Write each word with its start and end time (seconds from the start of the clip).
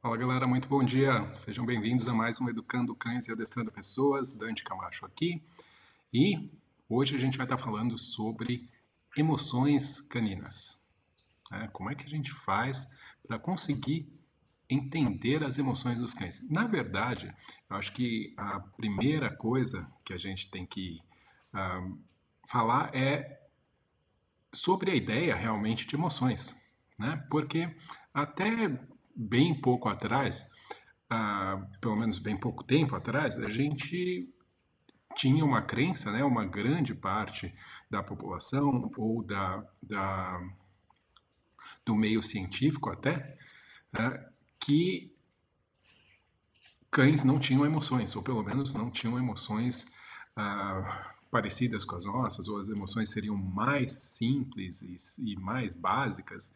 Fala 0.00 0.16
galera, 0.16 0.46
muito 0.46 0.68
bom 0.68 0.84
dia. 0.84 1.34
Sejam 1.34 1.66
bem-vindos 1.66 2.06
a 2.06 2.14
mais 2.14 2.40
um 2.40 2.48
Educando 2.48 2.94
Cães 2.94 3.26
e 3.26 3.32
Adestrando 3.32 3.72
Pessoas. 3.72 4.32
Dante 4.34 4.62
Camacho 4.62 5.04
aqui. 5.04 5.42
E 6.12 6.48
hoje 6.88 7.16
a 7.16 7.18
gente 7.18 7.36
vai 7.36 7.44
estar 7.44 7.58
falando 7.58 7.98
sobre 7.98 8.70
emoções 9.16 10.00
caninas. 10.00 10.78
É, 11.50 11.66
como 11.68 11.90
é 11.90 11.96
que 11.96 12.04
a 12.04 12.08
gente 12.08 12.30
faz 12.30 12.88
para 13.26 13.36
conseguir 13.36 14.08
entender 14.70 15.42
as 15.42 15.58
emoções 15.58 15.98
dos 15.98 16.14
cães? 16.14 16.40
Na 16.48 16.68
verdade, 16.68 17.34
eu 17.68 17.76
acho 17.76 17.92
que 17.92 18.32
a 18.36 18.60
primeira 18.60 19.34
coisa 19.34 19.92
que 20.04 20.12
a 20.12 20.18
gente 20.18 20.48
tem 20.48 20.64
que 20.64 21.02
falar 22.46 22.94
é 22.94 23.40
sobre 24.52 24.90
a 24.90 24.94
ideia 24.94 25.34
realmente 25.34 25.86
de 25.86 25.96
emoções. 25.96 26.54
Né? 26.98 27.24
Porque 27.30 27.74
até 28.12 28.78
bem 29.14 29.60
pouco 29.60 29.88
atrás, 29.88 30.48
ah, 31.10 31.66
pelo 31.80 31.96
menos 31.96 32.18
bem 32.18 32.36
pouco 32.36 32.64
tempo 32.64 32.94
atrás, 32.94 33.38
a 33.38 33.48
gente 33.48 34.28
tinha 35.14 35.44
uma 35.44 35.62
crença, 35.62 36.10
né, 36.10 36.24
uma 36.24 36.44
grande 36.44 36.94
parte 36.94 37.54
da 37.88 38.02
população 38.02 38.90
ou 38.96 39.22
da, 39.22 39.64
da 39.80 40.40
do 41.86 41.94
meio 41.94 42.22
científico 42.22 42.90
até, 42.90 43.38
né, 43.92 44.28
que 44.58 45.14
cães 46.90 47.22
não 47.22 47.38
tinham 47.38 47.64
emoções, 47.64 48.14
ou 48.16 48.22
pelo 48.22 48.42
menos 48.42 48.74
não 48.74 48.90
tinham 48.90 49.18
emoções 49.18 49.92
ah, 50.36 51.13
parecidas 51.34 51.84
com 51.84 51.96
as 51.96 52.04
nossas, 52.04 52.48
ou 52.48 52.58
as 52.58 52.68
emoções 52.68 53.08
seriam 53.08 53.36
mais 53.36 53.90
simples 53.90 54.82
e, 54.82 55.32
e 55.32 55.36
mais 55.36 55.74
básicas 55.74 56.54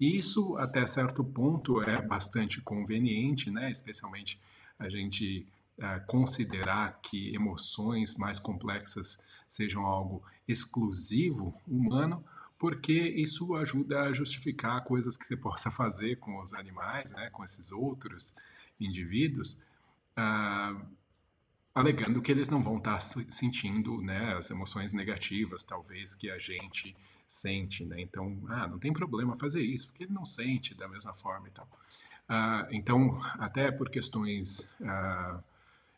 isso, 0.00 0.56
até 0.56 0.86
certo 0.86 1.24
ponto, 1.24 1.82
é 1.82 2.00
bastante 2.00 2.60
conveniente, 2.60 3.50
né? 3.50 3.68
especialmente 3.68 4.40
a 4.78 4.88
gente 4.88 5.44
é, 5.76 5.98
considerar 6.00 7.00
que 7.02 7.34
emoções 7.34 8.14
mais 8.14 8.38
complexas 8.38 9.20
sejam 9.48 9.84
algo 9.84 10.22
exclusivo 10.46 11.52
humano, 11.66 12.24
porque 12.56 12.92
isso 12.92 13.56
ajuda 13.56 14.02
a 14.02 14.12
justificar 14.12 14.84
coisas 14.84 15.16
que 15.16 15.24
você 15.24 15.36
possa 15.36 15.68
fazer 15.68 16.16
com 16.16 16.40
os 16.40 16.54
animais, 16.54 17.10
né? 17.10 17.28
com 17.30 17.42
esses 17.42 17.72
outros 17.72 18.36
indivíduos, 18.78 19.58
uh, 20.16 20.80
alegando 21.78 22.20
que 22.20 22.32
eles 22.32 22.48
não 22.48 22.62
vão 22.62 22.78
estar 22.78 23.00
sentindo 23.00 24.02
né, 24.02 24.34
as 24.36 24.50
emoções 24.50 24.92
negativas, 24.92 25.62
talvez, 25.62 26.14
que 26.14 26.30
a 26.30 26.38
gente 26.38 26.96
sente, 27.26 27.84
né? 27.84 28.00
Então, 28.00 28.38
ah, 28.48 28.66
não 28.66 28.78
tem 28.78 28.92
problema 28.92 29.36
fazer 29.36 29.62
isso, 29.62 29.88
porque 29.88 30.04
ele 30.04 30.12
não 30.12 30.24
sente 30.24 30.74
da 30.74 30.88
mesma 30.88 31.12
forma 31.12 31.46
e 31.48 31.50
tal. 31.50 31.68
Ah, 32.28 32.66
então, 32.70 33.10
até 33.38 33.70
por 33.70 33.90
questões 33.90 34.74
ah, 34.82 35.40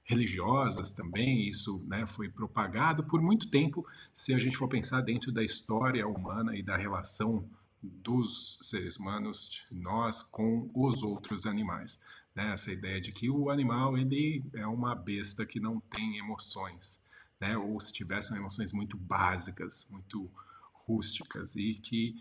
religiosas 0.05 0.93
também, 0.93 1.49
isso 1.49 1.83
né, 1.87 2.05
foi 2.05 2.29
propagado 2.29 3.05
por 3.05 3.23
muito 3.23 3.49
tempo, 3.49 3.87
se 4.13 4.35
a 4.35 4.39
gente 4.39 4.57
for 4.57 4.69
pensar 4.69 5.01
dentro 5.01 5.33
da 5.33 5.43
história 5.43 6.07
humana 6.07 6.57
e 6.57 6.63
da 6.63 6.77
relação 6.77 7.49
dos 7.83 8.59
seres 8.63 8.97
humanos, 8.97 9.65
nós 9.71 10.23
com 10.23 10.71
os 10.75 11.03
outros 11.03 11.47
animais. 11.47 12.01
Né? 12.35 12.53
Essa 12.53 12.71
ideia 12.73 13.01
de 13.01 13.13
que 13.13 13.29
o 13.29 13.51
animal 13.51 13.97
ele 13.97 14.45
é 14.55 14.67
uma 14.67 14.95
besta 14.95 15.45
que 15.45 15.61
não 15.61 15.81
tem 15.81 16.19
emoções, 16.19 17.05
né? 17.41 17.57
ou 17.57 17.79
se 17.81 17.93
tivessem 17.93 18.37
emoções 18.37 18.73
muito 18.73 18.97
básicas, 18.97 19.89
muito 19.91 20.31
rústicas 20.73 21.55
e 21.55 21.75
que, 21.75 22.17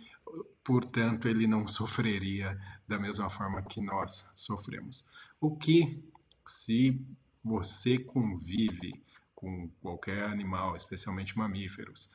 portanto, 0.63 1.27
ele 1.27 1.47
não 1.47 1.67
sofreria 1.67 2.59
da 2.87 2.99
mesma 2.99 3.30
forma 3.30 3.61
que 3.64 3.81
nós 3.81 4.31
sofremos. 4.36 5.05
O 5.42 5.55
que, 5.55 6.03
se 6.45 7.02
você 7.43 7.97
convive 7.97 9.02
com 9.33 9.70
qualquer 9.81 10.23
animal, 10.26 10.76
especialmente 10.76 11.37
mamíferos, 11.37 12.11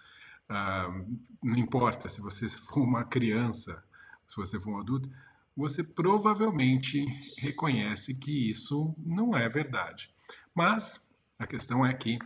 uh, 0.48 1.18
não 1.42 1.56
importa 1.56 2.08
se 2.08 2.20
você 2.20 2.48
for 2.48 2.82
uma 2.82 3.04
criança, 3.04 3.82
se 4.28 4.36
você 4.36 4.60
for 4.60 4.74
um 4.74 4.80
adulto, 4.80 5.10
você 5.56 5.84
provavelmente 5.84 7.04
reconhece 7.38 8.18
que 8.18 8.50
isso 8.50 8.94
não 8.98 9.36
é 9.36 9.48
verdade. 9.48 10.10
Mas 10.54 11.12
a 11.38 11.46
questão 11.46 11.84
é 11.84 11.92
que 11.94 12.18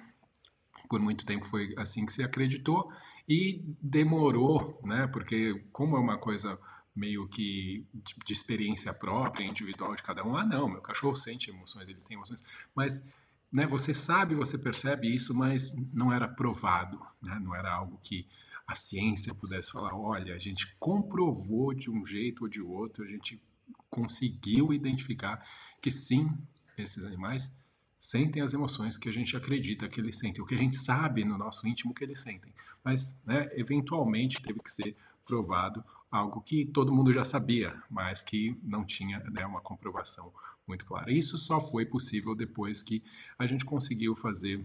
por 0.89 1.01
muito 1.01 1.27
tempo 1.27 1.45
foi 1.45 1.75
assim 1.77 2.07
que 2.07 2.13
se 2.13 2.23
acreditou 2.23 2.91
e 3.29 3.63
demorou, 3.81 4.81
né? 4.85 5.07
Porque 5.07 5.63
como 5.71 5.97
é 5.97 6.01
uma 6.01 6.17
coisa 6.17 6.59
meio 6.97 7.29
que 7.29 7.87
de, 8.25 8.33
experiência 8.33 8.93
própria, 8.93 9.45
individual 9.45 9.95
de 9.95 10.03
cada 10.03 10.25
um, 10.25 10.37
ah, 10.37 10.45
não, 10.45 10.69
meu 10.69 10.81
cachorro 10.81 11.15
sente 11.15 11.51
emoções, 11.51 11.89
ele 11.89 12.01
tem 12.01 12.17
emoções, 12.17 12.43
mas 12.75 13.15
né, 13.53 13.67
você 13.67 13.95
sabe, 13.95 14.35
você 14.35 14.59
percebe 14.59 15.15
isso, 15.15 15.33
mas 15.33 15.73
não 15.93 16.13
era 16.13 16.27
provado, 16.27 16.99
né? 17.23 17.39
Não 17.41 17.55
era 17.55 17.73
algo 17.73 17.99
que 18.03 18.27
a 18.69 18.75
ciência 18.75 19.35
pudesse 19.35 19.73
falar, 19.73 19.97
olha, 19.97 20.35
a 20.35 20.39
gente 20.39 20.77
comprovou 20.79 21.73
de 21.73 21.91
um 21.91 22.05
jeito 22.05 22.43
ou 22.43 22.49
de 22.49 22.61
outro, 22.61 23.03
a 23.03 23.09
gente 23.09 23.41
conseguiu 23.89 24.75
identificar 24.75 25.43
que 25.81 25.91
sim, 25.91 26.31
esses 26.77 27.03
animais 27.03 27.59
sentem 27.99 28.43
as 28.43 28.53
emoções 28.53 28.99
que 28.99 29.09
a 29.09 29.13
gente 29.13 29.35
acredita 29.35 29.89
que 29.89 29.99
eles 29.99 30.19
sentem, 30.19 30.43
o 30.43 30.47
que 30.47 30.55
a 30.55 30.59
gente 30.59 30.77
sabe 30.77 31.25
no 31.25 31.39
nosso 31.39 31.67
íntimo 31.67 31.95
que 31.95 32.05
eles 32.05 32.21
sentem. 32.21 32.53
Mas, 32.85 33.23
né, 33.25 33.49
eventualmente, 33.55 34.41
teve 34.43 34.61
que 34.61 34.71
ser 34.71 34.95
provado 35.25 35.83
algo 36.11 36.41
que 36.43 36.67
todo 36.67 36.93
mundo 36.93 37.13
já 37.13 37.25
sabia, 37.25 37.83
mas 37.91 38.23
que 38.23 38.55
não 38.63 38.85
tinha 38.85 39.19
né, 39.31 39.47
uma 39.47 39.63
comprovação 39.63 40.33
muito 40.67 40.85
clara. 40.85 41.11
Isso 41.11 41.39
só 41.39 41.59
foi 41.59 41.87
possível 41.87 42.35
depois 42.35 42.83
que 42.83 43.03
a 43.39 43.47
gente 43.47 43.65
conseguiu 43.65 44.15
fazer 44.15 44.63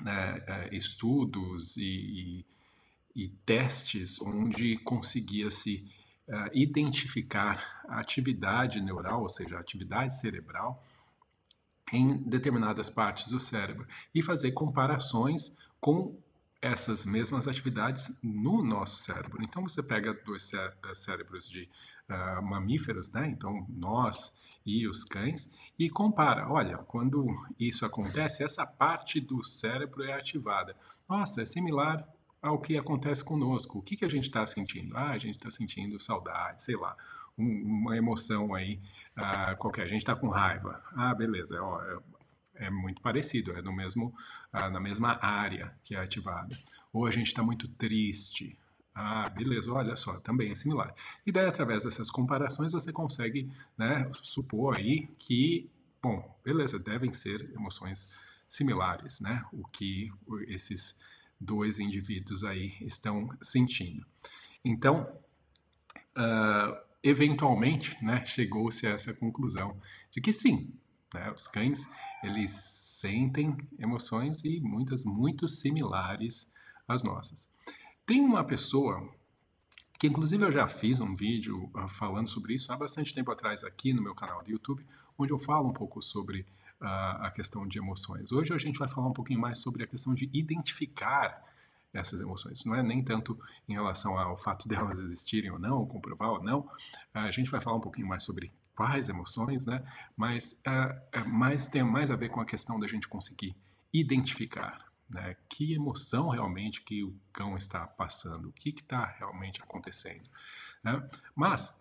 né, 0.00 0.42
é, 0.46 0.76
estudos 0.76 1.76
e, 1.76 1.82
e, 1.82 2.44
e, 3.14 3.28
testes 3.44 4.20
onde 4.20 4.76
conseguia-se 4.78 5.90
uh, 6.28 6.50
identificar 6.52 7.82
a 7.88 8.00
atividade 8.00 8.80
neural, 8.80 9.22
ou 9.22 9.28
seja, 9.28 9.56
a 9.56 9.60
atividade 9.60 10.18
cerebral, 10.18 10.84
em 11.92 12.16
determinadas 12.16 12.88
partes 12.88 13.30
do 13.30 13.38
cérebro 13.38 13.86
e 14.14 14.22
fazer 14.22 14.52
comparações 14.52 15.58
com 15.80 16.18
essas 16.60 17.04
mesmas 17.04 17.48
atividades 17.48 18.18
no 18.22 18.62
nosso 18.62 19.02
cérebro. 19.02 19.42
Então 19.42 19.62
você 19.64 19.82
pega 19.82 20.14
dois 20.14 20.50
cérebros 20.94 21.48
de 21.48 21.68
uh, 22.08 22.42
mamíferos, 22.42 23.10
né? 23.10 23.28
Então 23.28 23.66
nós 23.68 24.40
e 24.64 24.86
os 24.86 25.04
cães 25.04 25.50
e 25.78 25.90
compara. 25.90 26.48
Olha, 26.48 26.78
quando 26.78 27.26
isso 27.58 27.84
acontece, 27.84 28.44
essa 28.44 28.64
parte 28.64 29.20
do 29.20 29.42
cérebro 29.42 30.04
é 30.04 30.12
ativada. 30.12 30.76
Nossa, 31.08 31.42
é 31.42 31.44
similar 31.44 32.06
ao 32.42 32.58
que 32.58 32.76
acontece 32.76 33.24
conosco. 33.24 33.78
O 33.78 33.82
que, 33.82 33.96
que 33.96 34.04
a 34.04 34.08
gente 34.08 34.24
está 34.24 34.44
sentindo? 34.44 34.96
Ah, 34.96 35.12
a 35.12 35.18
gente 35.18 35.36
está 35.36 35.50
sentindo 35.50 35.98
saudade, 36.00 36.62
sei 36.62 36.76
lá 36.76 36.96
um, 37.36 37.62
uma 37.62 37.96
emoção 37.96 38.54
aí 38.54 38.80
uh, 39.16 39.56
qualquer. 39.56 39.82
A 39.82 39.88
gente 39.88 40.02
está 40.02 40.14
com 40.14 40.28
raiva. 40.28 40.82
Ah, 40.94 41.14
beleza, 41.14 41.60
ó, 41.62 41.82
é, 41.82 42.66
é, 42.66 42.70
muito 42.70 43.00
parecido, 43.00 43.52
é 43.52 43.62
no 43.62 43.72
mesmo, 43.72 44.14
uh, 44.52 44.70
na 44.70 44.80
mesma 44.80 45.18
área 45.24 45.74
que 45.82 45.94
é 45.94 46.00
ativada. 46.00 46.56
Ou 46.92 47.06
a 47.06 47.10
gente 47.10 47.28
está 47.28 47.42
muito 47.42 47.68
triste. 47.68 48.58
Ah, 48.94 49.28
beleza, 49.30 49.72
olha 49.72 49.96
só, 49.96 50.20
também 50.20 50.52
é 50.52 50.54
similar. 50.54 50.94
E 51.24 51.32
daí, 51.32 51.46
através 51.46 51.84
dessas 51.84 52.10
comparações, 52.10 52.72
você 52.72 52.92
consegue 52.92 53.50
né, 53.76 54.10
supor 54.20 54.76
aí 54.76 55.08
que, 55.18 55.70
bom, 56.02 56.38
beleza, 56.44 56.78
devem 56.78 57.12
ser 57.14 57.50
emoções 57.54 58.12
similares, 58.46 59.18
né? 59.18 59.46
O 59.50 59.66
que 59.66 60.12
esses 60.46 61.00
dois 61.42 61.78
indivíduos 61.78 62.44
aí 62.44 62.74
estão 62.80 63.28
sentindo. 63.40 64.06
Então, 64.64 65.02
uh, 66.16 66.76
eventualmente, 67.02 68.02
né, 68.02 68.24
chegou-se 68.24 68.86
a 68.86 68.90
essa 68.90 69.12
conclusão 69.12 69.76
de 70.10 70.20
que 70.20 70.32
sim, 70.32 70.72
né, 71.12 71.30
os 71.32 71.48
cães 71.48 71.86
eles 72.22 72.50
sentem 72.50 73.56
emoções 73.78 74.44
e 74.44 74.60
muitas 74.60 75.04
muito 75.04 75.48
similares 75.48 76.52
às 76.86 77.02
nossas. 77.02 77.48
Tem 78.06 78.20
uma 78.20 78.44
pessoa 78.44 79.12
que 79.98 80.06
inclusive 80.06 80.44
eu 80.44 80.50
já 80.50 80.66
fiz 80.66 80.98
um 80.98 81.14
vídeo 81.14 81.70
uh, 81.74 81.88
falando 81.88 82.28
sobre 82.28 82.54
isso 82.54 82.72
há 82.72 82.76
bastante 82.76 83.14
tempo 83.14 83.30
atrás 83.30 83.62
aqui 83.64 83.92
no 83.92 84.02
meu 84.02 84.14
canal 84.14 84.42
do 84.42 84.50
YouTube, 84.50 84.84
onde 85.18 85.32
eu 85.32 85.38
falo 85.38 85.68
um 85.68 85.72
pouco 85.72 86.02
sobre 86.02 86.46
a 86.82 87.30
questão 87.30 87.66
de 87.66 87.78
emoções. 87.78 88.32
Hoje 88.32 88.52
a 88.52 88.58
gente 88.58 88.78
vai 88.78 88.88
falar 88.88 89.08
um 89.08 89.12
pouquinho 89.12 89.40
mais 89.40 89.58
sobre 89.58 89.84
a 89.84 89.86
questão 89.86 90.14
de 90.14 90.28
identificar 90.32 91.42
essas 91.92 92.20
emoções. 92.20 92.64
Não 92.64 92.74
é 92.74 92.82
nem 92.82 93.04
tanto 93.04 93.38
em 93.68 93.74
relação 93.74 94.18
ao 94.18 94.36
fato 94.36 94.66
delas 94.68 94.98
existirem 94.98 95.50
ou 95.50 95.58
não, 95.58 95.86
comprovar 95.86 96.30
ou 96.30 96.42
não. 96.42 96.68
A 97.12 97.30
gente 97.30 97.50
vai 97.50 97.60
falar 97.60 97.76
um 97.76 97.80
pouquinho 97.80 98.06
mais 98.06 98.22
sobre 98.22 98.50
quais 98.74 99.08
emoções, 99.08 99.66
né? 99.66 99.84
Mas, 100.16 100.60
uh, 100.66 101.28
mais 101.28 101.66
tem 101.66 101.82
mais 101.82 102.10
a 102.10 102.16
ver 102.16 102.30
com 102.30 102.40
a 102.40 102.46
questão 102.46 102.80
da 102.80 102.86
gente 102.86 103.08
conseguir 103.08 103.54
identificar. 103.92 104.90
né? 105.08 105.36
Que 105.48 105.74
emoção 105.74 106.30
realmente 106.30 106.80
que 106.80 107.04
o 107.04 107.14
cão 107.32 107.56
está 107.56 107.86
passando? 107.86 108.48
O 108.48 108.52
que 108.52 108.70
está 108.70 109.04
realmente 109.04 109.62
acontecendo? 109.62 110.26
Né? 110.82 111.06
Mas 111.34 111.76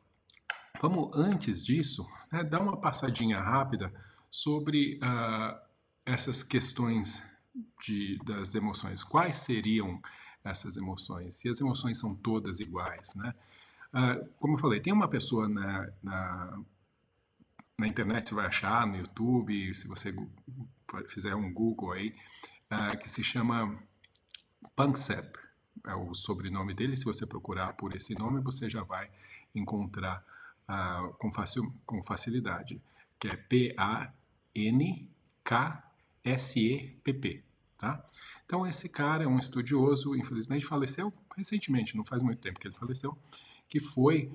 vamos 0.81 1.17
antes 1.17 1.63
disso 1.63 2.05
né, 2.29 2.43
dar 2.43 2.59
uma 2.59 2.75
passadinha 2.75 3.39
rápida 3.39 3.93
sobre 4.31 4.97
uh, 5.03 5.59
essas 6.05 6.41
questões 6.41 7.21
de, 7.85 8.17
das 8.23 8.55
emoções. 8.55 9.03
Quais 9.03 9.35
seriam 9.35 10.01
essas 10.43 10.77
emoções? 10.77 11.35
Se 11.35 11.49
as 11.49 11.59
emoções 11.59 11.99
são 11.99 12.15
todas 12.15 12.59
iguais, 12.61 13.13
né? 13.15 13.35
Uh, 13.93 14.29
como 14.39 14.53
eu 14.53 14.57
falei, 14.57 14.79
tem 14.79 14.93
uma 14.93 15.09
pessoa 15.09 15.49
na, 15.49 15.89
na, 16.01 16.59
na, 17.77 17.87
internet, 17.87 18.29
você 18.29 18.35
vai 18.35 18.45
achar 18.45 18.87
no 18.87 18.95
YouTube, 18.95 19.75
se 19.75 19.85
você 19.85 20.15
fizer 21.09 21.35
um 21.35 21.53
Google 21.53 21.91
aí, 21.91 22.15
uh, 22.71 22.97
que 22.97 23.09
se 23.09 23.21
chama 23.21 23.77
Pansep, 24.77 25.37
é 25.85 25.93
o 25.93 26.13
sobrenome 26.13 26.73
dele. 26.73 26.95
Se 26.95 27.03
você 27.03 27.25
procurar 27.25 27.73
por 27.73 27.93
esse 27.93 28.17
nome, 28.17 28.41
você 28.41 28.69
já 28.69 28.81
vai 28.83 29.09
encontrar 29.53 30.23
uh, 30.69 31.13
com, 31.15 31.29
facil, 31.33 31.73
com 31.85 32.01
facilidade, 32.01 32.81
que 33.19 33.27
é 33.27 33.35
P-A-N-K-S-E-P-P. 34.53 37.43
Tá? 37.77 38.03
Então, 38.45 38.67
esse 38.67 38.89
cara 38.89 39.23
é 39.23 39.27
um 39.27 39.39
estudioso, 39.39 40.15
infelizmente 40.15 40.65
faleceu 40.65 41.11
recentemente, 41.35 41.97
não 41.97 42.05
faz 42.05 42.21
muito 42.21 42.39
tempo 42.39 42.59
que 42.59 42.67
ele 42.67 42.75
faleceu, 42.75 43.17
que 43.67 43.79
foi 43.79 44.31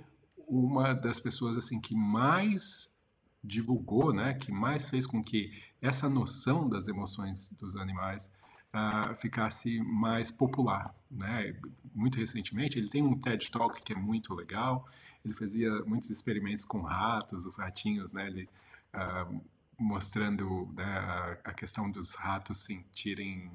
uma 0.48 0.92
das 0.94 1.20
pessoas 1.20 1.56
assim 1.56 1.80
que 1.80 1.94
mais 1.94 2.96
divulgou, 3.44 4.12
né, 4.12 4.34
que 4.34 4.50
mais 4.50 4.88
fez 4.88 5.06
com 5.06 5.22
que 5.22 5.52
essa 5.80 6.08
noção 6.08 6.68
das 6.68 6.88
emoções 6.88 7.50
dos 7.60 7.76
animais 7.76 8.34
uh, 8.74 9.14
ficasse 9.16 9.80
mais 9.82 10.30
popular, 10.30 10.94
né? 11.10 11.56
Muito 11.94 12.18
recentemente 12.18 12.78
ele 12.78 12.88
tem 12.88 13.02
um 13.02 13.18
TED 13.18 13.50
Talk 13.50 13.82
que 13.82 13.92
é 13.92 13.96
muito 13.96 14.34
legal. 14.34 14.86
Ele 15.24 15.34
fazia 15.34 15.70
muitos 15.84 16.10
experimentos 16.10 16.64
com 16.64 16.80
ratos, 16.80 17.46
os 17.46 17.56
ratinhos, 17.56 18.12
né? 18.12 18.26
Ele 18.26 18.48
uh, 18.94 19.40
mostrando 19.78 20.72
né, 20.74 21.38
a, 21.44 21.52
questão 21.52 21.90
dos 21.90 22.14
ratos 22.14 22.58
sentirem 22.58 23.50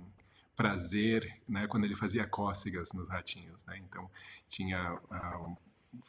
prazer, 0.56 1.42
né, 1.48 1.68
quando 1.68 1.86
ele 1.86 1.96
fazia 1.96 2.28
cócegas 2.28 2.92
nos 2.94 3.10
ratinhos, 3.10 3.64
né? 3.66 3.78
Então 3.78 4.10
tinha 4.48 4.94
uh, 4.94 5.58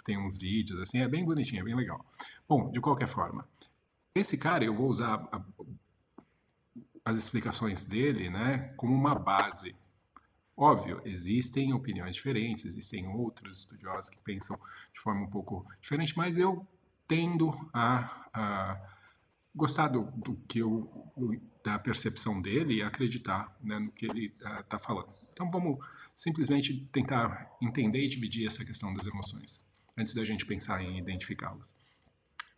tem 0.05 0.19
uns 0.19 0.37
vídeos 0.37 0.81
assim, 0.81 0.99
é 0.99 1.09
bem 1.09 1.25
bonitinho, 1.25 1.61
é 1.61 1.65
bem 1.65 1.75
legal. 1.75 2.05
Bom, 2.49 2.71
de 2.71 2.81
qualquer 2.81 3.09
forma, 3.09 3.49
esse 4.15 4.37
cara 4.37 4.65
eu 4.65 4.75
vou 4.75 4.89
usar 4.89 5.27
a, 5.33 5.41
as 7.05 7.17
explicações 7.17 7.85
dele, 7.85 8.29
né, 8.29 8.73
como 8.77 8.95
uma 8.95 9.15
base. 9.15 9.75
Óbvio, 10.55 11.01
existem 11.05 11.73
opiniões 11.73 12.15
diferentes, 12.15 12.67
existem 12.67 13.09
outros 13.09 13.61
estudiosos 13.61 14.11
que 14.11 14.19
pensam 14.19 14.59
de 14.93 15.01
forma 15.01 15.23
um 15.23 15.31
pouco 15.31 15.67
diferente, 15.81 16.17
mas 16.17 16.37
eu 16.37 16.67
tendo 17.09 17.51
a, 17.73 18.29
a 18.33 18.92
gostar 19.55 19.89
do, 19.89 20.05
do, 20.13 20.37
que 20.49 20.61
eu 20.61 20.91
da 21.63 21.79
percepção 21.79 22.41
dele 22.41 22.77
e 22.77 22.83
acreditar 22.83 23.57
né, 23.63 23.79
no 23.79 23.93
que 23.93 24.07
ele 24.07 24.35
está 24.61 24.77
uh, 24.77 24.81
falando. 24.81 25.13
Então 25.33 25.49
vamos 25.51 25.79
simplesmente 26.15 26.89
tentar 26.93 27.51
entender 27.61 28.05
e 28.05 28.09
dividir 28.09 28.47
essa 28.47 28.65
questão 28.65 28.93
das 28.93 29.07
emoções 29.07 29.63
antes 29.97 30.15
da 30.15 30.25
gente 30.25 30.45
pensar 30.45 30.83
em 30.83 30.99
identificá-las. 30.99 31.75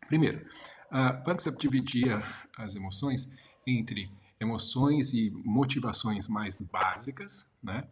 Primeiro, 0.07 0.47
uh, 0.91 1.25
Panksepp 1.25 1.59
dividia 1.59 2.23
as 2.57 2.75
emoções 2.75 3.37
entre 3.67 4.11
emoções 4.41 5.13
e 5.13 5.31
motivações 5.45 6.29
mais 6.29 6.61
básicas, 6.61 7.53
né? 7.63 7.87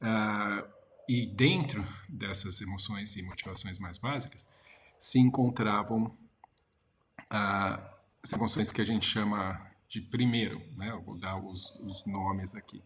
Uh, 0.00 0.74
e 1.08 1.26
dentro 1.26 1.86
dessas 2.08 2.60
emoções 2.60 3.16
e 3.16 3.22
motivações 3.22 3.78
mais 3.78 3.98
básicas 3.98 4.48
se 4.98 5.18
encontravam 5.18 6.06
uh, 7.30 7.93
as 8.24 8.32
emoções 8.32 8.72
que 8.72 8.80
a 8.80 8.84
gente 8.84 9.06
chama 9.06 9.70
de 9.86 10.00
primeiro, 10.00 10.58
né? 10.76 10.90
Eu 10.90 11.02
vou 11.02 11.18
dar 11.18 11.36
os, 11.36 11.78
os 11.80 12.06
nomes 12.06 12.54
aqui. 12.54 12.82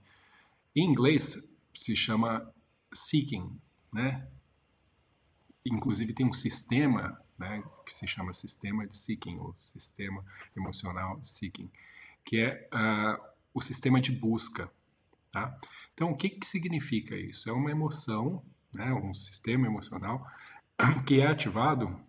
Em 0.74 0.84
inglês 0.84 1.56
se 1.72 1.94
chama 1.94 2.52
seeking, 2.92 3.56
né? 3.92 4.28
Inclusive 5.64 6.12
tem 6.12 6.26
um 6.26 6.32
sistema, 6.32 7.22
né, 7.38 7.62
que 7.86 7.94
se 7.94 8.06
chama 8.06 8.32
sistema 8.32 8.84
de 8.84 8.96
seeking 8.96 9.38
ou 9.38 9.54
sistema 9.56 10.24
emocional 10.56 11.22
seeking, 11.22 11.70
que 12.24 12.40
é 12.40 12.68
uh, 12.72 13.22
o 13.54 13.60
sistema 13.60 14.00
de 14.00 14.10
busca. 14.10 14.68
Tá? 15.30 15.56
Então, 15.94 16.10
o 16.10 16.16
que, 16.16 16.30
que 16.30 16.46
significa 16.46 17.14
isso? 17.14 17.48
É 17.48 17.52
uma 17.52 17.70
emoção, 17.70 18.42
né, 18.72 18.92
um 18.92 19.14
sistema 19.14 19.66
emocional 19.66 20.26
que 21.06 21.20
é 21.20 21.26
ativado 21.26 22.00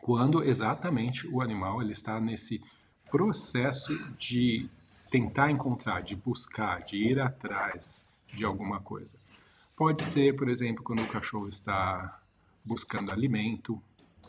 quando 0.00 0.42
exatamente 0.42 1.26
o 1.26 1.40
animal 1.40 1.82
ele 1.82 1.92
está 1.92 2.20
nesse 2.20 2.62
processo 3.10 3.96
de 4.14 4.68
tentar 5.10 5.50
encontrar, 5.50 6.02
de 6.02 6.14
buscar, 6.14 6.82
de 6.82 6.96
ir 6.96 7.20
atrás 7.20 8.08
de 8.26 8.44
alguma 8.44 8.80
coisa. 8.80 9.18
Pode 9.74 10.02
ser, 10.02 10.36
por 10.36 10.48
exemplo, 10.48 10.82
quando 10.82 11.02
o 11.02 11.08
cachorro 11.08 11.48
está 11.48 12.20
buscando 12.64 13.10
alimento, 13.10 13.82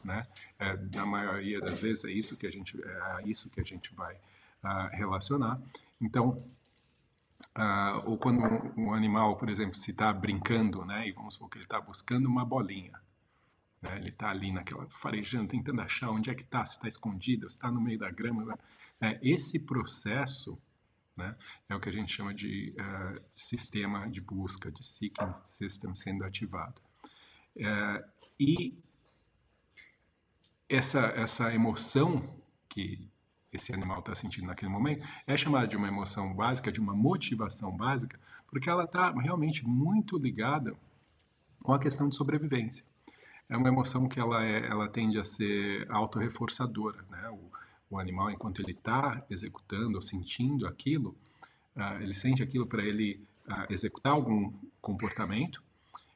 né? 0.03 0.25
É, 0.57 0.77
na 0.95 1.05
maioria 1.05 1.59
das 1.59 1.79
vezes 1.79 2.05
é 2.05 2.11
isso 2.11 2.37
que 2.37 2.47
a 2.47 2.51
gente 2.51 2.81
é 2.81 3.01
a 3.01 3.21
isso 3.25 3.49
que 3.49 3.59
a 3.59 3.63
gente 3.63 3.93
vai 3.93 4.15
uh, 4.15 4.89
relacionar. 4.91 5.59
Então, 6.01 6.37
uh, 7.57 8.03
ou 8.05 8.17
quando 8.17 8.41
um, 8.41 8.85
um, 8.85 8.93
animal, 8.93 9.35
por 9.35 9.49
exemplo, 9.49 9.75
se 9.75 9.91
está 9.91 10.11
brincando, 10.13 10.85
né, 10.85 11.07
e 11.07 11.11
vamos 11.11 11.33
supor 11.33 11.49
que 11.49 11.57
ele 11.57 11.65
está 11.65 11.81
buscando 11.81 12.27
uma 12.27 12.45
bolinha, 12.45 12.93
né, 13.81 13.97
ele 13.97 14.09
está 14.09 14.29
ali 14.29 14.51
naquela 14.51 14.87
farejando, 14.89 15.49
tentando 15.49 15.81
achar 15.81 16.09
onde 16.09 16.29
é 16.29 16.35
que 16.35 16.43
está, 16.43 16.65
se 16.65 16.75
está 16.75 16.87
escondido, 16.87 17.49
se 17.49 17.55
está 17.55 17.71
no 17.71 17.81
meio 17.81 17.99
da 17.99 18.09
grama. 18.09 18.45
Né? 18.45 18.55
É, 19.01 19.19
esse 19.21 19.65
processo 19.65 20.61
né, 21.15 21.35
é 21.67 21.75
o 21.75 21.79
que 21.79 21.89
a 21.89 21.93
gente 21.93 22.13
chama 22.13 22.33
de 22.33 22.75
uh, 22.77 23.21
sistema 23.35 24.09
de 24.09 24.21
busca, 24.21 24.71
de 24.71 24.85
seeking 24.85 25.33
system 25.43 25.95
sendo 25.95 26.23
ativado. 26.23 26.81
Uh, 27.55 28.03
e 28.39 28.77
essa, 30.69 31.07
essa 31.15 31.53
emoção 31.53 32.37
que 32.69 33.09
esse 33.51 33.73
animal 33.73 33.99
está 33.99 34.13
sentindo 34.13 34.47
naquele 34.47 34.71
momento, 34.71 35.05
é 35.25 35.35
chamada 35.35 35.67
de 35.67 35.75
uma 35.75 35.87
emoção 35.87 36.33
básica, 36.33 36.71
de 36.71 36.79
uma 36.79 36.93
motivação 36.93 37.75
básica, 37.75 38.19
porque 38.47 38.69
ela 38.69 38.83
está 38.83 39.11
realmente 39.11 39.65
muito 39.65 40.17
ligada 40.17 40.75
com 41.63 41.73
a 41.73 41.79
questão 41.79 42.07
de 42.07 42.15
sobrevivência. 42.15 42.85
É 43.49 43.57
uma 43.57 43.67
emoção 43.67 44.07
que 44.07 44.19
ela, 44.19 44.45
é, 44.45 44.67
ela 44.67 44.87
tende 44.87 45.17
a 45.17 45.25
ser 45.25 45.89
autorreforçadora. 45.89 47.03
Né? 47.09 47.29
O, 47.29 47.95
o 47.95 47.99
animal, 47.99 48.29
enquanto 48.29 48.61
ele 48.61 48.71
está 48.71 49.25
executando 49.29 49.95
ou 49.95 50.01
sentindo 50.01 50.67
aquilo, 50.67 51.17
uh, 51.75 52.01
ele 52.01 52.13
sente 52.13 52.43
aquilo 52.43 52.67
para 52.67 52.83
ele 52.83 53.19
uh, 53.47 53.73
executar 53.73 54.13
algum 54.13 54.53
comportamento 54.79 55.63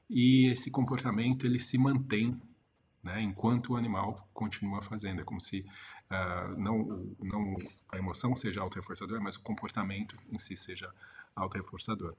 e 0.10 0.48
esse 0.52 0.70
comportamento 0.70 1.46
ele 1.48 1.60
se 1.60 1.78
mantém 1.78 2.40
né, 3.02 3.22
enquanto 3.22 3.74
o 3.74 3.76
animal 3.76 4.28
continua 4.34 4.82
fazendo. 4.82 5.22
É 5.22 5.24
como 5.24 5.42
se 5.42 5.66
uh, 6.12 6.56
não, 6.56 7.16
não 7.20 7.56
a 7.92 7.98
emoção 7.98 8.36
seja 8.36 8.62
auto-reforçadora, 8.62 9.20
mas 9.20 9.36
o 9.36 9.42
comportamento 9.42 10.16
em 10.32 10.38
si 10.38 10.56
seja 10.56 10.94
auto-reforçador. 11.36 12.16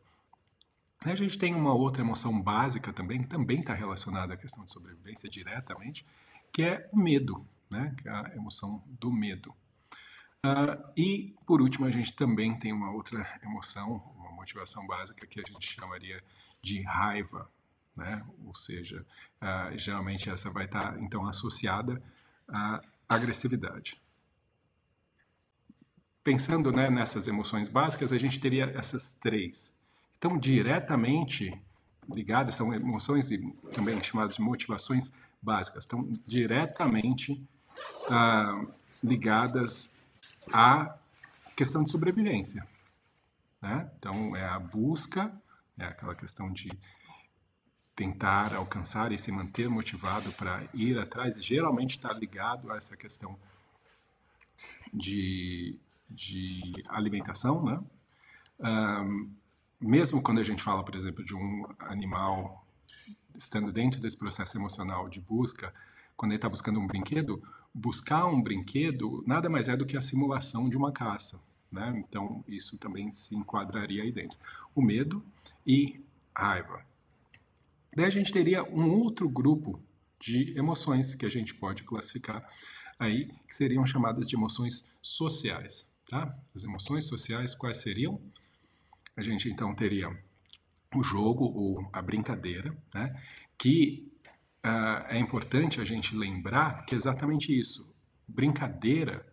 A 1.04 1.14
gente 1.14 1.38
tem 1.38 1.54
uma 1.54 1.75
outra 1.75 2.02
emoção 2.02 2.40
básica 2.40 2.90
também, 2.92 3.20
que 3.20 3.28
também 3.28 3.58
está 3.58 3.75
relacionada 3.75 4.32
à 4.32 4.37
questão 4.37 4.64
de 4.64 4.70
sobrevivência 4.70 5.28
diretamente, 5.28 6.06
que 6.50 6.62
é 6.62 6.88
o 6.92 6.96
medo, 6.96 7.46
né? 7.70 7.94
que 8.00 8.08
é 8.08 8.12
a 8.12 8.32
emoção 8.34 8.82
do 8.87 9.12
medo. 9.12 9.54
Uh, 10.44 10.92
e, 10.96 11.34
por 11.46 11.61
último, 11.61 11.87
a 11.87 11.90
gente 11.90 12.12
também 12.14 12.58
tem 12.58 12.73
uma 12.73 12.90
outra 12.90 13.38
emoção, 13.42 14.02
uma 14.16 14.32
motivação 14.32 14.87
básica 14.87 15.26
que 15.26 15.40
a 15.40 15.42
gente 15.46 15.75
chamaria 15.75 16.23
de 16.62 16.82
raiva, 16.82 17.50
né? 17.96 18.25
Ou 18.44 18.54
seja, 18.54 19.06
uh, 19.42 19.78
geralmente 19.78 20.28
essa 20.28 20.50
vai 20.50 20.64
estar 20.64 21.00
então 21.00 21.26
associada 21.26 22.02
à 22.49 22.82
agressividade. 23.08 23.99
Pensando 26.23 26.73
né, 26.73 26.90
nessas 26.90 27.28
emoções 27.28 27.68
básicas, 27.68 28.12
a 28.12 28.18
gente 28.18 28.40
teria 28.40 28.64
essas 28.76 29.12
três. 29.14 29.78
Estão 30.25 30.38
diretamente 30.38 31.52
ligadas, 32.09 32.54
são 32.54 32.73
emoções 32.73 33.28
também 33.75 34.02
chamadas 34.02 34.37
de 34.37 34.40
motivações 34.40 35.12
básicas, 35.43 35.85
estão 35.85 36.19
diretamente 36.26 37.47
uh, 38.07 38.73
ligadas 39.02 39.99
à 40.50 40.97
questão 41.54 41.85
de 41.85 41.90
sobrevivência. 41.90 42.66
Né? 43.61 43.90
Então, 43.99 44.35
é 44.35 44.49
a 44.49 44.59
busca, 44.59 45.31
é 45.78 45.85
aquela 45.85 46.14
questão 46.14 46.50
de 46.50 46.73
tentar 47.95 48.54
alcançar 48.54 49.12
e 49.12 49.19
se 49.19 49.31
manter 49.31 49.69
motivado 49.69 50.33
para 50.33 50.62
ir 50.73 50.99
atrás, 50.99 51.37
geralmente 51.37 51.97
está 51.99 52.11
ligado 52.14 52.73
a 52.73 52.78
essa 52.78 52.97
questão 52.97 53.38
de, 54.90 55.78
de 56.09 56.83
alimentação, 56.88 57.62
né? 57.62 57.85
Um, 58.59 59.43
mesmo 59.84 60.22
quando 60.22 60.40
a 60.40 60.44
gente 60.44 60.62
fala, 60.62 60.84
por 60.84 60.94
exemplo, 60.94 61.24
de 61.24 61.34
um 61.34 61.66
animal 61.80 62.66
estando 63.36 63.72
dentro 63.72 64.00
desse 64.00 64.16
processo 64.16 64.56
emocional 64.56 65.08
de 65.08 65.20
busca, 65.20 65.74
quando 66.16 66.32
ele 66.32 66.36
está 66.36 66.48
buscando 66.48 66.80
um 66.80 66.86
brinquedo, 66.86 67.42
buscar 67.72 68.26
um 68.26 68.40
brinquedo 68.40 69.22
nada 69.26 69.48
mais 69.48 69.68
é 69.68 69.76
do 69.76 69.84
que 69.84 69.96
a 69.96 70.00
simulação 70.00 70.68
de 70.68 70.76
uma 70.76 70.92
caça. 70.92 71.40
Né? 71.70 72.04
Então, 72.06 72.44
isso 72.46 72.78
também 72.78 73.10
se 73.10 73.34
enquadraria 73.34 74.04
aí 74.04 74.12
dentro. 74.12 74.38
O 74.74 74.80
medo 74.80 75.24
e 75.66 76.00
raiva. 76.34 76.84
Daí 77.94 78.06
a 78.06 78.10
gente 78.10 78.32
teria 78.32 78.62
um 78.64 78.90
outro 78.90 79.28
grupo 79.28 79.80
de 80.20 80.56
emoções 80.56 81.14
que 81.14 81.26
a 81.26 81.28
gente 81.28 81.54
pode 81.54 81.82
classificar 81.82 82.48
aí, 82.98 83.26
que 83.46 83.54
seriam 83.54 83.84
chamadas 83.84 84.26
de 84.28 84.36
emoções 84.36 84.98
sociais. 85.02 85.94
Tá? 86.08 86.36
As 86.54 86.64
emoções 86.64 87.04
sociais, 87.04 87.54
quais 87.54 87.78
seriam? 87.78 88.20
A 89.16 89.23
gente 89.23 89.49
então 89.49 89.75
teria 89.75 90.09
o 90.94 91.02
jogo 91.02 91.44
ou 91.44 91.88
a 91.92 92.00
brincadeira, 92.00 92.76
né? 92.94 93.21
que 93.59 94.11
uh, 94.64 95.06
é 95.09 95.18
importante 95.18 95.80
a 95.80 95.85
gente 95.85 96.16
lembrar 96.16 96.85
que 96.85 96.94
é 96.94 96.99
exatamente 96.99 97.59
isso. 97.59 97.92
Brincadeira, 98.26 99.26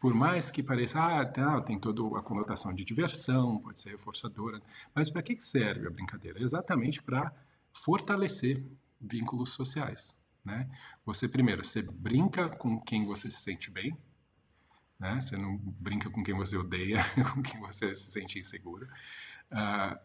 por 0.00 0.14
mais 0.14 0.50
que 0.50 0.62
pareça, 0.62 1.00
ah, 1.00 1.60
tem 1.62 1.78
toda 1.78 2.18
a 2.18 2.22
conotação 2.22 2.72
de 2.72 2.84
diversão, 2.84 3.58
pode 3.58 3.80
ser 3.80 3.90
reforçadora, 3.90 4.62
mas 4.94 5.10
para 5.10 5.22
que 5.22 5.40
serve 5.40 5.86
a 5.86 5.90
brincadeira? 5.90 6.40
Exatamente 6.42 7.02
para 7.02 7.32
fortalecer 7.72 8.64
vínculos 9.00 9.50
sociais. 9.50 10.14
Né? 10.44 10.68
Você, 11.04 11.28
primeiro, 11.28 11.64
você 11.64 11.82
brinca 11.82 12.48
com 12.48 12.80
quem 12.80 13.04
você 13.04 13.30
se 13.30 13.42
sente 13.42 13.70
bem, 13.70 13.96
né? 14.98 15.20
você 15.20 15.36
não 15.36 15.56
brinca 15.56 16.10
com 16.10 16.22
quem 16.22 16.34
você 16.34 16.56
odeia, 16.56 17.02
com 17.34 17.42
quem 17.42 17.60
você 17.60 17.94
se 17.96 18.10
sente 18.10 18.38
inseguro. 18.38 18.86
Uh, 19.52 19.98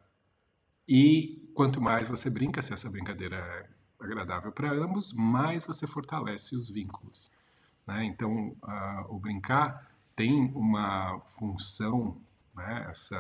e 0.87 1.49
quanto 1.53 1.81
mais 1.81 2.09
você 2.09 2.29
brinca, 2.29 2.61
se 2.61 2.73
essa 2.73 2.89
brincadeira 2.89 3.37
é 3.37 3.69
agradável 4.03 4.51
para 4.51 4.71
ambos, 4.71 5.13
mais 5.13 5.65
você 5.65 5.87
fortalece 5.87 6.55
os 6.55 6.69
vínculos. 6.69 7.31
Né? 7.87 8.05
Então, 8.05 8.49
uh, 8.61 9.15
o 9.15 9.19
brincar 9.19 9.89
tem 10.15 10.51
uma 10.53 11.19
função, 11.21 12.21
né? 12.55 12.87
essa 12.89 13.15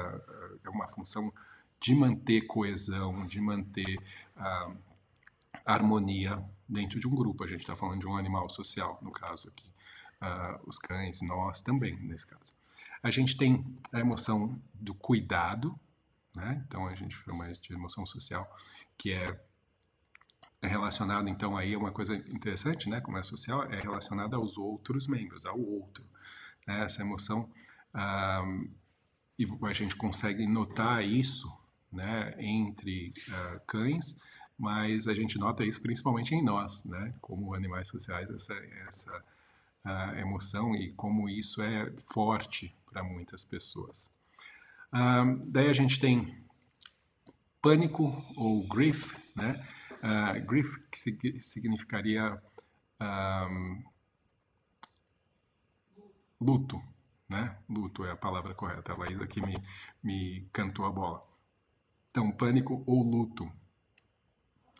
é 0.63 0.69
uma 0.69 0.87
função 0.87 1.33
de 1.79 1.95
manter 1.95 2.41
coesão, 2.43 3.25
de 3.25 3.41
manter 3.41 3.97
uh, 4.37 4.77
harmonia 5.65 6.43
dentro 6.67 6.99
de 6.99 7.07
um 7.07 7.15
grupo. 7.15 7.43
A 7.43 7.47
gente 7.47 7.61
está 7.61 7.75
falando 7.75 8.01
de 8.01 8.07
um 8.07 8.17
animal 8.17 8.49
social, 8.49 8.99
no 9.01 9.11
caso 9.11 9.49
aqui. 9.49 9.72
Uh, 10.23 10.69
os 10.69 10.77
cães, 10.77 11.21
nós 11.21 11.61
também, 11.61 11.99
nesse 11.99 12.25
caso. 12.25 12.53
A 13.01 13.11
gente 13.11 13.35
tem 13.35 13.65
a 13.91 13.99
emoção 13.99 14.57
do 14.73 14.93
cuidado, 14.93 15.77
né? 16.33 16.63
Então 16.65 16.87
a 16.87 16.95
gente 16.95 17.15
chama 17.17 17.51
isso 17.51 17.61
de 17.61 17.73
emoção 17.73 18.05
social, 18.05 18.49
que 18.97 19.11
é 19.11 19.37
relacionado 20.61 21.27
então 21.27 21.57
aí 21.57 21.73
é 21.73 21.77
uma 21.77 21.91
coisa 21.91 22.15
interessante, 22.15 22.89
né? 22.89 23.01
Como 23.01 23.17
é 23.17 23.23
social, 23.23 23.63
é 23.65 23.81
relacionada 23.81 24.37
aos 24.37 24.57
outros 24.57 25.07
membros, 25.07 25.45
ao 25.45 25.59
outro. 25.59 26.05
Né? 26.65 26.85
Essa 26.85 27.01
emoção 27.01 27.51
um, 27.93 28.69
e 29.37 29.45
a 29.63 29.73
gente 29.73 29.95
consegue 29.95 30.47
notar 30.47 31.03
isso, 31.03 31.51
né? 31.91 32.33
Entre 32.39 33.13
uh, 33.27 33.59
cães, 33.67 34.19
mas 34.57 35.07
a 35.07 35.13
gente 35.13 35.37
nota 35.37 35.65
isso 35.65 35.81
principalmente 35.81 36.33
em 36.33 36.43
nós, 36.43 36.85
né? 36.85 37.13
Como 37.19 37.53
animais 37.53 37.87
sociais, 37.87 38.29
essa 38.29 38.53
essa 38.87 39.32
uh, 39.85 40.17
emoção 40.17 40.75
e 40.75 40.91
como 40.93 41.29
isso 41.29 41.61
é 41.61 41.91
forte 42.11 42.75
para 42.85 43.03
muitas 43.03 43.43
pessoas. 43.43 44.13
Um, 44.93 45.49
daí 45.51 45.67
a 45.67 45.73
gente 45.73 45.99
tem 45.99 46.43
pânico 47.61 48.23
ou 48.35 48.67
grief, 48.67 49.15
né? 49.35 49.65
Uh, 50.03 50.45
grief 50.45 50.77
que 50.91 51.41
significaria 51.41 52.41
um, 53.01 53.83
luto, 56.39 56.81
né? 57.27 57.57
Luto 57.69 58.05
é 58.05 58.11
a 58.11 58.17
palavra 58.17 58.53
correta. 58.53 58.91
A 58.91 58.97
Laís 58.97 59.19
aqui 59.19 59.41
me, 59.41 59.61
me 60.03 60.47
cantou 60.51 60.85
a 60.85 60.91
bola. 60.91 61.25
Então, 62.11 62.31
pânico 62.31 62.83
ou 62.85 63.01
luto, 63.01 63.51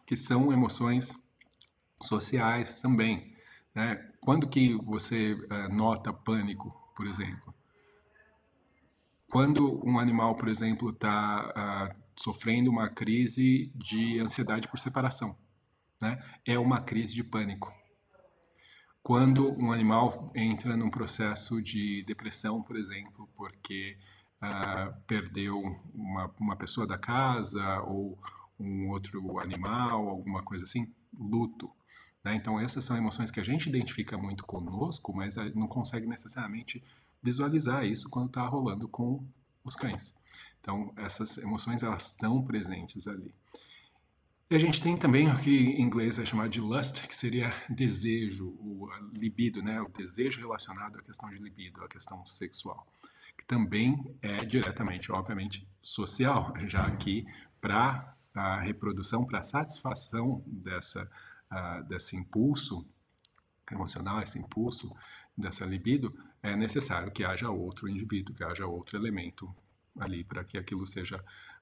que 0.06 0.16
são 0.16 0.54
emoções 0.54 1.28
sociais 2.02 2.80
também. 2.80 3.36
Né? 3.74 4.13
Quando 4.24 4.48
que 4.48 4.74
você 4.86 5.34
uh, 5.34 5.74
nota 5.74 6.14
pânico, 6.14 6.74
por 6.96 7.06
exemplo? 7.06 7.54
Quando 9.30 9.86
um 9.86 10.00
animal, 10.00 10.36
por 10.36 10.48
exemplo, 10.48 10.92
está 10.92 11.48
uh, 11.48 11.52
ah, 11.56 11.92
sofrendo 12.16 12.70
uma 12.70 12.88
crise 12.88 13.72
de 13.76 14.20
ansiedade 14.20 14.68
por 14.68 14.80
separação, 14.80 15.36
né? 16.02 16.20
é 16.46 16.58
uma 16.58 16.80
crise 16.80 17.14
de 17.16 17.24
pânico. 17.24 17.74
Quando 19.02 19.52
um 19.60 19.74
animal 19.74 20.32
entra 20.34 20.78
num 20.78 20.90
processo 20.90 21.62
de 21.62 22.04
depressão, 22.04 22.62
por 22.62 22.78
exemplo, 22.78 23.28
porque 23.36 23.98
uh, 24.42 24.94
perdeu 25.06 25.60
uma, 25.94 26.34
uma 26.40 26.56
pessoa 26.56 26.88
da 26.88 26.98
casa 26.98 27.82
ou 27.82 28.18
um 28.58 28.90
outro 28.90 29.40
animal, 29.40 30.08
alguma 30.08 30.42
coisa 30.44 30.64
assim, 30.64 30.94
luto. 31.20 31.70
Né? 32.24 32.36
Então, 32.36 32.60
essas 32.60 32.86
são 32.86 32.96
emoções 32.96 33.30
que 33.30 33.40
a 33.40 33.44
gente 33.44 33.68
identifica 33.68 34.18
muito 34.18 34.46
conosco, 34.46 35.14
mas 35.14 35.36
não 35.54 35.68
consegue 35.68 36.08
necessariamente 36.08 36.84
visualizar 37.22 37.86
isso 37.86 38.10
quando 38.10 38.28
está 38.28 38.46
rolando 38.46 38.88
com 38.88 39.26
os 39.64 39.76
cães. 39.76 40.14
Então, 40.60 40.94
essas 40.96 41.38
emoções 41.38 41.84
elas 41.84 42.12
estão 42.12 42.42
presentes 42.44 43.08
ali. 43.08 43.34
E 44.50 44.56
a 44.56 44.60
gente 44.60 44.82
tem 44.82 44.96
também 44.96 45.32
o 45.32 45.40
que 45.40 45.50
em 45.50 45.82
inglês 45.82 46.20
é 46.20 46.26
chamado 46.26 46.50
de 46.50 46.62
lust, 46.62 47.08
que 47.08 47.16
seria 47.16 47.52
desejo, 47.70 48.50
o 48.50 48.88
libido, 49.14 49.64
né? 49.64 49.82
o 49.82 49.90
desejo 49.90 50.40
relacionado 50.40 51.00
à 51.00 51.02
questão 51.02 51.30
de 51.30 51.38
libido, 51.38 51.84
à 51.84 51.88
questão 51.88 52.26
sexual, 52.26 52.86
que 53.38 53.46
também 53.46 54.16
é 54.22 54.46
diretamente, 54.46 55.12
obviamente, 55.12 55.68
social, 55.82 56.54
já 56.66 56.90
que 56.92 57.26
para 57.60 58.16
a 58.34 58.60
reprodução, 58.60 59.26
para 59.26 59.40
a 59.40 59.44
satisfação 59.44 60.44
dessa, 60.46 61.10
desse 61.88 62.16
impulso 62.16 62.86
emocional, 63.72 64.22
esse 64.22 64.40
impulso 64.40 64.96
dessa 65.38 65.66
libido, 65.66 66.14
é 66.42 66.56
necessário 66.56 67.12
que 67.12 67.24
haja 67.24 67.50
outro 67.50 67.88
indivíduo, 67.88 68.36
que 68.36 68.44
haja 68.44 68.68
outro 68.68 68.98
elemento 68.98 69.54
ali 70.00 70.24
para 70.24 70.44
que 70.44 70.58
aquilo 70.58 70.86
seja 70.86 71.18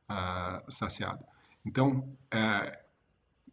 uh, 0.10 0.71
saciado. 0.71 1.24
Então, 1.65 2.17
é, 2.31 2.83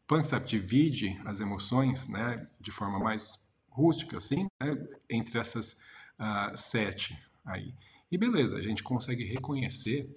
Panksepp 0.07 0.47
divide 0.47 1.21
as 1.25 1.41
emoções 1.41 2.09
né, 2.09 2.49
de 2.59 2.71
forma 2.71 2.99
mais 2.99 3.47
rústica, 3.69 4.17
assim, 4.17 4.49
né, 4.61 4.89
entre 5.11 5.39
essas 5.39 5.73
uh, 6.19 6.57
sete 6.57 7.19
aí. 7.45 7.75
E 8.11 8.17
beleza, 8.17 8.57
a 8.57 8.63
gente 8.63 8.83
consegue 8.83 9.25
reconhecer 9.25 10.11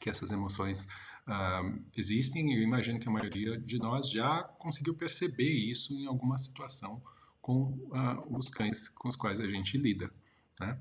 que 0.00 0.10
essas 0.10 0.32
emoções 0.32 0.88
uh, 1.30 1.82
existem 1.96 2.52
e 2.52 2.56
eu 2.56 2.62
imagino 2.62 2.98
que 2.98 3.08
a 3.08 3.12
maioria 3.12 3.58
de 3.58 3.78
nós 3.78 4.10
já 4.10 4.42
conseguiu 4.58 4.94
perceber 4.94 5.50
isso 5.50 5.94
em 5.94 6.06
alguma 6.06 6.36
situação 6.36 7.00
com 7.40 7.62
uh, 7.62 8.36
os 8.36 8.50
cães 8.50 8.88
com 8.88 9.08
os 9.08 9.16
quais 9.16 9.40
a 9.40 9.46
gente 9.46 9.78
lida. 9.78 10.10
Né? 10.58 10.78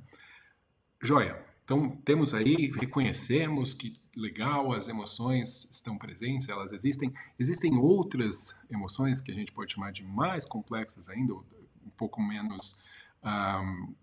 Joia. 1.01 1.49
Então, 1.63 1.95
temos 2.03 2.33
aí, 2.33 2.71
reconhecemos 2.71 3.75
que 3.75 3.93
legal, 4.15 4.73
as 4.73 4.87
emoções 4.87 5.65
estão 5.65 5.99
presentes, 5.99 6.49
elas 6.49 6.71
existem. 6.71 7.13
Existem 7.37 7.77
outras 7.77 8.65
emoções 8.71 9.21
que 9.21 9.31
a 9.31 9.35
gente 9.35 9.51
pode 9.51 9.73
chamar 9.73 9.91
de 9.91 10.03
mais 10.03 10.43
complexas 10.45 11.07
ainda, 11.09 11.31
um 11.35 11.91
pouco 11.95 12.19
menos, 12.23 12.81
um, 13.23 13.93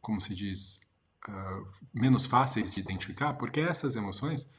como 0.00 0.20
se 0.20 0.34
diz, 0.34 0.80
uh, 1.28 1.66
menos 1.94 2.26
fáceis 2.26 2.72
de 2.72 2.80
identificar, 2.80 3.34
porque 3.34 3.60
essas 3.60 3.94
emoções, 3.94 4.50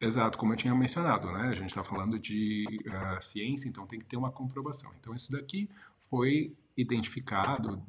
exato, 0.00 0.38
como 0.38 0.52
eu 0.52 0.56
tinha 0.56 0.74
mencionado, 0.74 1.30
né? 1.30 1.48
A 1.48 1.54
gente 1.54 1.68
está 1.68 1.82
falando 1.84 2.18
de 2.18 2.64
uh, 2.86 3.22
ciência, 3.22 3.68
então 3.68 3.86
tem 3.86 3.98
que 3.98 4.06
ter 4.06 4.16
uma 4.16 4.32
comprovação. 4.32 4.90
Então, 4.98 5.14
isso 5.14 5.30
daqui 5.30 5.68
foi 6.08 6.56
identificado 6.76 7.82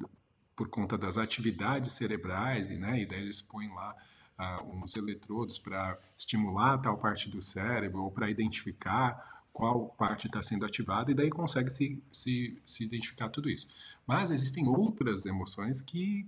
por 0.54 0.68
conta 0.68 0.98
das 0.98 1.16
atividades 1.16 1.92
cerebrais, 1.92 2.70
e, 2.70 2.76
né, 2.76 3.02
e 3.02 3.06
daí 3.06 3.20
eles 3.20 3.40
põem 3.40 3.68
lá 3.68 3.96
uh, 4.38 4.76
uns 4.76 4.96
eletrodos 4.96 5.58
para 5.58 5.98
estimular 6.16 6.78
tal 6.78 6.98
parte 6.98 7.28
do 7.28 7.40
cérebro 7.40 8.02
ou 8.02 8.10
para 8.10 8.30
identificar 8.30 9.42
qual 9.52 9.88
parte 9.98 10.26
está 10.26 10.42
sendo 10.42 10.64
ativada 10.64 11.10
e 11.10 11.14
daí 11.14 11.28
consegue 11.28 11.70
se, 11.70 12.02
se, 12.10 12.58
se 12.64 12.84
identificar 12.84 13.28
tudo 13.28 13.50
isso. 13.50 13.68
Mas 14.06 14.30
existem 14.30 14.66
outras 14.66 15.26
emoções 15.26 15.82
que 15.82 16.26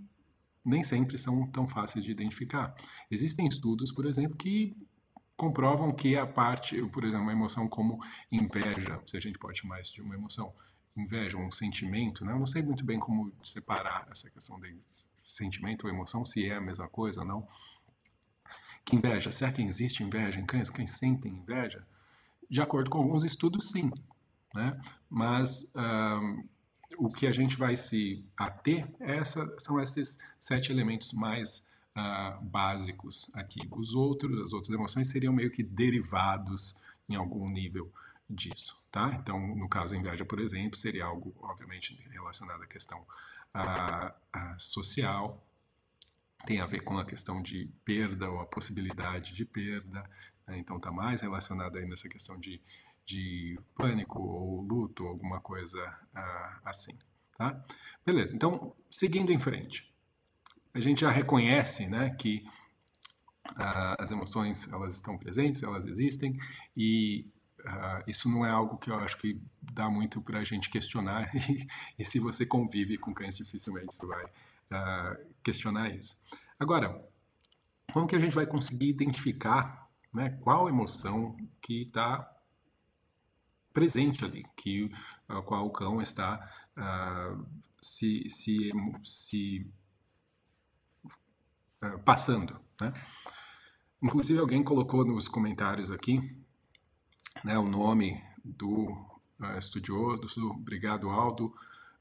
nem 0.64 0.82
sempre 0.82 1.16
são 1.16 1.46
tão 1.46 1.66
fáceis 1.66 2.04
de 2.04 2.10
identificar. 2.10 2.74
Existem 3.10 3.46
estudos, 3.46 3.90
por 3.92 4.06
exemplo, 4.06 4.36
que 4.36 4.76
comprovam 5.36 5.92
que 5.92 6.16
a 6.16 6.26
parte, 6.26 6.80
por 6.86 7.04
exemplo, 7.04 7.22
uma 7.22 7.32
emoção 7.32 7.68
como 7.68 7.98
inveja, 8.30 9.00
se 9.06 9.16
a 9.16 9.20
gente 9.20 9.38
pode 9.38 9.58
chamar 9.58 9.80
isso 9.80 9.92
de 9.92 10.02
uma 10.02 10.14
emoção, 10.14 10.54
inveja, 10.96 11.36
um 11.36 11.50
sentimento, 11.50 12.24
né? 12.24 12.32
Eu 12.32 12.38
não 12.38 12.46
sei 12.46 12.62
muito 12.62 12.84
bem 12.84 12.98
como 12.98 13.32
separar 13.42 14.06
essa 14.10 14.30
questão 14.30 14.60
de 14.60 14.78
sentimento 15.24 15.86
ou 15.86 15.92
emoção, 15.92 16.24
se 16.24 16.46
é 16.46 16.54
a 16.54 16.60
mesma 16.60 16.88
coisa 16.88 17.20
ou 17.20 17.26
não. 17.26 17.48
Que 18.84 18.96
inveja? 18.96 19.30
Será 19.30 19.50
que 19.50 19.62
existe 19.62 20.04
inveja 20.04 20.38
em 20.38 20.46
cães? 20.46 20.70
Cães 20.70 20.90
sentem 20.90 21.32
inveja? 21.32 21.86
De 22.48 22.60
acordo 22.60 22.90
com 22.90 22.98
alguns 22.98 23.24
estudos, 23.24 23.70
sim. 23.70 23.90
Né? 24.54 24.80
Mas 25.08 25.72
o 26.98 27.08
que 27.08 27.26
a 27.26 27.32
gente 27.32 27.56
vai 27.56 27.76
se 27.76 28.24
ater 28.36 28.88
é 29.00 29.16
essa, 29.16 29.58
são 29.58 29.80
esses 29.80 30.18
sete 30.38 30.70
elementos 30.70 31.12
mais 31.12 31.66
uh, 31.96 32.42
básicos 32.44 33.30
aqui. 33.34 33.60
Os 33.70 33.94
outros, 33.94 34.40
as 34.40 34.52
outras 34.52 34.70
emoções 34.70 35.08
seriam 35.08 35.32
meio 35.32 35.50
que 35.50 35.62
derivados 35.62 36.74
em 37.08 37.14
algum 37.14 37.48
nível 37.48 37.92
disso, 38.28 38.82
tá? 38.90 39.10
Então, 39.20 39.38
no 39.54 39.68
caso 39.68 39.94
inveja, 39.94 40.24
por 40.24 40.40
exemplo, 40.40 40.76
seria 40.76 41.04
algo, 41.04 41.34
obviamente, 41.40 41.94
relacionado 42.10 42.62
à 42.62 42.66
questão 42.66 43.00
uh, 43.00 44.08
uh, 44.08 44.58
social, 44.58 45.46
tem 46.46 46.60
a 46.60 46.66
ver 46.66 46.80
com 46.80 46.98
a 46.98 47.04
questão 47.04 47.42
de 47.42 47.70
perda 47.84 48.30
ou 48.30 48.40
a 48.40 48.46
possibilidade 48.46 49.34
de 49.34 49.44
perda, 49.44 50.04
né? 50.46 50.58
então 50.58 50.76
está 50.76 50.90
mais 50.90 51.22
relacionado 51.22 51.78
aí 51.78 51.86
nessa 51.86 52.08
questão 52.08 52.38
de, 52.38 52.60
de 53.06 53.58
pânico 53.74 54.20
ou 54.20 54.60
luto, 54.60 55.06
alguma 55.06 55.40
coisa 55.40 55.80
assim, 56.62 56.98
tá? 57.38 57.64
Beleza, 58.04 58.34
então, 58.34 58.76
seguindo 58.90 59.32
em 59.32 59.40
frente 59.40 59.93
a 60.74 60.80
gente 60.80 61.02
já 61.02 61.10
reconhece 61.10 61.86
né, 61.86 62.10
que 62.10 62.44
uh, 63.50 63.96
as 63.98 64.10
emoções 64.10 64.70
elas 64.72 64.94
estão 64.94 65.16
presentes, 65.16 65.62
elas 65.62 65.86
existem 65.86 66.36
e 66.76 67.30
uh, 67.60 68.10
isso 68.10 68.28
não 68.28 68.44
é 68.44 68.50
algo 68.50 68.76
que 68.76 68.90
eu 68.90 68.98
acho 68.98 69.16
que 69.16 69.40
dá 69.62 69.88
muito 69.88 70.20
para 70.20 70.40
a 70.40 70.44
gente 70.44 70.68
questionar 70.68 71.30
e, 71.34 71.66
e, 71.96 72.04
se 72.04 72.18
você 72.18 72.44
convive 72.44 72.98
com 72.98 73.14
cães 73.14 73.36
dificilmente 73.36 73.94
você 73.94 74.04
vai 74.04 74.24
uh, 74.24 75.26
questionar 75.44 75.90
isso. 75.90 76.20
Agora, 76.58 77.00
como 77.92 78.08
que 78.08 78.16
a 78.16 78.20
gente 78.20 78.34
vai 78.34 78.46
conseguir 78.46 78.88
identificar 78.88 79.88
né, 80.12 80.30
qual 80.42 80.68
emoção 80.68 81.36
que 81.60 81.82
está 81.82 82.28
presente 83.72 84.24
ali, 84.24 84.44
que 84.56 84.90
qual 85.44 85.66
o 85.66 85.70
cão 85.70 86.00
está 86.00 86.48
se, 87.82 88.28
se, 88.30 88.70
se 89.02 89.66
passando. 92.04 92.58
Né? 92.80 92.92
Inclusive, 94.02 94.38
alguém 94.38 94.62
colocou 94.62 95.04
nos 95.04 95.28
comentários 95.28 95.90
aqui 95.90 96.36
né, 97.42 97.58
o 97.58 97.66
nome 97.66 98.22
do 98.44 98.90
uh, 99.40 99.58
estudioso, 99.58 100.50
obrigado 100.50 101.10
Aldo, 101.10 101.54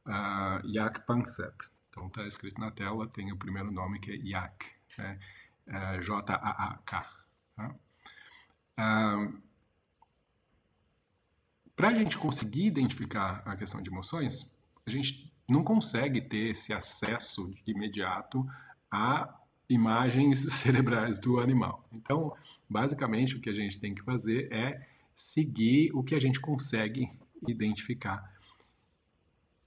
uh, 0.06 0.74
Jaak 0.74 1.06
Pansep. 1.06 1.56
Então, 1.90 2.08
está 2.08 2.26
escrito 2.26 2.60
na 2.60 2.72
tela, 2.72 3.08
tem 3.08 3.32
o 3.32 3.38
primeiro 3.38 3.72
nome 3.72 4.00
que 4.00 4.12
é 4.12 4.18
Jaak, 4.18 4.66
né? 4.98 5.20
uh, 5.68 6.02
J-A-A-K. 6.02 7.10
Tá? 7.56 7.76
Uh, 8.80 9.42
Para 11.76 11.90
a 11.90 11.94
gente 11.94 12.18
conseguir 12.18 12.66
identificar 12.66 13.44
a 13.46 13.56
questão 13.56 13.82
de 13.82 13.90
emoções, 13.90 14.60
a 14.86 14.90
gente 14.90 15.32
não 15.48 15.64
consegue 15.64 16.22
ter 16.22 16.52
esse 16.52 16.74
acesso 16.74 17.54
imediato 17.66 18.46
a 18.92 19.43
imagens 19.70 20.40
cerebrais 20.54 21.20
do 21.20 21.40
animal. 21.40 21.88
Então, 21.92 22.36
basicamente, 22.70 23.36
o 23.36 23.42
que 23.42 23.50
a 23.50 23.54
gente 23.54 23.80
tem 23.80 23.94
que 23.94 24.04
fazer 24.04 24.52
é 24.52 24.88
seguir 25.16 25.92
o 25.94 26.04
que 26.04 26.16
a 26.16 26.20
gente 26.20 26.40
consegue 26.40 27.12
identificar 27.48 28.32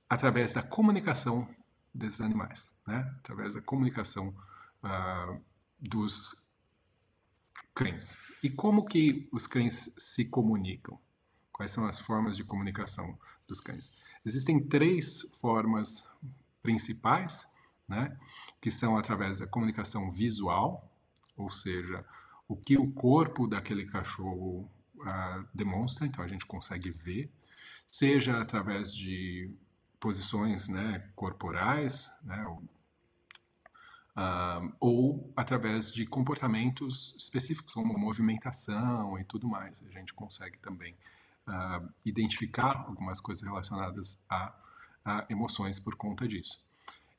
através 0.08 0.52
da 0.52 0.62
comunicação 0.62 1.48
desses 1.92 2.20
animais, 2.20 2.70
né? 2.86 3.14
através 3.18 3.54
da 3.54 3.60
comunicação 3.60 4.34
uh, 4.82 5.40
dos 5.80 6.46
cães. 7.74 8.16
E 8.42 8.50
como 8.50 8.84
que 8.84 9.28
os 9.32 9.46
cães 9.46 9.94
se 9.98 10.26
comunicam? 10.26 10.98
Quais 11.52 11.70
são 11.70 11.86
as 11.86 11.98
formas 11.98 12.36
de 12.36 12.44
comunicação 12.44 13.18
dos 13.48 13.60
cães? 13.60 13.90
Existem 14.24 14.62
três 14.62 15.22
formas 15.40 16.06
principais 16.62 17.46
né? 17.88 18.16
que 18.60 18.70
são 18.70 18.96
através 18.96 19.38
da 19.38 19.46
comunicação 19.46 20.10
visual, 20.10 20.90
ou 21.36 21.50
seja, 21.50 22.04
o 22.48 22.56
que 22.56 22.76
o 22.78 22.90
corpo 22.92 23.46
daquele 23.46 23.86
cachorro 23.86 24.70
uh, 24.96 25.48
demonstra, 25.54 26.06
então 26.06 26.24
a 26.24 26.28
gente 26.28 26.46
consegue 26.46 26.90
ver, 26.90 27.30
seja 27.86 28.40
através 28.40 28.94
de 28.94 29.54
posições 30.00 30.68
né, 30.68 31.10
corporais, 31.14 32.10
né, 32.24 32.44
uh, 34.16 34.72
ou 34.80 35.32
através 35.36 35.92
de 35.92 36.06
comportamentos 36.06 37.16
específicos, 37.16 37.72
como 37.72 37.98
movimentação 37.98 39.18
e 39.18 39.24
tudo 39.24 39.48
mais. 39.48 39.82
A 39.82 39.90
gente 39.90 40.12
consegue 40.14 40.58
também 40.58 40.96
uh, 41.48 41.88
identificar 42.04 42.84
algumas 42.86 43.20
coisas 43.20 43.42
relacionadas 43.42 44.22
a, 44.28 44.54
a 45.04 45.26
emoções 45.28 45.78
por 45.78 45.94
conta 45.96 46.26
disso. 46.26 46.65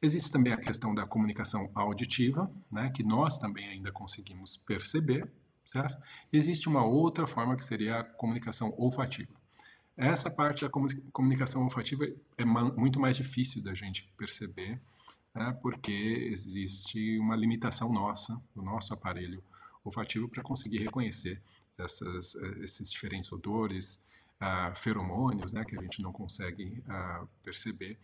Existe 0.02 0.32
também 0.32 0.54
a 0.54 0.58
questão 0.58 0.94
da 0.94 1.06
comunicação 1.06 1.72
auditiva, 1.74 2.52
né, 2.72 2.92
que 2.92 3.04
nós 3.04 3.40
também 3.40 3.68
ainda 3.68 3.92
conseguimos 3.92 4.58
perceber, 4.58 5.28
certo? 5.66 5.98
Existe 6.32 6.70
uma 6.70 6.86
outra 6.86 7.26
forma 7.26 7.56
que 7.56 7.66
seria 7.66 8.00
a 8.00 8.04
comunicação 8.04 8.74
olfativa. 8.78 9.34
Essa 9.96 10.30
parte 10.30 10.64
da 10.64 10.70
comunicação 11.12 11.64
olfativa 11.64 12.06
é 12.38 12.46
muito 12.46 13.00
mais 13.00 13.18
difícil 13.18 13.64
da 13.64 13.74
gente 13.74 14.08
perceber, 14.16 14.80
né, 15.34 15.58
porque 15.62 16.30
existe 16.32 17.18
uma 17.18 17.36
limitação 17.36 17.92
nossa, 17.92 18.40
do 18.56 18.62
nosso 18.62 18.94
aparelho 18.94 19.44
olfativo, 19.84 20.30
para 20.30 20.44
conseguir 20.44 20.78
reconhecer 20.78 21.42
essas, 21.78 22.36
esses 22.62 22.92
diferentes 22.92 23.32
odores, 23.32 24.06
uh, 24.42 24.76
feromônios, 24.76 25.54
né, 25.54 25.64
que 25.66 25.78
a 25.78 25.82
gente 25.82 26.02
não 26.02 26.12
consegue 26.12 26.84
uh, 26.88 27.28
perceber. 27.44 27.98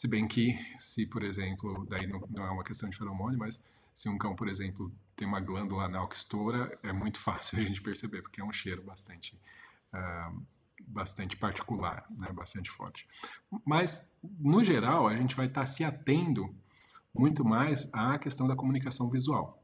Se 0.00 0.08
bem 0.08 0.26
que, 0.26 0.58
se 0.78 1.04
por 1.04 1.22
exemplo, 1.22 1.86
daí 1.86 2.06
não, 2.06 2.20
não, 2.30 2.42
é 2.42 2.50
uma 2.50 2.64
questão 2.64 2.88
de 2.88 2.96
feromônio, 2.96 3.38
mas 3.38 3.62
se 3.92 4.08
um 4.08 4.16
cão, 4.16 4.34
por 4.34 4.48
exemplo, 4.48 4.90
tem 5.14 5.28
uma 5.28 5.40
glândula 5.40 5.84
anal 5.84 6.08
que 6.08 6.16
estoura, 6.16 6.78
é 6.82 6.90
muito 6.90 7.18
fácil 7.20 7.58
a 7.58 7.60
gente 7.60 7.82
perceber, 7.82 8.22
porque 8.22 8.40
é 8.40 8.44
um 8.44 8.50
cheiro 8.50 8.82
bastante, 8.82 9.38
uh, 9.92 10.42
bastante 10.88 11.36
particular, 11.36 12.06
né, 12.08 12.32
bastante 12.32 12.70
forte. 12.70 13.06
Mas, 13.62 14.16
no 14.22 14.64
geral, 14.64 15.06
a 15.06 15.14
gente 15.14 15.34
vai 15.34 15.48
estar 15.48 15.66
se 15.66 15.84
atendo 15.84 16.48
muito 17.14 17.44
mais 17.44 17.92
à 17.92 18.18
questão 18.18 18.48
da 18.48 18.56
comunicação 18.56 19.10
visual, 19.10 19.62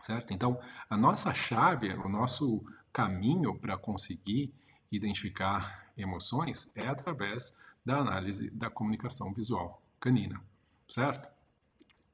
certo? 0.00 0.32
Então, 0.32 0.58
a 0.88 0.96
nossa 0.96 1.34
chave, 1.34 1.92
o 1.92 2.08
nosso 2.08 2.64
caminho 2.90 3.58
para 3.58 3.76
conseguir 3.76 4.54
identificar 4.90 5.92
emoções 5.98 6.74
é 6.74 6.88
através 6.88 7.54
da 7.84 7.98
análise 7.98 8.50
da 8.50 8.70
comunicação 8.70 9.32
visual 9.32 9.82
canina, 9.98 10.40
certo? 10.88 11.28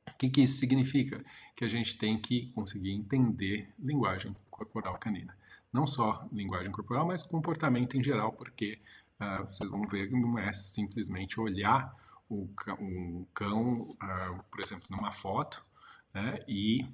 O 0.09 0.19
que, 0.19 0.31
que 0.31 0.43
isso 0.43 0.59
significa? 0.59 1.25
Que 1.55 1.65
a 1.65 1.69
gente 1.69 1.99
tem 1.99 2.19
que 2.19 2.51
conseguir 2.53 2.93
entender 2.93 3.73
linguagem 3.79 4.35
corporal 4.51 4.99
canina. 4.99 5.37
Não 5.73 5.87
só 5.87 6.27
linguagem 6.33 6.73
corporal, 6.73 7.07
mas 7.07 7.23
comportamento 7.23 7.97
em 7.97 8.03
geral, 8.03 8.33
porque 8.33 8.81
uh, 9.21 9.47
vocês 9.47 9.69
vão 9.69 9.83
ver 9.87 10.09
que 10.09 10.17
não 10.17 10.39
é 10.39 10.53
simplesmente 10.53 11.39
olhar 11.39 11.95
o 12.29 12.49
cão, 12.49 12.77
um 12.81 13.27
cão 13.35 13.81
uh, 13.91 14.43
por 14.51 14.61
exemplo, 14.61 14.87
numa 14.91 15.13
foto, 15.13 15.65
né, 16.15 16.43
e 16.49 16.87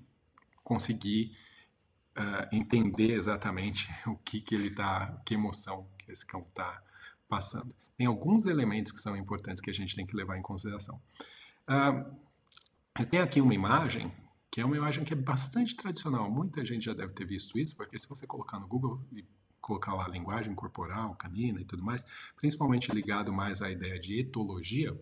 conseguir 0.65 1.37
uh, 2.17 2.55
entender 2.55 3.13
exatamente 3.13 3.89
o 4.07 4.17
que, 4.17 4.41
que 4.41 4.55
ele 4.55 4.69
está, 4.69 5.17
que 5.25 5.35
emoção 5.35 5.87
que 5.99 6.11
esse 6.11 6.27
cão 6.27 6.41
está 6.41 6.83
passando. 7.33 7.75
Tem 7.97 8.07
alguns 8.07 8.45
elementos 8.45 8.93
que 8.93 8.99
são 8.99 9.17
importantes 9.17 9.63
que 9.63 9.71
a 9.71 9.73
gente 9.73 9.97
tem 9.97 10.05
que 10.05 10.15
levar 10.15 10.37
em 10.37 10.43
consideração. 10.43 11.01
Uh, 11.67 12.15
eu 12.99 13.07
tenho 13.07 13.23
aqui 13.23 13.41
uma 13.41 13.55
imagem, 13.55 14.13
que 14.51 14.61
é 14.61 14.65
uma 14.67 14.77
imagem 14.77 15.03
que 15.03 15.15
é 15.15 15.17
bastante 15.17 15.75
tradicional. 15.75 16.31
Muita 16.31 16.63
gente 16.63 16.85
já 16.85 16.93
deve 16.93 17.15
ter 17.15 17.27
visto 17.27 17.59
isso, 17.59 17.75
porque 17.75 17.99
se 17.99 18.07
você 18.07 18.27
colocar 18.27 18.59
no 18.59 18.67
Google 18.67 19.01
e 19.11 19.25
colocar 19.63 19.95
lá 19.95 20.07
linguagem 20.09 20.55
corporal, 20.55 21.15
canina 21.15 21.59
e 21.59 21.65
tudo 21.65 21.83
mais, 21.83 22.05
principalmente 22.37 22.93
ligado 22.93 23.33
mais 23.33 23.63
à 23.63 23.71
ideia 23.71 23.99
de 23.99 24.21
etologia, 24.21 24.95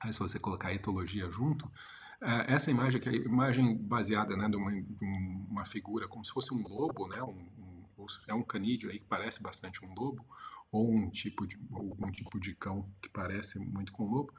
aí 0.00 0.12
se 0.12 0.18
você 0.18 0.40
colocar 0.40 0.74
etologia 0.74 1.30
junto, 1.30 1.66
uh, 1.66 2.42
essa 2.48 2.68
imagem, 2.68 3.00
que 3.00 3.08
é 3.08 3.12
a 3.12 3.14
imagem 3.14 3.76
baseada 3.76 4.36
né, 4.36 4.48
de, 4.48 4.56
uma, 4.56 4.72
uma 5.48 5.64
figura 5.64 6.08
como 6.08 6.24
se 6.24 6.32
fosse 6.32 6.52
um 6.52 6.66
lobo, 6.66 7.06
né, 7.06 7.22
um, 7.22 7.46
um, 7.96 8.06
é 8.26 8.34
um 8.34 8.42
canídeo 8.42 8.90
aí 8.90 8.98
que 8.98 9.04
parece 9.04 9.40
bastante 9.40 9.84
um 9.84 9.94
lobo, 9.94 10.26
ou 10.70 10.92
um 10.92 11.10
tipo 11.10 11.46
de 11.46 11.58
algum 11.72 12.10
tipo 12.10 12.38
de 12.38 12.54
cão 12.54 12.88
que 13.00 13.08
parece 13.08 13.58
muito 13.58 13.92
com 13.92 14.04
lobo, 14.04 14.32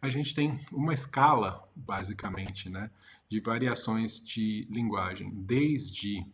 a 0.00 0.08
gente 0.08 0.34
tem 0.34 0.64
uma 0.72 0.92
escala 0.92 1.68
basicamente, 1.74 2.68
né, 2.68 2.90
de 3.28 3.40
variações 3.40 4.18
de 4.18 4.66
linguagem, 4.70 5.30
desde 5.30 6.26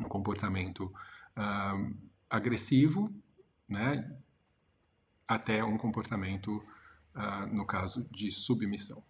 um 0.00 0.04
comportamento 0.04 0.92
uh, 1.36 1.96
agressivo, 2.28 3.12
né, 3.68 4.14
até 5.26 5.64
um 5.64 5.78
comportamento, 5.78 6.56
uh, 7.14 7.46
no 7.52 7.64
caso 7.64 8.08
de 8.10 8.30
submissão. 8.30 9.02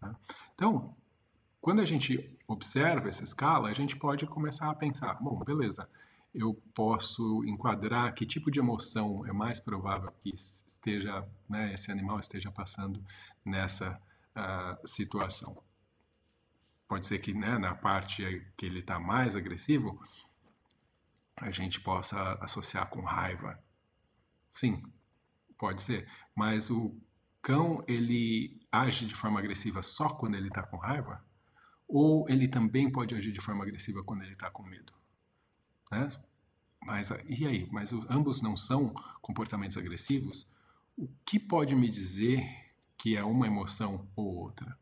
Tá? 0.00 0.14
Então, 0.54 0.94
Quando 1.64 1.80
a 1.80 1.86
gente 1.86 2.30
observa 2.46 3.08
essa 3.08 3.24
escala, 3.24 3.70
a 3.70 3.72
gente 3.72 3.96
pode 3.96 4.26
começar 4.26 4.68
a 4.68 4.74
pensar, 4.74 5.14
bom, 5.14 5.42
beleza, 5.42 5.88
eu 6.34 6.60
posso 6.74 7.44
enquadrar 7.44 8.12
que 8.12 8.26
tipo 8.26 8.50
de 8.50 8.58
emoção 8.58 9.24
é 9.24 9.32
mais 9.32 9.60
provável 9.60 10.12
que 10.20 10.34
esteja, 10.34 11.26
né, 11.48 11.72
esse 11.72 11.92
animal 11.92 12.18
esteja 12.18 12.50
passando 12.50 13.02
nessa 13.44 14.00
uh, 14.36 14.86
situação. 14.88 15.62
Pode 16.88 17.06
ser 17.06 17.20
que 17.20 17.32
né, 17.32 17.56
na 17.56 17.74
parte 17.74 18.44
que 18.56 18.66
ele 18.66 18.80
está 18.80 18.98
mais 18.98 19.36
agressivo, 19.36 20.00
a 21.36 21.50
gente 21.50 21.80
possa 21.80 22.34
associar 22.40 22.88
com 22.88 23.00
raiva. 23.00 23.58
Sim, 24.50 24.82
pode 25.56 25.82
ser. 25.82 26.08
Mas 26.34 26.68
o 26.68 26.96
cão, 27.40 27.84
ele 27.86 28.60
age 28.72 29.06
de 29.06 29.14
forma 29.14 29.38
agressiva 29.38 29.82
só 29.82 30.08
quando 30.08 30.34
ele 30.34 30.48
está 30.48 30.62
com 30.62 30.76
raiva? 30.76 31.24
Ou 31.86 32.28
ele 32.28 32.48
também 32.48 32.90
pode 32.90 33.14
agir 33.14 33.32
de 33.32 33.40
forma 33.40 33.62
agressiva 33.62 34.02
quando 34.02 34.22
ele 34.22 34.32
está 34.32 34.50
com 34.50 34.62
medo? 34.62 34.92
Né? 35.90 36.08
Mas 36.84 37.10
e 37.28 37.46
aí? 37.46 37.68
Mas 37.70 37.92
os, 37.92 38.04
ambos 38.10 38.42
não 38.42 38.56
são 38.56 38.90
comportamentos 39.20 39.76
agressivos? 39.76 40.50
O 40.96 41.08
que 41.24 41.38
pode 41.38 41.74
me 41.74 41.88
dizer 41.88 42.46
que 42.96 43.16
é 43.16 43.24
uma 43.24 43.46
emoção 43.46 44.08
ou 44.14 44.36
outra? 44.36 44.78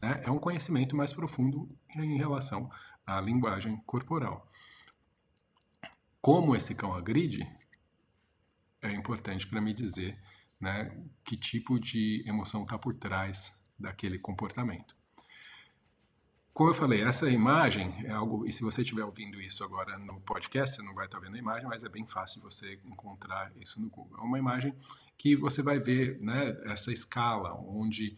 Né? 0.00 0.22
É 0.24 0.30
um 0.30 0.38
conhecimento 0.38 0.96
mais 0.96 1.12
profundo 1.12 1.68
em 1.94 2.16
relação 2.16 2.70
à 3.06 3.20
linguagem 3.20 3.76
corporal. 3.86 4.50
Como 6.20 6.54
esse 6.54 6.74
cão 6.74 6.94
agride, 6.94 7.48
é 8.80 8.92
importante 8.92 9.46
para 9.46 9.60
me 9.60 9.72
dizer 9.72 10.18
né, 10.60 10.96
que 11.24 11.36
tipo 11.36 11.78
de 11.78 12.22
emoção 12.26 12.62
está 12.62 12.78
por 12.78 12.94
trás 12.94 13.60
daquele 13.78 14.18
comportamento. 14.18 14.96
Como 16.54 16.68
eu 16.68 16.74
falei, 16.74 17.02
essa 17.02 17.30
imagem 17.30 17.94
é 18.04 18.10
algo, 18.10 18.46
e 18.46 18.52
se 18.52 18.62
você 18.62 18.82
estiver 18.82 19.04
ouvindo 19.04 19.40
isso 19.40 19.64
agora 19.64 19.96
no 19.98 20.20
podcast, 20.20 20.76
você 20.76 20.82
não 20.82 20.92
vai 20.94 21.06
estar 21.06 21.18
vendo 21.18 21.34
a 21.34 21.38
imagem, 21.38 21.66
mas 21.66 21.82
é 21.82 21.88
bem 21.88 22.06
fácil 22.06 22.42
você 22.42 22.78
encontrar 22.84 23.50
isso 23.56 23.80
no 23.80 23.88
Google. 23.88 24.18
É 24.18 24.22
uma 24.22 24.38
imagem 24.38 24.74
que 25.16 25.34
você 25.34 25.62
vai 25.62 25.78
ver 25.78 26.20
né, 26.20 26.60
essa 26.64 26.92
escala, 26.92 27.54
onde 27.54 28.16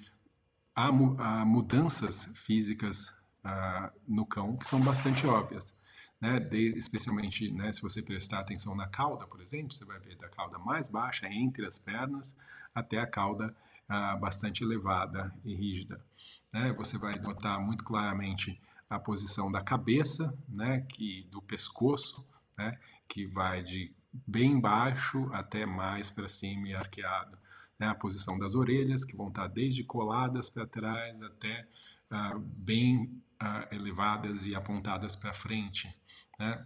há, 0.75 0.89
há 0.89 1.45
mudanças 1.45 2.25
físicas 2.35 3.23
uh, 3.45 3.91
no 4.07 4.27
cão 4.27 4.57
que 4.57 4.67
são 4.67 4.81
bastante 4.81 5.27
óbvias. 5.27 5.77
Né, 6.21 6.41
de, 6.41 6.77
especialmente 6.77 7.53
né, 7.53 7.73
se 7.73 7.83
você 7.83 8.03
prestar 8.03 8.41
atenção 8.41 8.75
na 8.75 8.89
cauda, 8.89 9.27
por 9.27 9.41
exemplo, 9.41 9.73
você 9.73 9.85
vai 9.85 9.99
ver 10.01 10.17
da 10.17 10.29
cauda 10.29 10.59
mais 10.59 10.89
baixa 10.89 11.29
entre 11.29 11.67
as 11.67 11.79
pernas 11.79 12.37
até 12.75 12.99
a 12.99 13.07
cauda 13.07 13.55
uh, 13.89 14.19
bastante 14.19 14.65
elevada 14.65 15.33
e 15.45 15.55
rígida. 15.55 16.05
Né? 16.55 16.73
Você 16.75 16.97
vai 16.97 17.19
notar 17.19 17.61
muito 17.61 17.83
claramente 17.83 18.61
a 18.89 18.97
posição 18.97 19.51
da 19.51 19.61
cabeça, 19.61 20.39
né? 20.49 20.83
que 20.83 21.27
do 21.29 21.43
pescoço, 21.43 22.25
né? 22.57 22.79
que 23.09 23.27
vai 23.27 23.65
de 23.65 23.93
bem 24.13 24.61
baixo 24.61 25.29
até 25.33 25.67
mais 25.67 26.09
para 26.09 26.29
cima 26.29 26.69
e 26.69 26.75
arqueado. 26.75 27.37
Né? 27.77 27.89
A 27.89 27.95
posição 27.95 28.39
das 28.39 28.55
orelhas, 28.55 29.05
que 29.05 29.17
vão 29.17 29.29
estar 29.29 29.49
desde 29.49 29.83
coladas 29.83 30.49
para 30.49 30.65
trás 30.65 31.21
até 31.23 31.67
uh, 32.13 32.39
bem 32.39 33.21
uh, 33.43 33.75
elevadas 33.75 34.47
e 34.47 34.55
apontadas 34.55 35.17
para 35.17 35.35
frente. 35.35 35.93
Né? 36.39 36.65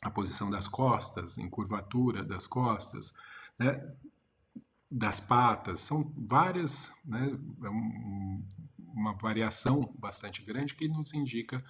A 0.00 0.10
posição 0.10 0.48
das 0.48 0.66
costas, 0.66 1.36
em 1.36 1.50
curvatura 1.50 2.24
das 2.24 2.46
costas, 2.46 3.12
né? 3.58 3.86
das 4.90 5.20
patas, 5.20 5.80
são 5.80 6.10
várias, 6.16 6.90
né? 7.04 7.32
É 7.62 7.68
uma 8.94 9.14
variação 9.14 9.92
bastante 9.98 10.42
grande 10.42 10.74
que 10.74 10.88
nos 10.88 11.12
indica 11.14 11.64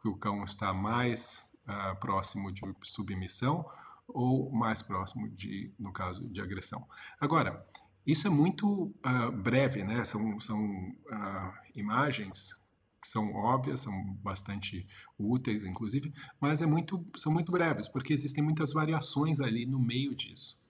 que 0.00 0.08
o 0.08 0.16
cão 0.16 0.44
está 0.44 0.72
mais 0.72 1.44
uh, 1.66 1.98
próximo 2.00 2.50
de 2.52 2.62
submissão 2.82 3.64
ou 4.08 4.50
mais 4.50 4.82
próximo 4.82 5.28
de, 5.28 5.72
no 5.78 5.92
caso, 5.92 6.28
de 6.28 6.40
agressão. 6.40 6.86
Agora, 7.20 7.64
isso 8.06 8.26
é 8.26 8.30
muito 8.30 8.84
uh, 8.84 9.30
breve, 9.32 9.84
né? 9.84 10.04
São, 10.04 10.40
são 10.40 10.60
uh, 10.60 11.52
imagens 11.74 12.60
que 13.00 13.08
são 13.08 13.32
óbvias, 13.32 13.80
são 13.80 14.14
bastante 14.14 14.86
úteis, 15.18 15.64
inclusive, 15.64 16.12
mas 16.38 16.60
é 16.60 16.66
muito, 16.66 17.04
são 17.16 17.32
muito 17.32 17.50
breves, 17.50 17.88
porque 17.88 18.12
existem 18.12 18.44
muitas 18.44 18.72
variações 18.72 19.40
ali 19.40 19.64
no 19.64 19.78
meio 19.78 20.14
disso. 20.14 20.60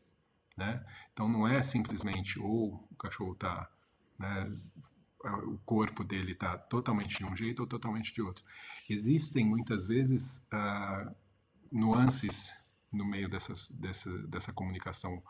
Né? 0.56 0.84
Então 1.12 1.28
não 1.28 1.48
é 1.48 1.62
simplesmente 1.62 2.38
ou 2.38 2.86
o 2.90 2.94
cachorro 2.96 3.32
está 3.32 3.68
né, 4.18 4.52
o 5.22 5.58
corpo 5.64 6.02
dele 6.02 6.32
está 6.32 6.56
totalmente 6.56 7.18
de 7.18 7.24
um 7.24 7.36
jeito 7.36 7.60
ou 7.60 7.66
totalmente 7.66 8.14
de 8.14 8.22
outro. 8.22 8.44
Existem 8.88 9.44
muitas 9.44 9.86
vezes 9.86 10.48
uh, 10.52 11.14
nuances 11.70 12.50
no 12.90 13.04
meio 13.04 13.28
dessas, 13.28 13.68
dessa, 13.70 14.10
dessa 14.26 14.52
comunicação 14.52 15.22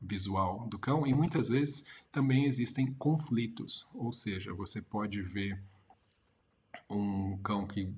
visual 0.00 0.66
do 0.68 0.78
cão 0.78 1.06
e 1.06 1.14
muitas 1.14 1.48
vezes 1.48 1.84
também 2.12 2.44
existem 2.44 2.92
conflitos, 2.94 3.86
ou 3.94 4.12
seja, 4.12 4.52
você 4.54 4.80
pode 4.80 5.20
ver 5.22 5.60
um 6.88 7.36
cão 7.38 7.66
que 7.66 7.92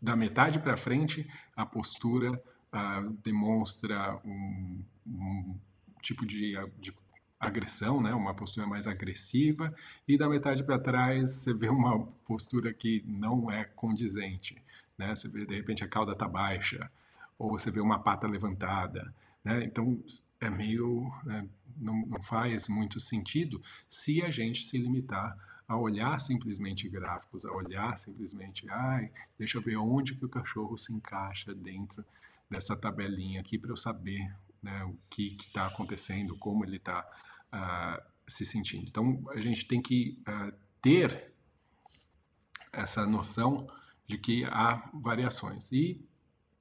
da 0.00 0.14
metade 0.14 0.60
para 0.60 0.76
frente 0.76 1.28
a 1.56 1.64
postura 1.64 2.32
uh, 2.32 3.10
demonstra 3.24 4.20
um, 4.24 4.82
um 5.06 5.58
tipo 6.02 6.24
de, 6.24 6.54
de 6.78 6.92
agressão, 7.40 8.02
né? 8.02 8.12
uma 8.12 8.34
postura 8.34 8.66
mais 8.66 8.86
agressiva, 8.86 9.74
e 10.06 10.18
da 10.18 10.28
metade 10.28 10.62
para 10.62 10.78
trás 10.78 11.30
você 11.30 11.54
vê 11.54 11.70
uma 11.70 12.06
postura 12.26 12.72
que 12.74 13.02
não 13.06 13.50
é 13.50 13.64
condizente. 13.64 14.62
Né? 14.98 15.16
Você 15.16 15.26
vê, 15.28 15.46
de 15.46 15.54
repente, 15.54 15.82
a 15.82 15.88
cauda 15.88 16.12
está 16.12 16.28
baixa, 16.28 16.90
ou 17.38 17.50
você 17.50 17.70
vê 17.70 17.80
uma 17.80 17.98
pata 17.98 18.28
levantada. 18.28 19.12
Né? 19.42 19.64
Então, 19.64 19.98
é 20.38 20.50
meio. 20.50 21.10
Né? 21.24 21.48
Não, 21.78 22.04
não 22.06 22.20
faz 22.20 22.68
muito 22.68 23.00
sentido 23.00 23.62
se 23.88 24.20
a 24.22 24.30
gente 24.30 24.64
se 24.64 24.76
limitar 24.76 25.34
a 25.66 25.78
olhar 25.78 26.20
simplesmente 26.20 26.88
gráficos, 26.88 27.46
a 27.46 27.52
olhar 27.52 27.96
simplesmente, 27.96 28.68
ai, 28.68 29.10
deixa 29.38 29.56
eu 29.56 29.62
ver 29.62 29.76
onde 29.76 30.14
que 30.14 30.24
o 30.24 30.28
cachorro 30.28 30.76
se 30.76 30.92
encaixa 30.92 31.54
dentro 31.54 32.04
dessa 32.50 32.76
tabelinha 32.76 33.40
aqui 33.40 33.56
para 33.56 33.70
eu 33.70 33.76
saber 33.76 34.30
né, 34.60 34.84
o 34.84 34.98
que 35.08 35.36
está 35.40 35.68
acontecendo, 35.68 36.36
como 36.36 36.64
ele 36.64 36.76
está 36.76 37.08
uh, 37.54 38.02
se 38.26 38.44
sentindo. 38.44 38.86
Então, 38.86 39.22
a 39.30 39.40
gente 39.40 39.66
tem 39.66 39.80
que 39.80 40.22
uh, 40.28 40.52
ter 40.80 41.32
essa 42.72 43.06
noção 43.06 43.68
de 44.06 44.18
que 44.18 44.44
há 44.44 44.90
variações. 44.94 45.70
E 45.72 46.04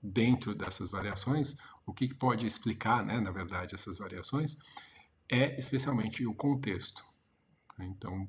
dentro 0.01 0.55
dessas 0.55 0.89
variações, 0.89 1.57
o 1.85 1.93
que 1.93 2.13
pode 2.13 2.45
explicar, 2.45 3.03
né, 3.03 3.19
na 3.19 3.31
verdade, 3.31 3.75
essas 3.75 3.97
variações 3.97 4.57
é 5.27 5.59
especialmente 5.59 6.25
o 6.25 6.33
contexto. 6.33 7.03
Então, 7.79 8.25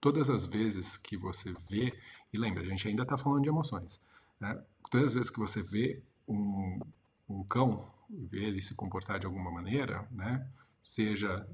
todas 0.00 0.30
as 0.30 0.44
vezes 0.44 0.96
que 0.96 1.16
você 1.16 1.54
vê, 1.68 1.98
e 2.32 2.38
lembra, 2.38 2.62
a 2.62 2.66
gente 2.66 2.86
ainda 2.86 3.02
está 3.02 3.16
falando 3.16 3.42
de 3.42 3.48
emoções, 3.48 4.04
né? 4.38 4.62
todas 4.90 5.08
as 5.08 5.14
vezes 5.14 5.30
que 5.30 5.38
você 5.38 5.62
vê 5.62 6.02
um, 6.26 6.80
um 7.28 7.44
cão, 7.44 7.90
vê 8.08 8.44
ele 8.44 8.62
se 8.62 8.74
comportar 8.74 9.18
de 9.18 9.26
alguma 9.26 9.50
maneira, 9.50 10.06
né? 10.10 10.46
Seja 10.82 11.46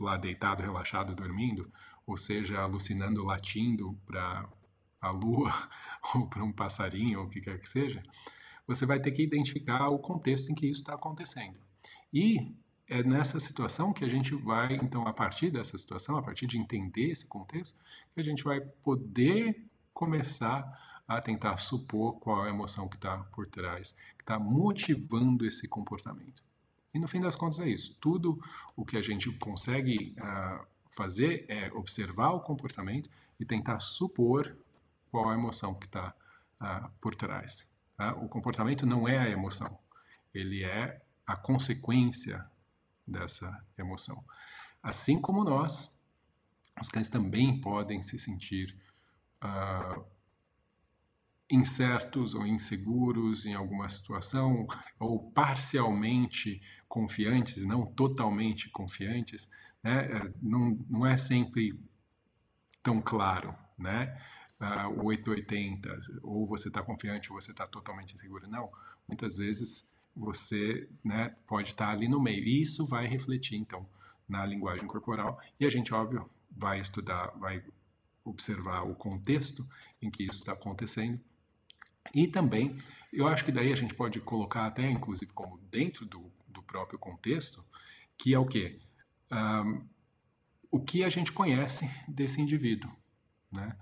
lá 0.00 0.16
deitado, 0.16 0.62
relaxado, 0.62 1.14
dormindo, 1.14 1.70
ou 2.06 2.16
seja, 2.16 2.60
alucinando, 2.60 3.24
latindo 3.24 3.98
para 4.06 4.48
a 5.00 5.10
lua 5.10 5.52
ou 6.14 6.26
para 6.26 6.44
um 6.44 6.52
passarinho 6.52 7.20
ou 7.20 7.26
o 7.26 7.28
que 7.28 7.40
quer 7.40 7.58
que 7.58 7.68
seja, 7.68 8.02
você 8.66 8.84
vai 8.84 9.00
ter 9.00 9.12
que 9.12 9.22
identificar 9.22 9.88
o 9.88 9.98
contexto 9.98 10.50
em 10.50 10.54
que 10.54 10.66
isso 10.66 10.80
está 10.80 10.94
acontecendo. 10.94 11.58
E 12.12 12.54
é 12.86 13.02
nessa 13.02 13.38
situação 13.38 13.92
que 13.92 14.04
a 14.04 14.08
gente 14.08 14.34
vai, 14.34 14.74
então, 14.74 15.06
a 15.06 15.12
partir 15.12 15.50
dessa 15.50 15.76
situação, 15.76 16.16
a 16.16 16.22
partir 16.22 16.46
de 16.46 16.58
entender 16.58 17.10
esse 17.10 17.26
contexto, 17.26 17.78
que 18.14 18.20
a 18.20 18.24
gente 18.24 18.42
vai 18.42 18.60
poder 18.60 19.66
começar 19.92 21.02
a 21.06 21.20
tentar 21.20 21.58
supor 21.58 22.18
qual 22.18 22.44
é 22.44 22.48
a 22.48 22.52
emoção 22.52 22.88
que 22.88 22.96
está 22.96 23.18
por 23.18 23.46
trás, 23.46 23.92
que 24.16 24.22
está 24.22 24.38
motivando 24.38 25.46
esse 25.46 25.66
comportamento. 25.66 26.42
E 26.94 26.98
no 26.98 27.06
fim 27.06 27.20
das 27.20 27.36
contas 27.36 27.60
é 27.60 27.68
isso. 27.68 27.96
Tudo 28.00 28.42
o 28.76 28.84
que 28.84 28.96
a 28.96 29.02
gente 29.02 29.30
consegue 29.32 30.14
uh, 30.18 30.66
fazer 30.90 31.44
é 31.48 31.70
observar 31.72 32.30
o 32.30 32.40
comportamento 32.40 33.10
e 33.38 33.44
tentar 33.44 33.80
supor 33.80 34.56
qual 35.10 35.28
a 35.28 35.34
emoção 35.34 35.74
que 35.74 35.86
está 35.86 36.08
uh, 36.08 36.14
ah, 36.60 36.90
por 37.00 37.14
trás. 37.14 37.72
Tá? 37.96 38.14
O 38.14 38.28
comportamento 38.28 38.86
não 38.86 39.06
é 39.06 39.18
a 39.18 39.28
emoção, 39.28 39.78
ele 40.34 40.64
é 40.64 41.00
a 41.26 41.36
consequência 41.36 42.44
dessa 43.06 43.64
emoção. 43.76 44.24
Assim 44.82 45.20
como 45.20 45.44
nós, 45.44 45.98
os 46.80 46.88
cães 46.88 47.08
também 47.08 47.60
podem 47.60 48.02
se 48.02 48.18
sentir 48.18 48.76
uh, 49.42 50.04
incertos 51.50 52.34
ou 52.34 52.46
inseguros 52.46 53.46
em 53.46 53.54
alguma 53.54 53.88
situação, 53.88 54.66
ou 54.98 55.30
parcialmente 55.30 56.60
confiantes, 56.88 57.64
não 57.64 57.86
totalmente 57.86 58.68
confiantes, 58.70 59.48
né? 59.82 60.06
É, 60.06 60.32
não, 60.42 60.76
não 60.88 61.06
é 61.06 61.16
sempre 61.16 61.78
tão 62.82 63.00
claro, 63.00 63.54
né? 63.78 64.14
uh, 64.60 65.00
o 65.00 65.06
880, 65.06 66.00
ou 66.22 66.46
você 66.46 66.68
está 66.68 66.82
confiante 66.82 67.32
ou 67.32 67.40
você 67.40 67.50
está 67.50 67.66
totalmente 67.66 68.14
inseguro. 68.14 68.48
Não, 68.48 68.70
muitas 69.06 69.36
vezes 69.36 69.92
você 70.14 70.88
né, 71.04 71.34
pode 71.46 71.70
estar 71.70 71.86
tá 71.86 71.92
ali 71.92 72.08
no 72.08 72.20
meio. 72.20 72.44
E 72.44 72.62
isso 72.62 72.84
vai 72.86 73.06
refletir, 73.06 73.56
então, 73.56 73.86
na 74.28 74.44
linguagem 74.44 74.86
corporal. 74.86 75.40
E 75.58 75.64
a 75.64 75.70
gente, 75.70 75.94
óbvio, 75.94 76.28
vai 76.50 76.80
estudar, 76.80 77.28
vai 77.38 77.62
observar 78.24 78.82
o 78.82 78.94
contexto 78.94 79.66
em 80.02 80.10
que 80.10 80.24
isso 80.24 80.40
está 80.40 80.52
acontecendo. 80.52 81.20
E 82.14 82.26
também, 82.26 82.78
eu 83.12 83.26
acho 83.26 83.44
que 83.44 83.52
daí 83.52 83.72
a 83.72 83.76
gente 83.76 83.94
pode 83.94 84.20
colocar 84.20 84.66
até, 84.66 84.88
inclusive, 84.88 85.32
como 85.32 85.58
dentro 85.70 86.06
do, 86.06 86.30
do 86.46 86.62
próprio 86.62 86.98
contexto, 86.98 87.64
que 88.16 88.34
é 88.34 88.38
o 88.38 88.46
quê? 88.46 88.80
Um, 89.30 89.86
o 90.70 90.80
que 90.80 91.04
a 91.04 91.08
gente 91.08 91.32
conhece 91.32 91.88
desse 92.06 92.40
indivíduo, 92.40 92.90
né? 93.50 93.76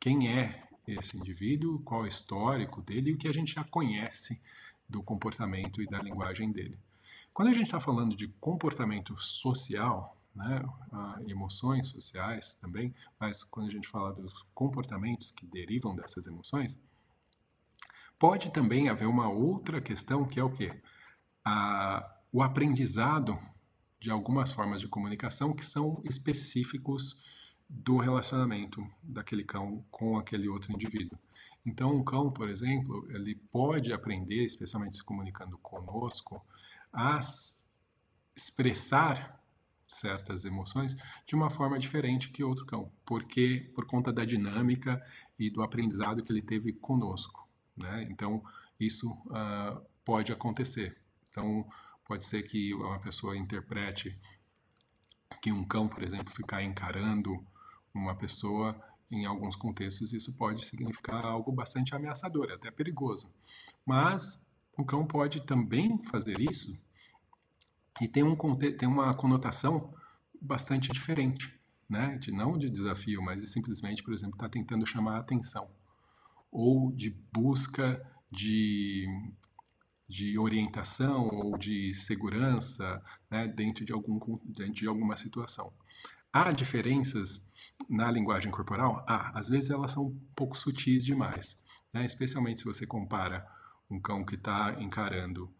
Quem 0.00 0.28
é 0.28 0.68
esse 0.86 1.16
indivíduo, 1.16 1.80
qual 1.80 2.02
é 2.02 2.04
o 2.04 2.08
histórico 2.08 2.82
dele 2.82 3.10
e 3.10 3.14
o 3.14 3.18
que 3.18 3.28
a 3.28 3.32
gente 3.32 3.54
já 3.54 3.62
conhece 3.64 4.40
do 4.88 5.02
comportamento 5.02 5.80
e 5.80 5.86
da 5.86 6.02
linguagem 6.02 6.50
dele. 6.50 6.78
Quando 7.32 7.48
a 7.48 7.52
gente 7.52 7.64
está 7.64 7.80
falando 7.80 8.16
de 8.16 8.28
comportamento 8.40 9.16
social, 9.18 10.20
né, 10.34 10.62
emoções 11.28 11.88
sociais 11.88 12.54
também, 12.54 12.94
mas 13.18 13.42
quando 13.42 13.68
a 13.68 13.70
gente 13.70 13.88
fala 13.88 14.12
dos 14.12 14.42
comportamentos 14.54 15.30
que 15.30 15.46
derivam 15.46 15.94
dessas 15.94 16.26
emoções, 16.26 16.78
pode 18.22 18.52
também 18.52 18.88
haver 18.88 19.08
uma 19.08 19.28
outra 19.28 19.80
questão 19.80 20.24
que 20.24 20.38
é 20.38 20.44
o 20.44 20.48
quê? 20.48 20.80
o 22.32 22.40
aprendizado 22.40 23.36
de 23.98 24.12
algumas 24.12 24.52
formas 24.52 24.80
de 24.80 24.86
comunicação 24.86 25.52
que 25.52 25.66
são 25.66 26.00
específicos 26.04 27.20
do 27.68 27.96
relacionamento 27.96 28.88
daquele 29.02 29.42
cão 29.42 29.84
com 29.90 30.16
aquele 30.16 30.48
outro 30.48 30.72
indivíduo. 30.72 31.18
Então, 31.66 31.96
um 31.96 32.04
cão, 32.04 32.30
por 32.30 32.48
exemplo, 32.48 33.04
ele 33.10 33.34
pode 33.34 33.92
aprender, 33.92 34.44
especialmente 34.44 34.98
se 34.98 35.02
comunicando 35.02 35.58
conosco, 35.58 36.46
a 36.92 37.18
expressar 38.36 39.42
certas 39.84 40.44
emoções 40.44 40.96
de 41.26 41.34
uma 41.34 41.50
forma 41.50 41.76
diferente 41.76 42.30
que 42.30 42.44
outro 42.44 42.64
cão, 42.66 42.88
porque 43.04 43.68
por 43.74 43.84
conta 43.84 44.12
da 44.12 44.24
dinâmica 44.24 45.04
e 45.36 45.50
do 45.50 45.60
aprendizado 45.60 46.22
que 46.22 46.30
ele 46.30 46.40
teve 46.40 46.72
conosco, 46.72 47.41
né? 47.76 48.06
Então 48.10 48.42
isso 48.78 49.10
uh, 49.10 49.80
pode 50.04 50.32
acontecer. 50.32 50.96
Então 51.28 51.66
pode 52.06 52.24
ser 52.24 52.42
que 52.42 52.74
uma 52.74 52.98
pessoa 53.00 53.36
interprete 53.36 54.18
que 55.40 55.50
um 55.50 55.64
cão, 55.64 55.88
por 55.88 56.02
exemplo, 56.02 56.32
ficar 56.32 56.62
encarando 56.62 57.44
uma 57.94 58.14
pessoa 58.14 58.80
em 59.10 59.26
alguns 59.26 59.54
contextos 59.56 60.12
isso 60.12 60.36
pode 60.36 60.64
significar 60.64 61.24
algo 61.24 61.52
bastante 61.52 61.94
ameaçador, 61.94 62.50
até 62.50 62.70
perigoso. 62.70 63.30
Mas 63.84 64.50
o 64.76 64.84
cão 64.84 65.06
pode 65.06 65.44
também 65.44 66.02
fazer 66.04 66.40
isso 66.40 66.78
e 68.00 68.08
tem, 68.08 68.22
um, 68.22 68.36
tem 68.56 68.88
uma 68.88 69.12
conotação 69.14 69.94
bastante 70.40 70.90
diferente, 70.90 71.54
né? 71.88 72.16
De, 72.16 72.32
não 72.32 72.56
de 72.56 72.70
desafio, 72.70 73.20
mas 73.22 73.46
simplesmente, 73.50 74.02
por 74.02 74.14
exemplo, 74.14 74.34
estar 74.34 74.48
tá 74.48 74.52
tentando 74.52 74.86
chamar 74.86 75.16
a 75.16 75.20
atenção 75.20 75.70
ou 76.52 76.92
de 76.92 77.10
busca 77.32 78.06
de, 78.30 79.08
de 80.06 80.38
orientação 80.38 81.28
ou 81.28 81.56
de 81.56 81.94
segurança 81.94 83.02
né, 83.30 83.48
dentro, 83.48 83.84
de 83.84 83.92
algum, 83.92 84.38
dentro 84.44 84.74
de 84.74 84.86
alguma 84.86 85.16
situação. 85.16 85.72
Há 86.30 86.52
diferenças 86.52 87.50
na 87.88 88.10
linguagem 88.10 88.52
corporal? 88.52 89.04
Ah, 89.08 89.32
às 89.34 89.48
vezes 89.48 89.70
elas 89.70 89.92
são 89.92 90.06
um 90.06 90.20
pouco 90.36 90.56
sutis 90.56 91.04
demais, 91.04 91.64
né? 91.92 92.04
especialmente 92.04 92.60
se 92.60 92.64
você 92.64 92.86
compara 92.86 93.46
um 93.90 93.98
cão 93.98 94.24
que 94.24 94.34
está 94.34 94.76
encarando 94.78 95.52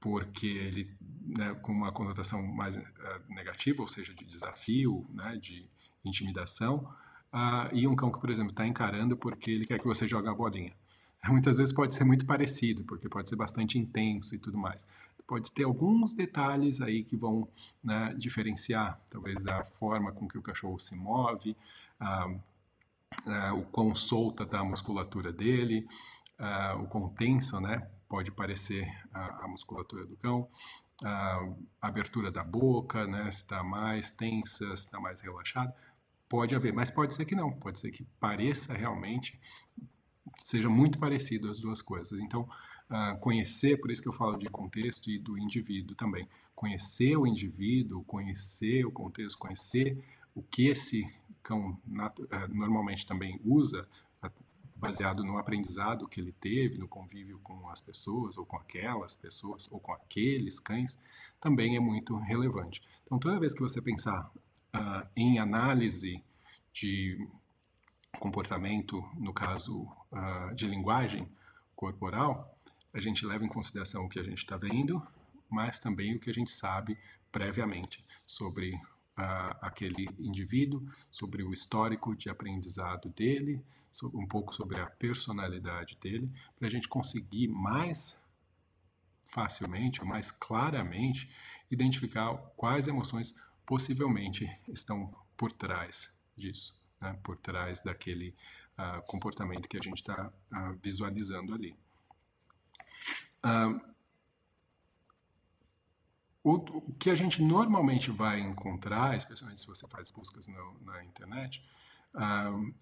porque 0.00 0.46
ele 0.46 0.96
né, 1.26 1.54
com 1.62 1.72
uma 1.72 1.92
conotação 1.92 2.42
mais 2.46 2.76
uh, 2.76 2.82
negativa, 3.28 3.82
ou 3.82 3.88
seja, 3.88 4.14
de 4.14 4.24
desafio, 4.24 5.06
né, 5.12 5.36
de 5.36 5.68
intimidação, 6.04 6.88
uh, 7.32 7.74
e 7.74 7.86
um 7.86 7.94
cão 7.94 8.10
que, 8.10 8.20
por 8.20 8.30
exemplo, 8.30 8.50
está 8.50 8.66
encarando 8.66 9.16
porque 9.16 9.50
ele 9.50 9.66
quer 9.66 9.78
que 9.78 9.86
você 9.86 10.06
jogue 10.06 10.28
a 10.28 10.34
bolinha. 10.34 10.72
Muitas 11.28 11.56
vezes 11.56 11.74
pode 11.74 11.94
ser 11.94 12.04
muito 12.04 12.24
parecido, 12.26 12.84
porque 12.84 13.08
pode 13.08 13.28
ser 13.28 13.36
bastante 13.36 13.78
intenso 13.78 14.34
e 14.34 14.38
tudo 14.38 14.58
mais. 14.58 14.86
Pode 15.26 15.52
ter 15.52 15.64
alguns 15.64 16.14
detalhes 16.14 16.80
aí 16.80 17.04
que 17.04 17.16
vão 17.16 17.48
né, 17.84 18.14
diferenciar, 18.16 18.98
talvez, 19.10 19.46
a 19.46 19.62
forma 19.64 20.10
com 20.10 20.26
que 20.26 20.38
o 20.38 20.42
cachorro 20.42 20.78
se 20.78 20.96
move, 20.96 21.54
uh, 22.00 22.40
o 23.54 23.62
quão 23.64 23.94
solta 23.94 24.44
está 24.44 24.60
a 24.60 24.64
musculatura 24.64 25.32
dele, 25.32 25.86
o 26.80 26.86
quão 26.86 27.08
tenso, 27.08 27.60
né, 27.60 27.88
pode 28.08 28.30
parecer 28.30 28.88
a, 29.12 29.44
a 29.44 29.48
musculatura 29.48 30.06
do 30.06 30.16
cão, 30.16 30.48
a 31.02 31.40
abertura 31.80 32.30
da 32.30 32.44
boca, 32.44 33.06
né, 33.06 33.30
se 33.30 33.42
está 33.42 33.62
mais 33.62 34.10
tensa, 34.10 34.76
se 34.76 34.84
está 34.84 35.00
mais 35.00 35.20
relaxada, 35.20 35.74
pode 36.28 36.54
haver, 36.54 36.72
mas 36.72 36.90
pode 36.90 37.14
ser 37.14 37.24
que 37.24 37.34
não, 37.34 37.52
pode 37.52 37.78
ser 37.78 37.90
que 37.90 38.04
pareça 38.20 38.74
realmente, 38.74 39.40
seja 40.38 40.68
muito 40.68 40.98
parecido 40.98 41.50
as 41.50 41.58
duas 41.58 41.80
coisas. 41.80 42.18
Então, 42.20 42.48
uh, 42.90 43.18
conhecer, 43.20 43.80
por 43.80 43.90
isso 43.90 44.02
que 44.02 44.08
eu 44.08 44.12
falo 44.12 44.36
de 44.36 44.48
contexto 44.48 45.10
e 45.10 45.18
do 45.18 45.38
indivíduo 45.38 45.96
também, 45.96 46.28
conhecer 46.54 47.16
o 47.16 47.26
indivíduo, 47.26 48.04
conhecer 48.04 48.84
o 48.84 48.92
contexto, 48.92 49.38
conhecer 49.38 49.98
o 50.34 50.42
que 50.42 50.68
esse 50.68 51.10
cão 51.42 51.70
uh, 51.70 52.54
normalmente 52.54 53.06
também 53.06 53.40
usa 53.44 53.88
baseado 54.78 55.24
no 55.24 55.38
aprendizado 55.38 56.06
que 56.06 56.20
ele 56.20 56.32
teve, 56.32 56.78
no 56.78 56.88
convívio 56.88 57.38
com 57.40 57.68
as 57.68 57.80
pessoas, 57.80 58.38
ou 58.38 58.46
com 58.46 58.56
aquelas 58.56 59.16
pessoas, 59.16 59.70
ou 59.70 59.80
com 59.80 59.92
aqueles 59.92 60.60
cães, 60.60 60.98
também 61.40 61.76
é 61.76 61.80
muito 61.80 62.16
relevante. 62.16 62.82
Então, 63.04 63.18
toda 63.18 63.40
vez 63.40 63.52
que 63.52 63.60
você 63.60 63.82
pensar 63.82 64.30
uh, 64.74 65.06
em 65.16 65.38
análise 65.38 66.22
de 66.72 67.28
comportamento, 68.18 69.02
no 69.16 69.32
caso 69.32 69.82
uh, 70.10 70.54
de 70.54 70.66
linguagem 70.66 71.28
corporal, 71.74 72.56
a 72.92 73.00
gente 73.00 73.24
leva 73.24 73.44
em 73.44 73.48
consideração 73.48 74.04
o 74.04 74.08
que 74.08 74.18
a 74.18 74.22
gente 74.22 74.38
está 74.38 74.56
vendo, 74.56 75.04
mas 75.48 75.78
também 75.78 76.16
o 76.16 76.20
que 76.20 76.30
a 76.30 76.34
gente 76.34 76.50
sabe 76.50 76.98
previamente 77.30 78.04
sobre 78.26 78.78
aquele 79.60 80.08
indivíduo, 80.18 80.86
sobre 81.10 81.42
o 81.42 81.52
histórico 81.52 82.14
de 82.14 82.30
aprendizado 82.30 83.08
dele, 83.08 83.64
um 84.14 84.26
pouco 84.26 84.54
sobre 84.54 84.78
a 84.78 84.86
personalidade 84.86 85.98
dele, 86.00 86.30
para 86.56 86.68
a 86.68 86.70
gente 86.70 86.86
conseguir 86.88 87.48
mais 87.48 88.24
facilmente, 89.32 90.00
ou 90.00 90.06
mais 90.06 90.30
claramente, 90.30 91.28
identificar 91.70 92.34
quais 92.56 92.86
emoções 92.86 93.34
possivelmente 93.68 94.50
estão 94.66 95.14
por 95.36 95.52
trás 95.52 96.18
disso, 96.34 96.82
né? 96.98 97.18
por 97.22 97.36
trás 97.36 97.82
daquele 97.82 98.34
uh, 98.78 99.02
comportamento 99.06 99.68
que 99.68 99.76
a 99.76 99.82
gente 99.82 99.98
está 99.98 100.32
uh, 100.50 100.78
visualizando 100.82 101.52
ali. 101.52 101.76
Uh, 103.44 103.78
o, 106.42 106.94
que 106.94 107.10
a 107.10 107.14
gente 107.14 107.42
normalmente 107.42 108.10
vai 108.10 108.40
encontrar, 108.40 109.14
especialmente 109.14 109.60
se 109.60 109.66
você 109.66 109.86
faz 109.86 110.10
buscas 110.10 110.48
no, 110.48 110.80
na 110.80 111.04
internet, 111.04 111.62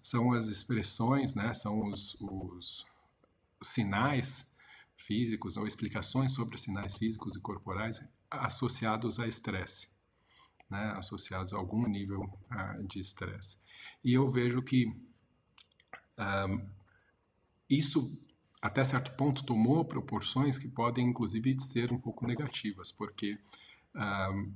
são 0.01 0.31
as 0.31 0.47
expressões, 0.47 1.35
né, 1.35 1.53
são 1.53 1.91
os, 1.91 2.15
os, 2.21 2.85
sinais 3.61 4.55
físicos 4.95 5.57
ou 5.57 5.67
explicações 5.67 6.31
sobre 6.31 6.57
sinais 6.57 6.97
físicos 6.97 7.35
e 7.35 7.41
corporais 7.41 8.01
associados 8.31 9.19
a 9.19 9.27
estresse, 9.27 9.89
né, 10.69 10.93
associados 10.97 11.53
a 11.53 11.57
algum 11.57 11.87
nível 11.87 12.21
uh, 12.51 12.87
de 12.87 12.99
estresse. 12.99 13.57
E 14.03 14.13
eu 14.13 14.27
vejo 14.27 14.61
que 14.61 14.87
uh, 16.17 16.69
isso 17.69 18.17
até 18.61 18.83
certo 18.83 19.11
ponto 19.15 19.43
tomou 19.43 19.85
proporções 19.85 20.57
que 20.57 20.67
podem 20.67 21.07
inclusive 21.07 21.59
ser 21.59 21.91
um 21.91 21.99
pouco 21.99 22.25
negativas, 22.25 22.91
porque 22.91 23.37
um, 23.95 24.53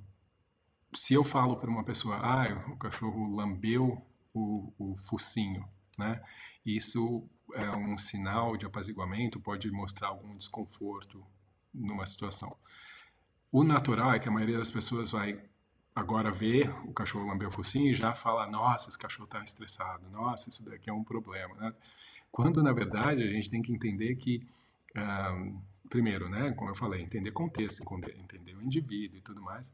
se 0.93 1.13
eu 1.13 1.23
falo 1.23 1.57
para 1.57 1.69
uma 1.69 1.83
pessoa, 1.83 2.17
ah, 2.17 2.69
o 2.71 2.77
cachorro 2.77 3.33
lambeu 3.33 4.05
o, 4.33 4.73
o 4.77 4.95
focinho, 4.97 5.67
né? 5.97 6.21
Isso 6.65 7.27
é 7.53 7.69
um 7.71 7.97
sinal 7.97 8.57
de 8.57 8.65
apaziguamento, 8.65 9.39
pode 9.39 9.69
mostrar 9.71 10.09
algum 10.09 10.35
desconforto 10.35 11.25
numa 11.73 12.05
situação. 12.05 12.55
O 13.51 13.63
natural 13.63 14.13
é 14.13 14.19
que 14.19 14.27
a 14.27 14.31
maioria 14.31 14.57
das 14.57 14.71
pessoas 14.71 15.11
vai 15.11 15.41
agora 15.95 16.31
ver 16.31 16.69
o 16.85 16.93
cachorro 16.93 17.27
lamber 17.27 17.47
o 17.47 17.51
focinho 17.51 17.91
e 17.91 17.95
já 17.95 18.15
fala, 18.15 18.47
nossa, 18.47 18.89
esse 18.89 18.97
cachorro 18.97 19.25
está 19.25 19.43
estressado, 19.43 20.09
nossa, 20.09 20.49
isso 20.49 20.63
daqui 20.65 20.89
é 20.89 20.93
um 20.93 21.03
problema, 21.03 21.55
né? 21.55 21.73
Quando, 22.31 22.63
na 22.63 22.71
verdade, 22.71 23.23
a 23.23 23.27
gente 23.27 23.49
tem 23.49 23.61
que 23.61 23.73
entender 23.73 24.15
que, 24.15 24.47
um, 24.97 25.61
primeiro, 25.89 26.29
né, 26.29 26.51
como 26.53 26.69
eu 26.69 26.75
falei, 26.75 27.01
entender 27.01 27.31
contexto, 27.31 27.83
entender 28.17 28.55
o 28.55 28.61
indivíduo 28.61 29.17
e 29.17 29.21
tudo 29.21 29.41
mais, 29.41 29.73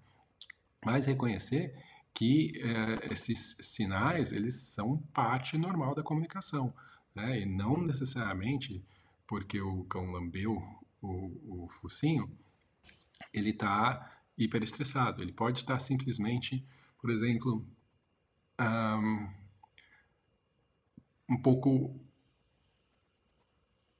mas 0.83 1.05
reconhecer 1.05 1.75
que 2.13 2.59
é, 2.63 3.13
esses 3.13 3.57
sinais 3.61 4.31
eles 4.31 4.55
são 4.55 4.97
parte 5.13 5.55
normal 5.55 5.93
da 5.93 6.01
comunicação, 6.01 6.73
né? 7.13 7.41
E 7.41 7.45
não 7.45 7.79
necessariamente 7.79 8.83
porque 9.27 9.61
o 9.61 9.83
cão 9.83 10.09
lambeu 10.11 10.63
o, 10.99 11.65
o 11.65 11.69
focinho, 11.79 12.31
ele 13.31 13.51
está 13.51 14.16
hiperestressado. 14.37 15.21
Ele 15.21 15.33
pode 15.33 15.59
estar 15.59 15.79
simplesmente, 15.79 16.65
por 17.01 17.09
exemplo, 17.09 17.65
um, 18.59 19.29
um 21.29 21.41
pouco 21.41 21.99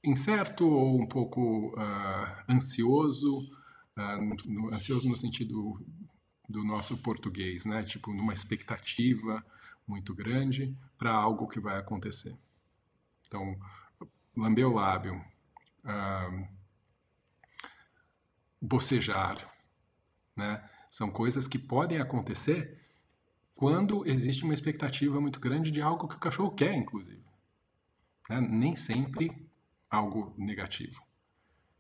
incerto 0.04 0.66
ou 0.68 1.02
um 1.02 1.08
pouco 1.08 1.74
uh, 1.76 2.52
ansioso, 2.52 3.40
uh, 3.98 4.46
no, 4.46 4.74
ansioso 4.74 5.10
no 5.10 5.18
sentido 5.18 5.84
do 6.48 6.64
nosso 6.64 6.98
português, 6.98 7.66
né? 7.66 7.84
Tipo, 7.84 8.14
numa 8.14 8.34
expectativa 8.34 9.46
muito 9.86 10.14
grande 10.14 10.78
para 10.98 11.12
algo 11.12 11.48
que 11.48 11.60
vai 11.60 11.78
acontecer. 11.78 12.38
Então, 13.26 13.60
lamber 14.36 14.68
o 14.68 14.74
lábio, 14.74 15.22
uh, 15.84 16.48
bocejar, 18.62 19.57
né? 20.38 20.64
São 20.90 21.10
coisas 21.10 21.48
que 21.48 21.60
podem 21.60 22.00
acontecer 22.00 22.80
quando 23.56 24.08
existe 24.08 24.44
uma 24.44 24.54
expectativa 24.54 25.20
muito 25.20 25.40
grande 25.40 25.72
de 25.72 25.82
algo 25.82 26.08
que 26.08 26.16
o 26.16 26.20
cachorro 26.20 26.52
quer, 26.52 26.74
inclusive. 26.76 27.24
Né? 28.30 28.40
Nem 28.40 28.76
sempre 28.76 29.32
algo 29.90 30.34
negativo. 30.38 31.02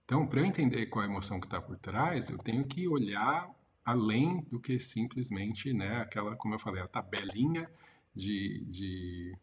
Então, 0.04 0.26
para 0.26 0.40
eu 0.40 0.46
entender 0.46 0.88
qual 0.88 1.04
a 1.04 1.08
emoção 1.08 1.40
que 1.40 1.46
está 1.46 1.62
por 1.62 1.78
trás, 1.78 2.30
eu 2.30 2.38
tenho 2.38 2.66
que 2.66 2.88
olhar 2.88 3.50
além 3.86 4.42
do 4.46 4.60
que 4.60 4.80
simplesmente 4.80 5.72
né, 5.72 6.02
aquela, 6.02 6.36
como 6.36 6.56
eu 6.56 6.60
falei, 6.60 6.82
a 6.82 6.88
tabelinha 6.88 7.70
de, 8.16 8.66
de 8.66 9.38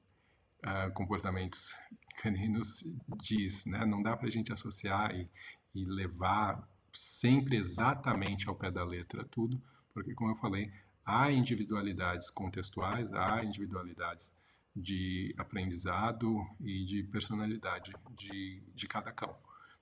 uh, 0.64 0.92
comportamentos 0.92 1.74
caninos 2.20 2.84
diz. 3.22 3.64
Né? 3.66 3.86
Não 3.86 4.02
dá 4.02 4.16
para 4.16 4.26
a 4.26 4.30
gente 4.30 4.52
associar 4.52 5.14
e, 5.14 5.30
e 5.74 5.84
levar 5.84 6.66
sempre 6.94 7.56
exatamente 7.56 8.48
ao 8.48 8.54
pé 8.54 8.70
da 8.70 8.84
letra 8.84 9.24
tudo, 9.24 9.60
porque, 9.92 10.14
como 10.14 10.30
eu 10.30 10.36
falei, 10.36 10.70
há 11.04 11.30
individualidades 11.30 12.30
contextuais, 12.30 13.12
há 13.12 13.44
individualidades 13.44 14.32
de 14.74 15.34
aprendizado 15.38 16.44
e 16.60 16.84
de 16.84 17.02
personalidade 17.04 17.92
de, 18.16 18.62
de 18.74 18.86
cada 18.88 19.12
cão. 19.12 19.36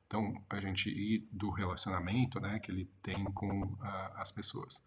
Então, 0.07 0.45
a 0.51 0.61
gente 0.61 0.91
ir 0.91 1.27
do 1.33 1.51
relacionamento 1.51 2.39
né, 2.39 2.59
que 2.59 2.71
ele 2.71 2.85
tem 3.03 3.25
com 3.33 3.63
uh, 3.63 3.79
as 4.17 4.31
pessoas. 4.31 4.83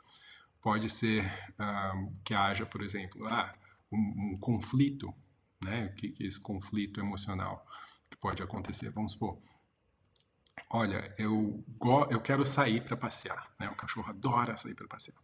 Pode 0.61 0.89
ser 0.89 1.25
uh, 1.53 2.13
que 2.23 2.33
haja, 2.35 2.65
por 2.65 2.81
exemplo, 2.81 3.25
ah, 3.27 3.55
um, 3.91 4.33
um 4.33 4.37
conflito, 4.39 5.11
né, 5.63 5.89
que, 5.97 6.09
que 6.09 6.23
esse 6.23 6.39
conflito 6.39 6.99
emocional 6.99 7.65
que 8.09 8.17
pode 8.17 8.43
acontecer. 8.43 8.91
Vamos 8.91 9.13
supor, 9.13 9.39
olha, 10.69 11.13
eu, 11.17 11.63
eu 12.09 12.21
quero 12.21 12.45
sair 12.45 12.83
para 12.83 12.97
passear. 12.97 13.51
Né? 13.59 13.69
O 13.69 13.75
cachorro 13.75 14.09
adora 14.09 14.57
sair 14.57 14.73
para 14.73 14.87
passear. 14.87 15.17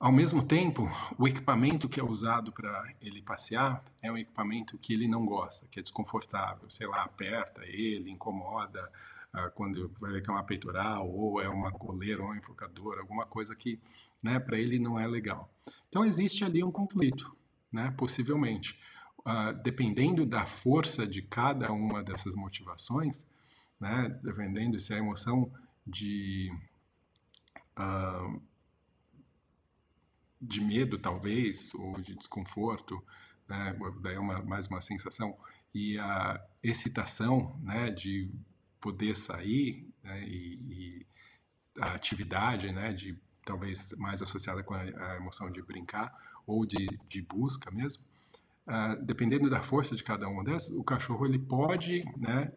Ao 0.00 0.12
mesmo 0.12 0.44
tempo, 0.44 0.88
o 1.18 1.26
equipamento 1.26 1.88
que 1.88 1.98
é 1.98 2.04
usado 2.04 2.52
para 2.52 2.94
ele 3.00 3.20
passear 3.20 3.82
é 4.00 4.12
um 4.12 4.16
equipamento 4.16 4.78
que 4.78 4.94
ele 4.94 5.08
não 5.08 5.26
gosta, 5.26 5.66
que 5.66 5.80
é 5.80 5.82
desconfortável. 5.82 6.70
Sei 6.70 6.86
lá, 6.86 7.02
aperta 7.02 7.62
ele, 7.66 8.08
incomoda 8.08 8.88
ah, 9.32 9.50
quando 9.50 9.92
vai 9.98 10.12
ver 10.12 10.22
que 10.22 10.30
é 10.30 10.32
uma 10.32 10.44
peitoral, 10.44 11.10
ou 11.10 11.40
é 11.40 11.48
uma 11.48 11.72
coleira, 11.72 12.22
ou 12.22 12.30
um 12.30 12.36
enfocador, 12.36 12.98
alguma 12.98 13.26
coisa 13.26 13.56
que 13.56 13.80
né, 14.22 14.38
para 14.38 14.56
ele 14.56 14.78
não 14.78 14.98
é 14.98 15.06
legal. 15.06 15.52
Então 15.88 16.04
existe 16.04 16.44
ali 16.44 16.62
um 16.62 16.70
conflito, 16.72 17.36
né, 17.72 17.92
possivelmente. 17.96 18.78
Uh, 19.20 19.52
dependendo 19.62 20.24
da 20.24 20.46
força 20.46 21.06
de 21.06 21.20
cada 21.20 21.70
uma 21.72 22.02
dessas 22.02 22.34
motivações, 22.34 23.26
né, 23.80 24.08
dependendo 24.22 24.78
se 24.78 24.92
é 24.92 24.96
a 24.96 25.00
emoção 25.00 25.52
de. 25.86 26.52
Uh, 27.78 28.40
de 30.40 30.60
medo, 30.60 30.98
talvez, 30.98 31.74
ou 31.74 32.00
de 32.00 32.14
desconforto, 32.14 33.02
né? 33.48 33.76
daí 34.00 34.14
é 34.14 34.20
uma, 34.20 34.42
mais 34.42 34.68
uma 34.68 34.80
sensação, 34.80 35.36
e 35.74 35.98
a 35.98 36.40
excitação 36.62 37.58
né, 37.62 37.90
de 37.90 38.30
poder 38.80 39.16
sair 39.16 39.88
né, 40.02 40.22
e, 40.24 40.54
e, 40.70 41.06
a 41.80 41.94
atividade 41.94 42.72
né, 42.72 42.92
de 42.92 43.16
talvez 43.44 43.92
mais 43.98 44.20
associada 44.20 44.62
com 44.62 44.74
a, 44.74 44.80
a 44.80 45.16
emoção 45.16 45.50
de 45.50 45.62
brincar 45.62 46.12
ou 46.46 46.66
de, 46.66 46.86
de 47.08 47.22
busca 47.22 47.70
mesmo, 47.70 48.04
uh, 48.66 49.02
dependendo 49.04 49.48
da 49.48 49.62
força 49.62 49.94
de 49.94 50.02
cada 50.02 50.28
uma 50.28 50.42
dessas, 50.44 50.74
o 50.74 50.82
cachorro 50.82 51.26
ele 51.26 51.38
pode 51.38 52.04
né, 52.16 52.52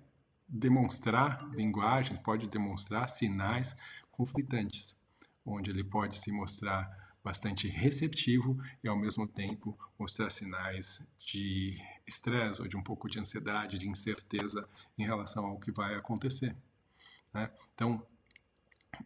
demonstrar 0.51 1.49
linguagem, 1.53 2.17
pode 2.17 2.47
demonstrar 2.47 3.07
sinais 3.07 3.75
conflitantes, 4.11 4.99
onde 5.45 5.71
ele 5.71 5.83
pode 5.83 6.17
se 6.17 6.31
mostrar 6.31 6.99
bastante 7.23 7.67
receptivo 7.67 8.59
e 8.83 8.87
ao 8.87 8.97
mesmo 8.97 9.27
tempo 9.27 9.77
mostrar 9.97 10.29
sinais 10.29 11.15
de 11.19 11.77
estresse 12.05 12.61
ou 12.61 12.67
de 12.67 12.75
um 12.75 12.83
pouco 12.83 13.09
de 13.09 13.19
ansiedade, 13.19 13.77
de 13.77 13.87
incerteza 13.87 14.67
em 14.97 15.05
relação 15.05 15.45
ao 15.45 15.59
que 15.59 15.71
vai 15.71 15.95
acontecer. 15.95 16.55
Né? 17.33 17.49
Então, 17.73 18.05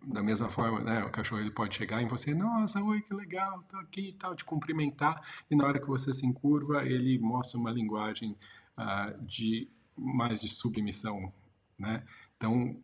da 0.04 0.24
mesma 0.24 0.50
forma, 0.50 0.80
né, 0.80 1.04
o 1.04 1.12
cachorro 1.12 1.42
ele 1.42 1.52
pode 1.52 1.76
chegar 1.76 2.02
em 2.02 2.08
você, 2.08 2.34
nossa, 2.34 2.82
oi, 2.82 3.02
que 3.02 3.14
legal, 3.14 3.62
tô 3.64 3.78
aqui 3.78 4.10
e 4.10 4.14
tal, 4.14 4.36
te 4.36 4.44
cumprimentar, 4.44 5.22
e 5.50 5.56
na 5.56 5.66
hora 5.66 5.80
que 5.80 5.88
você 5.88 6.14
se 6.14 6.26
encurva, 6.26 6.86
ele 6.86 7.20
mostra 7.20 7.60
uma 7.60 7.72
linguagem 7.72 8.36
uh, 8.78 9.24
de 9.24 9.70
mais 9.98 10.42
de 10.42 10.50
submissão, 10.50 11.34
né? 11.78 12.04
Então, 12.38 12.82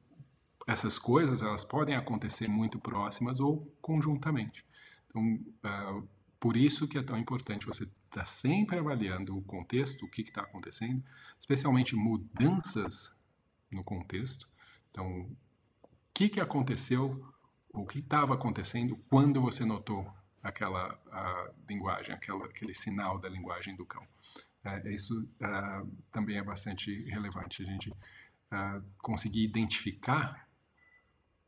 essas 0.67 0.99
coisas, 0.99 1.41
elas 1.41 1.65
podem 1.65 1.95
acontecer 1.95 2.47
muito 2.47 2.79
próximas 2.79 3.39
ou 3.39 3.73
conjuntamente. 3.81 4.65
Então, 5.07 5.35
uh, 5.65 6.07
por 6.39 6.55
isso 6.55 6.87
que 6.87 6.97
é 6.97 7.03
tão 7.03 7.17
importante 7.17 7.65
você 7.65 7.83
estar 7.83 8.21
tá 8.21 8.25
sempre 8.25 8.77
avaliando 8.77 9.37
o 9.37 9.41
contexto, 9.41 10.05
o 10.05 10.09
que 10.09 10.21
está 10.21 10.41
acontecendo, 10.41 11.03
especialmente 11.39 11.95
mudanças 11.95 13.21
no 13.71 13.83
contexto. 13.83 14.47
Então, 14.89 15.21
o 15.21 15.37
que, 16.13 16.29
que 16.29 16.39
aconteceu, 16.39 17.23
o 17.69 17.85
que 17.85 17.99
estava 17.99 18.33
acontecendo 18.33 18.97
quando 19.09 19.41
você 19.41 19.65
notou 19.65 20.11
aquela 20.43 20.99
linguagem, 21.69 22.13
aquela, 22.13 22.45
aquele 22.45 22.73
sinal 22.73 23.19
da 23.19 23.29
linguagem 23.29 23.75
do 23.75 23.85
cão. 23.85 24.05
É, 24.63 24.91
isso 24.91 25.23
uh, 25.23 25.91
também 26.11 26.37
é 26.37 26.43
bastante 26.43 26.93
relevante, 27.09 27.63
a 27.63 27.65
gente 27.65 27.89
uh, 27.89 28.83
conseguir 28.99 29.43
identificar 29.43 30.47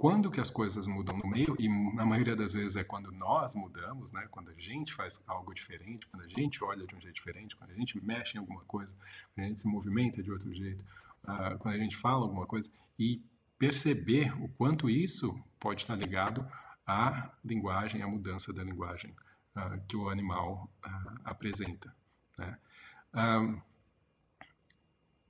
quando 0.04 0.30
que 0.30 0.42
as 0.42 0.50
coisas 0.50 0.86
mudam 0.86 1.18
no 1.18 1.30
meio, 1.30 1.56
e 1.58 1.70
na 1.96 2.06
maioria 2.06 2.36
das 2.36 2.52
vezes 2.54 2.76
é 2.76 2.84
quando 2.84 3.12
nós 3.12 3.56
mudamos, 3.56 4.12
né? 4.12 4.28
quando 4.30 4.50
a 4.50 4.54
gente 4.58 4.94
faz 4.94 5.24
algo 5.28 5.54
diferente, 5.54 6.08
quando 6.08 6.24
a 6.24 6.28
gente 6.28 6.62
olha 6.64 6.86
de 6.86 6.94
um 6.94 7.00
jeito 7.00 7.16
diferente, 7.16 7.56
quando 7.56 7.72
a 7.72 7.76
gente 7.76 8.04
mexe 8.04 8.36
em 8.36 8.40
alguma 8.40 8.66
coisa, 8.66 8.94
quando 9.34 9.46
a 9.46 9.48
gente 9.48 9.62
se 9.62 9.68
movimenta 9.68 10.22
de 10.22 10.30
outro 10.30 10.52
jeito, 10.54 10.84
uh, 11.24 11.58
quando 11.60 11.76
a 11.76 11.78
gente 11.78 11.96
fala 11.96 12.24
alguma 12.24 12.46
coisa, 12.46 12.70
e 13.00 13.24
perceber 13.58 14.34
o 14.44 14.50
quanto 14.50 14.90
isso 14.90 15.40
pode 15.58 15.84
estar 15.84 15.96
ligado 15.96 16.46
à 16.86 17.32
linguagem, 17.46 18.02
à 18.02 18.08
mudança 18.08 18.52
da 18.52 18.62
linguagem 18.62 19.16
uh, 19.56 19.82
que 19.88 19.96
o 19.96 20.10
animal 20.10 20.70
uh, 20.86 21.20
apresenta. 21.24 21.96
Né? 22.38 22.58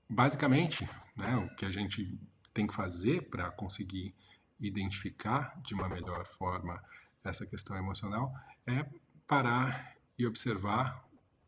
Basicamente, 0.09 0.89
né, 1.15 1.35
o 1.37 1.55
que 1.55 1.65
a 1.65 1.71
gente 1.71 2.17
tem 2.53 2.67
que 2.67 2.73
fazer 2.73 3.29
para 3.29 3.51
conseguir 3.51 4.15
identificar 4.59 5.59
de 5.65 5.73
uma 5.73 5.89
melhor 5.89 6.25
forma 6.25 6.81
essa 7.23 7.45
questão 7.45 7.75
emocional 7.77 8.33
é 8.65 8.85
parar 9.27 9.95
e 10.17 10.25
observar 10.25 11.03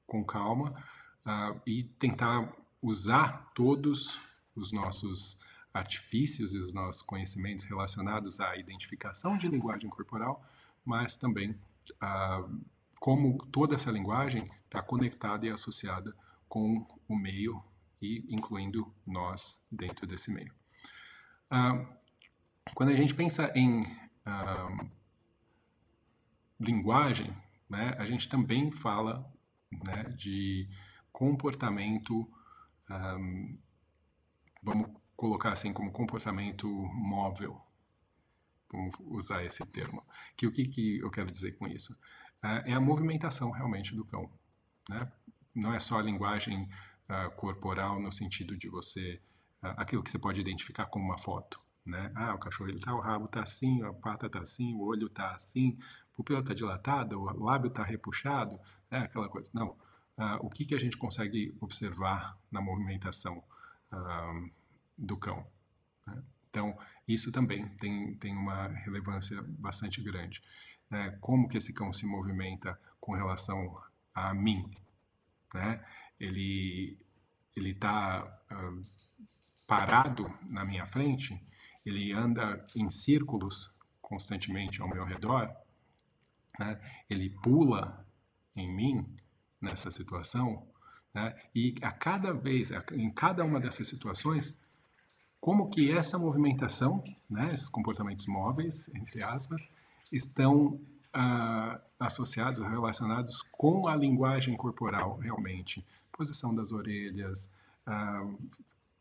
com 0.08 0.24
calma 0.24 0.71
uh, 1.25 1.62
e 1.65 1.83
tentar 1.83 2.52
usar 2.81 3.52
todos 3.54 4.19
os 4.56 4.71
nossos 4.71 5.40
artifícios 5.73 6.54
e 6.54 6.58
os 6.58 6.73
nossos 6.73 7.02
conhecimentos 7.02 7.65
relacionados 7.65 8.40
à 8.40 8.56
identificação 8.56 9.38
de 9.38 9.48
linguagem 9.48 9.90
corporal, 9.90 10.44
mas 10.86 11.15
também 11.15 11.52
uh, 11.52 12.62
como 13.00 13.38
toda 13.48 13.75
essa 13.75 13.92
linguagem 13.92 14.50
está 14.65 14.81
conectada 14.81 15.46
e 15.46 15.50
associada 15.50 16.15
com 16.48 16.87
o 17.08 17.15
meio 17.15 17.63
e 18.02 18.25
incluindo 18.29 18.93
nós 19.06 19.63
dentro 19.71 20.06
desse 20.06 20.31
meio. 20.31 20.54
Uh, 21.52 21.85
quando 22.73 22.89
a 22.89 22.96
gente 22.96 23.13
pensa 23.13 23.52
em 23.56 23.83
uh, 23.83 24.89
linguagem, 26.60 27.35
né, 27.69 27.96
a 27.98 28.06
gente 28.06 28.27
também 28.29 28.71
fala 28.71 29.31
né, 29.83 30.04
de 30.15 30.69
comportamento, 31.12 32.29
um, 32.89 33.58
vamos 34.62 34.89
colocar 35.15 35.52
assim 35.52 35.71
como 35.71 35.91
comportamento 35.91 36.67
móvel, 36.67 37.62
vamos 38.71 38.96
usar 39.00 39.43
esse 39.43 39.65
termo. 39.65 40.04
Que 40.35 40.48
o 40.48 40.52
que, 40.52 40.67
que 40.67 41.00
eu 41.00 41.10
quero 41.10 41.31
dizer 41.31 41.58
com 41.58 41.67
isso? 41.67 41.98
é 42.65 42.73
a 42.73 42.79
movimentação 42.79 43.50
realmente 43.50 43.96
do 43.96 44.06
cão. 44.06 44.29
Né? 44.87 45.12
Não 45.56 45.73
é 45.73 45.79
só 45.79 45.99
a 45.99 46.03
linguagem 46.03 46.69
uh, 47.10 47.31
corporal 47.35 47.99
no 47.99 48.12
sentido 48.12 48.58
de 48.58 48.67
você, 48.67 49.21
uh, 49.63 49.73
aquilo 49.77 50.03
que 50.03 50.12
você 50.12 50.19
pode 50.19 50.41
identificar 50.41 50.85
como 50.87 51.06
uma 51.06 51.17
foto. 51.17 51.60
Né? 51.85 52.12
Ah, 52.15 52.33
o 52.33 52.39
cachorro 52.39 52.69
ele 52.69 52.79
tá, 52.79 52.93
o 52.93 52.99
rabo 52.99 53.27
tá 53.27 53.43
assim, 53.43 53.81
a 53.83 53.93
pata 53.93 54.29
tá 54.29 54.39
assim, 54.39 54.73
o 54.73 54.81
olho 54.81 55.08
tá 55.08 55.35
assim, 55.35 55.77
a 56.12 56.15
pupila 56.15 56.43
tá 56.43 56.53
dilatada, 56.53 57.17
o 57.17 57.43
lábio 57.43 57.69
tá 57.69 57.83
repuxado, 57.83 58.60
né? 58.89 58.99
aquela 58.99 59.29
coisa. 59.29 59.49
Não. 59.53 59.77
Uh, 60.17 60.39
o 60.41 60.49
que, 60.49 60.65
que 60.65 60.73
a 60.73 60.79
gente 60.79 60.97
consegue 60.97 61.56
observar 61.60 62.37
na 62.51 62.62
movimentação 62.62 63.43
do 64.97 65.15
cão? 65.15 65.45
Né? 66.08 66.21
Então, 66.49 66.77
isso 67.08 67.31
também 67.31 67.67
tem, 67.77 68.15
tem 68.15 68.35
uma 68.35 68.67
relevância 68.67 69.41
bastante 69.43 70.01
grande. 70.01 70.41
Né? 70.89 71.17
Como 71.21 71.47
que 71.47 71.58
esse 71.58 71.73
cão 71.73 71.91
se 71.93 72.06
movimenta 72.06 72.79
com 72.99 73.13
relação 73.13 73.77
a 74.13 74.33
mim? 74.33 74.69
Né? 75.54 75.83
Ele 76.19 76.98
ele 77.56 77.71
está 77.71 78.41
uh, 78.52 78.81
parado 79.65 80.31
na 80.43 80.65
minha 80.65 80.85
frente, 80.85 81.41
ele 81.85 82.12
anda 82.12 82.63
em 82.75 82.89
círculos 82.89 83.79
constantemente 84.02 84.81
ao 84.81 84.89
meu 84.89 85.06
redor, 85.06 85.50
né? 86.60 86.79
ele 87.10 87.29
pula 87.29 88.06
em 88.56 88.69
mim 88.69 89.15
nessa 89.62 89.89
situação, 89.89 90.67
né? 91.13 91.33
e 91.56 91.75
a 91.81 91.91
cada 91.93 92.33
vez, 92.33 92.71
em 92.91 93.10
cada 93.10 93.46
uma 93.46 93.60
dessas 93.60 93.87
situações, 93.87 94.60
como 95.39 95.69
que 95.69 95.91
essa 95.91 96.17
movimentação, 96.17 97.04
né, 97.29 97.54
esses 97.54 97.69
comportamentos 97.69 98.25
móveis, 98.25 98.93
entre 98.96 99.21
aspas, 99.21 99.71
estão 100.12 100.81
uh, 101.15 101.79
associados, 101.99 102.59
relacionados 102.59 103.41
com 103.51 103.87
a 103.87 103.95
linguagem 103.95 104.55
corporal, 104.57 105.17
realmente. 105.17 105.85
Posição 106.11 106.53
das 106.53 106.71
orelhas, 106.71 107.51
uh, 107.87 108.37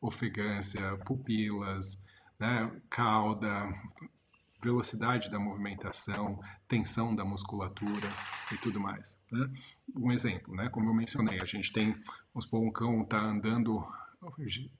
ofegância, 0.00 0.96
pupilas, 0.98 2.02
né, 2.38 2.70
cauda, 2.88 3.72
velocidade 4.62 5.30
da 5.30 5.38
movimentação, 5.38 6.40
tensão 6.66 7.14
da 7.14 7.24
musculatura 7.24 8.08
e 8.52 8.56
tudo 8.56 8.80
mais. 8.80 9.18
Né? 9.30 9.46
Um 9.96 10.10
exemplo, 10.10 10.54
né, 10.54 10.68
como 10.68 10.88
eu 10.88 10.94
mencionei, 10.94 11.40
a 11.40 11.44
gente 11.44 11.72
tem, 11.72 11.92
vamos 12.32 12.44
supor, 12.44 12.60
um 12.60 12.72
cão 12.72 13.02
está 13.02 13.18
andando, 13.18 13.86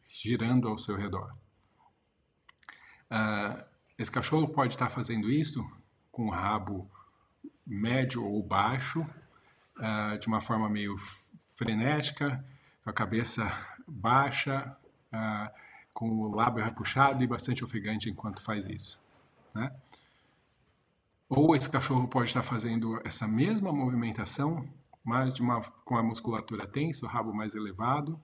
girando 0.09 0.69
ao 0.69 0.79
seu 0.79 0.97
redor. 0.97 1.35
Uh, 3.11 3.65
esse 3.99 4.11
cachorro 4.11 4.49
pode 4.49 4.75
estar 4.75 4.89
fazendo 4.89 5.31
isso 5.31 5.65
com 6.11 6.27
o 6.27 6.31
rabo 6.31 6.91
médio 7.67 8.25
ou 8.25 8.43
baixo, 8.43 9.01
uh, 9.79 10.19
de 10.19 10.27
uma 10.27 10.41
forma 10.41 10.69
meio 10.69 10.97
frenética, 11.57 12.45
com 12.83 12.91
a 12.91 12.93
cabeça 12.93 13.51
baixa, 13.87 14.77
uh, 15.13 15.51
com 15.93 16.11
o 16.11 16.35
lábio 16.35 16.65
repuxado 16.65 17.23
e 17.23 17.27
bastante 17.27 17.65
ofegante 17.65 18.11
enquanto 18.11 18.43
faz 18.43 18.67
isso. 18.67 19.03
Né? 19.55 19.73
Ou 21.29 21.55
esse 21.57 21.71
cachorro 21.71 22.09
pode 22.09 22.29
estar 22.29 22.43
fazendo 22.43 23.01
essa 23.05 23.27
mesma 23.27 23.73
movimentação, 23.73 24.69
mas 25.03 25.33
de 25.33 25.43
uma, 25.43 25.61
com 25.85 25.97
a 25.97 26.03
musculatura 26.03 26.67
tensa, 26.67 27.07
o 27.07 27.09
rabo 27.09 27.33
mais 27.33 27.55
elevado, 27.55 28.21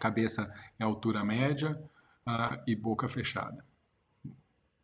cabeça 0.00 0.52
em 0.78 0.84
altura 0.84 1.22
média 1.22 1.80
uh, 2.26 2.62
e 2.66 2.74
boca 2.74 3.06
fechada. 3.06 3.64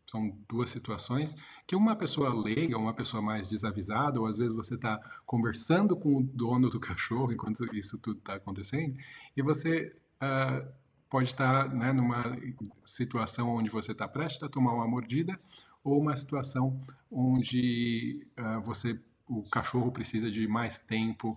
São 0.07 0.39
duas 0.49 0.71
situações 0.71 1.37
que 1.67 1.75
uma 1.75 1.97
pessoa 1.97 2.33
leiga, 2.33 2.79
uma 2.79 2.95
pessoa 2.95 3.21
mais 3.21 3.49
desavisada, 3.49 4.21
ou 4.21 4.27
às 4.27 4.37
vezes 4.37 4.55
você 4.55 4.77
está 4.77 5.01
conversando 5.27 5.97
com 5.97 6.19
o 6.19 6.23
dono 6.23 6.71
do 6.71 6.79
cachorro 6.81 7.33
enquanto 7.33 7.65
isso 7.75 7.99
tudo 8.01 8.19
está 8.19 8.35
acontecendo, 8.35 8.97
e 9.37 9.43
você 9.43 9.97
uh, 10.23 10.67
pode 11.11 11.31
estar 11.31 11.69
tá, 11.69 11.75
né, 11.75 11.93
numa 11.93 12.39
situação 12.85 13.51
onde 13.57 13.69
você 13.69 13.93
está 13.93 14.07
prestes 14.07 14.43
a 14.45 14.49
tomar 14.49 14.75
uma 14.75 14.87
mordida, 14.87 15.39
ou 15.83 16.01
uma 16.01 16.15
situação 16.15 16.81
onde 17.11 18.27
uh, 18.39 18.61
você, 18.63 19.01
o 19.29 19.43
cachorro 19.51 19.91
precisa 19.91 20.31
de 20.31 20.47
mais 20.47 20.79
tempo 20.79 21.37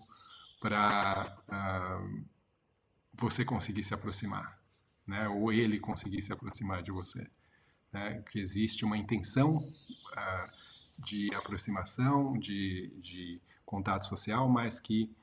para 0.62 1.38
uh, 1.48 2.24
você 3.14 3.44
conseguir 3.44 3.84
se 3.84 3.96
aproximar, 3.96 4.60
né, 5.08 5.28
ou 5.28 5.52
ele 5.52 5.80
conseguir 5.80 6.22
se 6.22 6.32
aproximar 6.32 6.84
de 6.84 6.92
você 6.92 7.28
né, 7.92 8.24
que 8.32 8.40
existe 8.40 8.86
uma 8.86 8.98
intenção 8.98 9.58
uh, 9.58 11.04
de 11.06 11.34
aproximação, 11.34 12.38
de, 12.38 12.92
de, 13.00 13.42
contato 13.66 14.08
social, 14.08 14.50
mas 14.50 14.80
que 14.80 15.16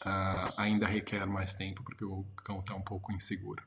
uh, 0.00 0.54
ainda 0.56 0.86
requer 0.86 1.26
mais 1.26 1.52
tempo 1.52 1.82
porque 1.82 2.04
o 2.04 2.24
cão 2.36 2.60
está 2.60 2.74
um 2.74 2.80
pouco 2.80 3.12
inseguro. 3.12 3.62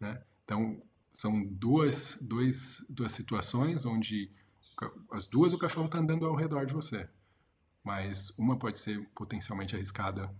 Né? 0.00 0.22
Então, 0.44 0.80
são 1.12 1.44
duas, 1.44 2.16
duas, 2.22 2.84
duas 2.88 3.12
situações 3.12 3.84
onde 3.84 4.30
as 5.10 5.26
duas 5.26 5.52
o 5.52 5.58
cachorro 5.58 5.86
está 5.86 5.98
andando 5.98 6.24
ao 6.24 6.36
redor 6.36 6.64
de 6.64 6.72
você, 6.72 7.08
mas 7.82 8.30
uma 8.38 8.56
pode 8.56 8.78
ser 8.78 9.04
potencialmente 9.14 9.74
arriscada 9.74 10.32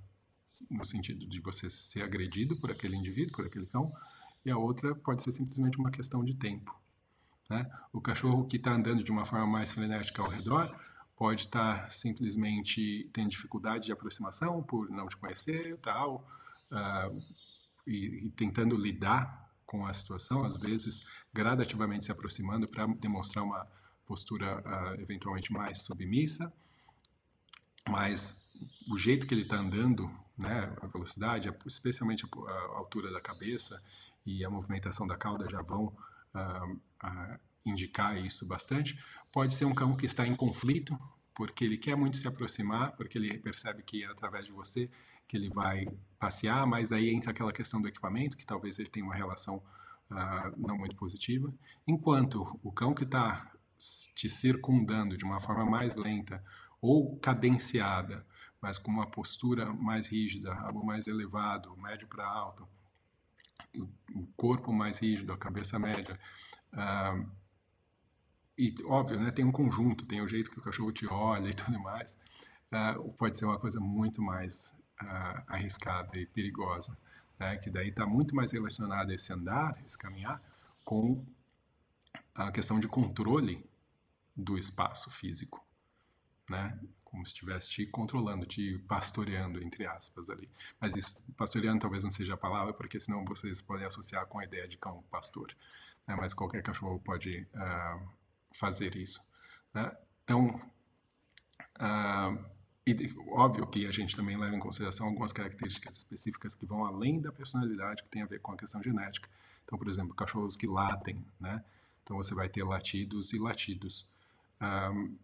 no 0.70 0.84
sentido 0.84 1.26
de 1.26 1.40
você 1.40 1.68
ser 1.68 2.02
agredido 2.02 2.56
por 2.56 2.70
aquele 2.70 2.96
indivíduo, 2.96 3.32
por 3.32 3.46
aquele 3.46 3.66
cão, 3.66 3.90
e 4.44 4.50
a 4.50 4.56
outra 4.56 4.94
pode 4.94 5.22
ser 5.22 5.32
simplesmente 5.32 5.78
uma 5.78 5.90
questão 5.90 6.24
de 6.24 6.34
tempo. 6.34 6.74
Né? 7.48 7.70
O 7.92 8.00
cachorro 8.00 8.46
que 8.46 8.56
está 8.56 8.72
andando 8.72 9.02
de 9.02 9.10
uma 9.10 9.24
forma 9.24 9.46
mais 9.46 9.72
frenética 9.72 10.22
ao 10.22 10.28
redor 10.28 10.74
pode 11.16 11.42
estar 11.42 11.82
tá 11.82 11.90
simplesmente 11.90 13.08
tendo 13.12 13.30
dificuldade 13.30 13.86
de 13.86 13.92
aproximação 13.92 14.62
por 14.62 14.88
não 14.90 15.08
te 15.08 15.16
conhecer 15.16 15.76
tal, 15.78 16.26
uh, 16.70 17.22
e, 17.86 18.26
e 18.26 18.30
tentando 18.30 18.76
lidar 18.76 19.48
com 19.66 19.86
a 19.86 19.92
situação, 19.92 20.44
às 20.44 20.56
vezes 20.58 21.04
gradativamente 21.32 22.06
se 22.06 22.12
aproximando 22.12 22.68
para 22.68 22.86
demonstrar 22.86 23.44
uma 23.44 23.66
postura 24.06 24.60
uh, 24.60 25.00
eventualmente 25.00 25.52
mais 25.52 25.82
submissa, 25.82 26.52
mas 27.88 28.50
o 28.90 28.96
jeito 28.96 29.26
que 29.26 29.34
ele 29.34 29.42
está 29.42 29.56
andando, 29.56 30.10
né, 30.36 30.74
a 30.80 30.86
velocidade, 30.86 31.52
especialmente 31.66 32.24
a, 32.24 32.78
altura 32.78 33.10
da 33.10 33.20
cabeça 33.20 33.82
e 34.24 34.44
a 34.44 34.50
movimentação 34.50 35.06
da 35.06 35.16
cauda 35.16 35.48
já 35.48 35.62
vão 35.62 35.86
uh, 36.34 36.80
indicar 37.64 38.16
isso 38.16 38.46
bastante. 38.46 38.98
Pode 39.32 39.54
ser 39.54 39.64
um 39.64 39.74
cão 39.74 39.96
que 39.96 40.06
está 40.06 40.26
em 40.26 40.34
conflito, 40.34 40.98
porque 41.34 41.64
ele 41.64 41.76
quer 41.76 41.96
muito 41.96 42.16
se 42.16 42.26
aproximar, 42.26 42.96
porque 42.96 43.18
ele 43.18 43.38
percebe 43.38 43.82
que 43.82 44.04
é 44.04 44.06
através 44.06 44.46
de 44.46 44.52
você 44.52 44.90
que 45.26 45.36
ele 45.36 45.50
vai 45.50 45.86
passear, 46.18 46.66
mas 46.66 46.90
aí 46.90 47.10
entra 47.10 47.30
aquela 47.30 47.52
questão 47.52 47.82
do 47.82 47.88
equipamento, 47.88 48.36
que 48.36 48.46
talvez 48.46 48.78
ele 48.78 48.88
tenha 48.88 49.04
uma 49.04 49.14
relação 49.14 49.62
uh, 50.10 50.54
não 50.56 50.78
muito 50.78 50.96
positiva. 50.96 51.52
Enquanto 51.86 52.58
o 52.62 52.72
cão 52.72 52.94
que 52.94 53.04
está 53.04 53.52
te 54.14 54.28
circundando 54.28 55.16
de 55.16 55.24
uma 55.24 55.38
forma 55.38 55.64
mais 55.64 55.94
lenta 55.96 56.42
ou 56.80 57.16
cadenciada, 57.18 58.26
mas 58.60 58.78
com 58.78 58.90
uma 58.90 59.06
postura 59.06 59.72
mais 59.72 60.06
rígida, 60.06 60.52
algo 60.54 60.84
mais 60.84 61.06
elevado, 61.06 61.76
médio 61.76 62.08
para 62.08 62.26
alto, 62.26 62.66
o 64.14 64.26
corpo 64.36 64.72
mais 64.72 64.98
rígido, 64.98 65.32
a 65.32 65.38
cabeça 65.38 65.78
média, 65.78 66.18
e 68.58 68.74
óbvio, 68.84 69.20
né, 69.20 69.30
tem 69.30 69.44
um 69.44 69.52
conjunto, 69.52 70.04
tem 70.04 70.20
o 70.20 70.26
jeito 70.26 70.50
que 70.50 70.58
o 70.58 70.62
cachorro 70.62 70.90
te 70.90 71.06
olha 71.06 71.48
e 71.48 71.54
tudo 71.54 71.78
mais, 71.78 72.18
uh, 72.72 73.12
pode 73.14 73.38
ser 73.38 73.44
uma 73.44 73.58
coisa 73.58 73.78
muito 73.78 74.20
mais 74.20 74.82
uh, 75.00 75.42
arriscada 75.46 76.18
e 76.18 76.26
perigosa, 76.26 76.98
né, 77.38 77.56
que 77.56 77.70
daí 77.70 77.88
está 77.88 78.04
muito 78.04 78.34
mais 78.34 78.50
relacionado 78.50 79.12
esse 79.12 79.32
andar, 79.32 79.80
esse 79.86 79.96
caminhar, 79.96 80.42
com 80.84 81.24
a 82.34 82.50
questão 82.50 82.80
de 82.80 82.88
controle 82.88 83.64
do 84.36 84.58
espaço 84.58 85.08
físico, 85.08 85.64
né, 86.50 86.78
como 87.04 87.24
se 87.24 87.32
estivesse 87.32 87.70
te 87.70 87.86
controlando, 87.86 88.44
te 88.44 88.78
pastoreando, 88.88 89.62
entre 89.62 89.86
aspas, 89.86 90.28
ali. 90.28 90.48
Mas 90.80 90.94
isso, 90.94 91.22
pastoreando 91.36 91.80
talvez 91.80 92.04
não 92.04 92.10
seja 92.10 92.34
a 92.34 92.36
palavra, 92.36 92.74
porque 92.74 93.00
senão 93.00 93.24
vocês 93.24 93.62
podem 93.62 93.86
associar 93.86 94.26
com 94.26 94.38
a 94.38 94.44
ideia 94.44 94.68
de 94.68 94.76
cão 94.76 95.02
pastor. 95.10 95.54
Né? 96.08 96.16
Mas 96.16 96.32
qualquer 96.32 96.62
cachorro 96.62 96.98
pode 96.98 97.46
uh, 97.54 98.08
fazer 98.52 98.96
isso. 98.96 99.20
Né? 99.74 99.94
Então, 100.24 100.60
uh, 101.78 102.44
e, 102.86 103.14
óbvio 103.28 103.66
que 103.66 103.86
a 103.86 103.92
gente 103.92 104.16
também 104.16 104.36
leva 104.36 104.56
em 104.56 104.58
consideração 104.58 105.06
algumas 105.06 105.30
características 105.30 105.98
específicas 105.98 106.54
que 106.54 106.64
vão 106.64 106.86
além 106.86 107.20
da 107.20 107.30
personalidade, 107.30 108.02
que 108.02 108.08
tem 108.08 108.22
a 108.22 108.26
ver 108.26 108.40
com 108.40 108.52
a 108.52 108.56
questão 108.56 108.82
genética. 108.82 109.28
Então, 109.62 109.78
por 109.78 109.88
exemplo, 109.88 110.14
cachorros 110.14 110.56
que 110.56 110.66
latem, 110.66 111.22
né? 111.38 111.62
Então 112.02 112.16
você 112.16 112.34
vai 112.34 112.48
ter 112.48 112.64
latidos 112.64 113.34
e 113.34 113.38
latidos. 113.38 114.10
Um, 114.62 115.14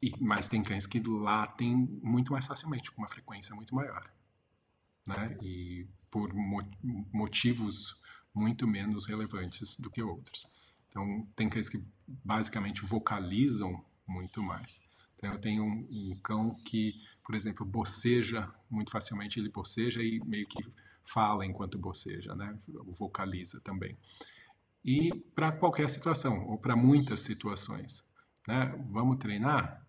e, 0.00 0.14
mas 0.20 0.48
tem 0.48 0.62
cães 0.62 0.86
que 0.86 1.00
latem 1.00 1.74
muito 2.00 2.32
mais 2.32 2.46
facilmente, 2.46 2.92
com 2.92 3.02
uma 3.02 3.08
frequência 3.08 3.52
muito 3.56 3.74
maior. 3.74 4.08
Né? 5.04 5.36
E 5.42 5.88
por 6.08 6.32
mo 6.32 6.62
motivos 7.12 7.99
muito 8.34 8.66
menos 8.66 9.06
relevantes 9.06 9.76
do 9.76 9.90
que 9.90 10.02
outros. 10.02 10.46
Então, 10.88 11.26
tem 11.36 11.48
cães 11.48 11.68
que 11.68 11.82
basicamente 12.06 12.82
vocalizam 12.84 13.84
muito 14.06 14.42
mais. 14.42 14.80
Então, 15.16 15.32
eu 15.32 15.38
tenho 15.38 15.64
um, 15.64 15.86
um 15.90 16.16
cão 16.22 16.54
que, 16.64 16.94
por 17.24 17.34
exemplo, 17.34 17.64
boceja 17.64 18.50
muito 18.68 18.90
facilmente, 18.90 19.38
ele 19.38 19.48
boceja 19.48 20.02
e 20.02 20.20
meio 20.24 20.46
que 20.46 20.64
fala 21.04 21.44
enquanto 21.44 21.78
boceja, 21.78 22.34
né? 22.34 22.56
vocaliza 22.86 23.60
também. 23.60 23.96
E 24.84 25.12
para 25.34 25.52
qualquer 25.52 25.88
situação, 25.90 26.46
ou 26.48 26.58
para 26.58 26.74
muitas 26.74 27.20
situações. 27.20 28.04
Né? 28.46 28.66
Vamos 28.90 29.18
treinar? 29.18 29.84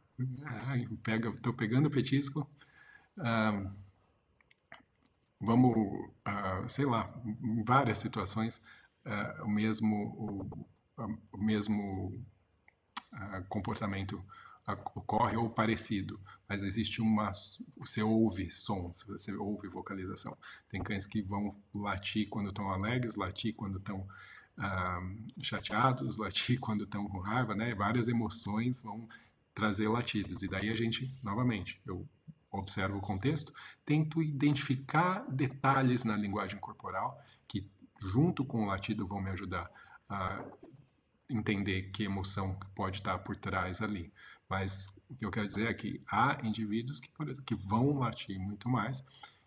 Pega, 1.04 1.30
estou 1.30 1.54
pegando 1.54 1.88
o 1.88 1.92
petisco. 1.92 2.48
Vamos, 5.42 6.10
ah, 6.24 6.64
sei 6.68 6.86
lá, 6.86 7.10
em 7.26 7.64
várias 7.64 7.98
situações, 7.98 8.62
ah, 9.06 9.42
o 9.44 9.50
mesmo, 9.50 10.48
o, 10.98 11.06
o 11.32 11.38
mesmo 11.38 12.26
comportamento 13.50 14.24
ocorre 14.96 15.36
ou 15.36 15.50
parecido, 15.50 16.20
mas 16.48 16.64
existe 16.64 17.02
uma. 17.02 17.32
Você 17.78 18.02
ouve 18.02 18.50
sons, 18.50 19.04
você 19.04 19.34
ouve 19.34 19.68
vocalização. 19.68 20.38
Tem 20.70 20.82
cães 20.82 21.06
que 21.06 21.22
vão 21.22 21.56
latir 21.74 22.30
quando 22.30 22.50
estão 22.50 22.70
alegres, 22.70 23.16
latir 23.16 23.54
quando 23.56 23.80
estão 23.80 24.08
ah, 24.58 25.02
chateados, 25.42 26.18
latir 26.18 26.60
quando 26.60 26.84
estão 26.84 27.08
com 27.08 27.20
raiva, 27.20 27.56
né? 27.56 27.74
Várias 27.74 28.08
emoções 28.08 28.82
vão 28.82 29.08
trazer 29.54 29.88
latidos. 29.88 30.44
E 30.44 30.48
daí 30.48 30.70
a 30.70 30.76
gente, 30.76 31.14
novamente, 31.24 31.82
eu 31.86 32.08
observo 32.52 32.98
o 32.98 33.02
contexto, 33.02 33.54
tento 33.86 34.22
identificar 34.22 35.26
detalhes 35.30 36.04
na 36.04 36.18
linguagem 36.18 36.60
corporal 36.60 37.20
que, 37.48 37.70
junto 38.00 38.44
com 38.44 38.64
o 38.64 38.66
latido, 38.66 39.08
vão 39.08 39.22
me 39.22 39.32
ajudar 39.32 39.72
a 40.10 40.44
entender 41.30 41.92
que 41.92 42.04
emoção 42.04 42.60
pode 42.76 42.98
estar 42.98 43.18
por 43.20 43.38
trás 43.38 43.82
ali. 43.82 44.12
Mas 44.50 44.88
o 45.10 45.16
que 45.16 45.26
eu 45.26 45.32
quero 45.32 45.48
dizer 45.48 45.68
é 45.68 45.74
que 45.74 46.04
há 46.12 46.38
indivíduos 46.44 47.00
que, 47.00 47.10
por 47.10 47.28
exemplo, 47.28 47.46
que 47.46 47.56
vão 47.56 47.98
latir 47.98 48.38
muito 48.38 48.68
mais 48.68 49.06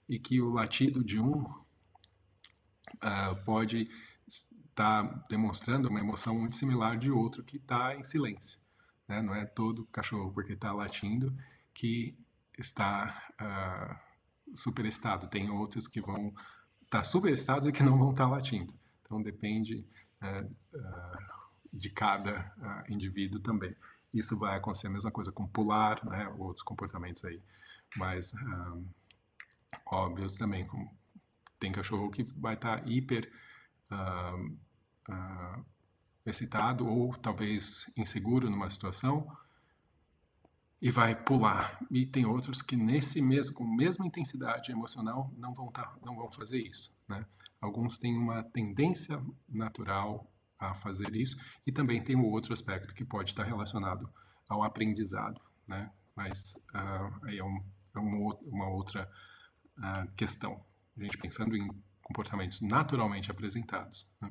e 0.09 0.19
que 0.19 0.41
o 0.41 0.51
latido 0.51 1.05
de 1.05 1.21
um 1.21 1.43
uh, 1.43 3.45
pode 3.45 3.91
estar 4.27 5.03
demonstrando 5.29 5.89
uma 5.89 6.01
emoção 6.01 6.39
muito 6.39 6.57
similar 6.57 6.99
de 6.99 7.11
outro 7.11 7.45
que 7.45 7.59
está 7.59 7.95
em 7.95 8.03
silêncio. 8.03 8.59
Né? 9.07 9.21
Não 9.21 9.35
é 9.35 9.45
todo 9.45 9.85
cachorro 9.87 10.33
porque 10.33 10.55
está 10.55 10.73
latindo 10.73 11.37
que 11.73 12.17
está 12.59 13.29
uh, 13.41 14.57
superestado. 14.57 15.29
Tem 15.29 15.51
outros 15.51 15.87
que 15.87 16.01
vão 16.01 16.29
estar 16.85 16.99
tá 16.99 17.05
superestados 17.05 17.69
e 17.69 17.73
que 17.73 17.83
não 17.83 17.99
vão 17.99 18.11
estar 18.11 18.25
tá 18.25 18.31
latindo. 18.31 18.75
Então 19.03 19.21
depende 19.21 19.87
uh, 20.23 20.79
uh, 20.79 21.19
de 21.73 21.91
cada 21.91 22.53
indivíduo 22.89 23.41
também. 23.41 23.75
Isso 24.13 24.39
vai 24.39 24.57
acontecer 24.57 24.87
a 24.87 24.91
mesma 24.91 25.11
coisa 25.11 25.33
com 25.33 25.47
pular, 25.47 26.05
né, 26.05 26.29
outros 26.39 26.63
comportamentos 26.63 27.25
aí 27.25 27.43
mais 27.97 28.33
um, 28.35 28.87
óbvios 29.87 30.37
também. 30.37 30.69
Tem 31.59 31.73
cachorro 31.73 32.11
que 32.11 32.23
vai 32.39 32.55
estar 32.55 32.81
tá 32.81 32.89
hiper 32.89 33.31
excitado 36.27 36.87
ou 36.89 37.15
talvez 37.17 37.93
inseguro 37.97 38.49
numa 38.49 38.71
situação 38.71 39.29
e 40.81 40.91
vai 40.91 41.15
pular. 41.15 41.79
E 41.91 42.07
tem 42.07 42.27
outros 42.27 42.61
que 42.61 42.77
nesse 42.77 43.23
mesmo 43.23 43.55
com 43.55 43.65
mesma 43.65 44.07
intensidade 44.07 44.71
emocional 44.71 45.33
não 45.37 45.55
vão 45.55 45.71
tá, 45.71 45.97
não 46.05 46.15
vão 46.15 46.31
fazer 46.31 46.59
isso, 46.59 46.95
né? 47.09 47.25
Alguns 47.61 47.99
têm 47.99 48.17
uma 48.17 48.43
tendência 48.43 49.23
natural 49.49 50.31
a 50.59 50.75
fazer 50.75 51.15
isso. 51.15 51.37
E 51.67 51.73
também 51.73 52.03
tem 52.03 52.17
o 52.17 52.25
outro 52.25 52.53
aspecto 52.53 52.95
que 52.95 53.05
pode 53.05 53.31
estar 53.31 53.45
relacionado 53.45 54.09
ao 54.49 54.63
aprendizado, 54.63 55.41
né? 55.67 55.91
Mas 56.15 56.55
uh, 56.75 57.27
aí 57.27 57.39
é, 57.39 57.45
um, 57.45 57.65
é 57.95 57.99
uma, 57.99 58.35
uma 58.43 58.69
outra 58.69 59.11
uh, 59.79 60.15
questão. 60.15 60.63
A 60.97 61.03
gente 61.03 61.19
pensando 61.19 61.57
em 61.57 61.69
comportamentos 62.03 62.61
naturalmente 62.61 63.31
apresentados. 63.31 64.09
Né? 64.21 64.31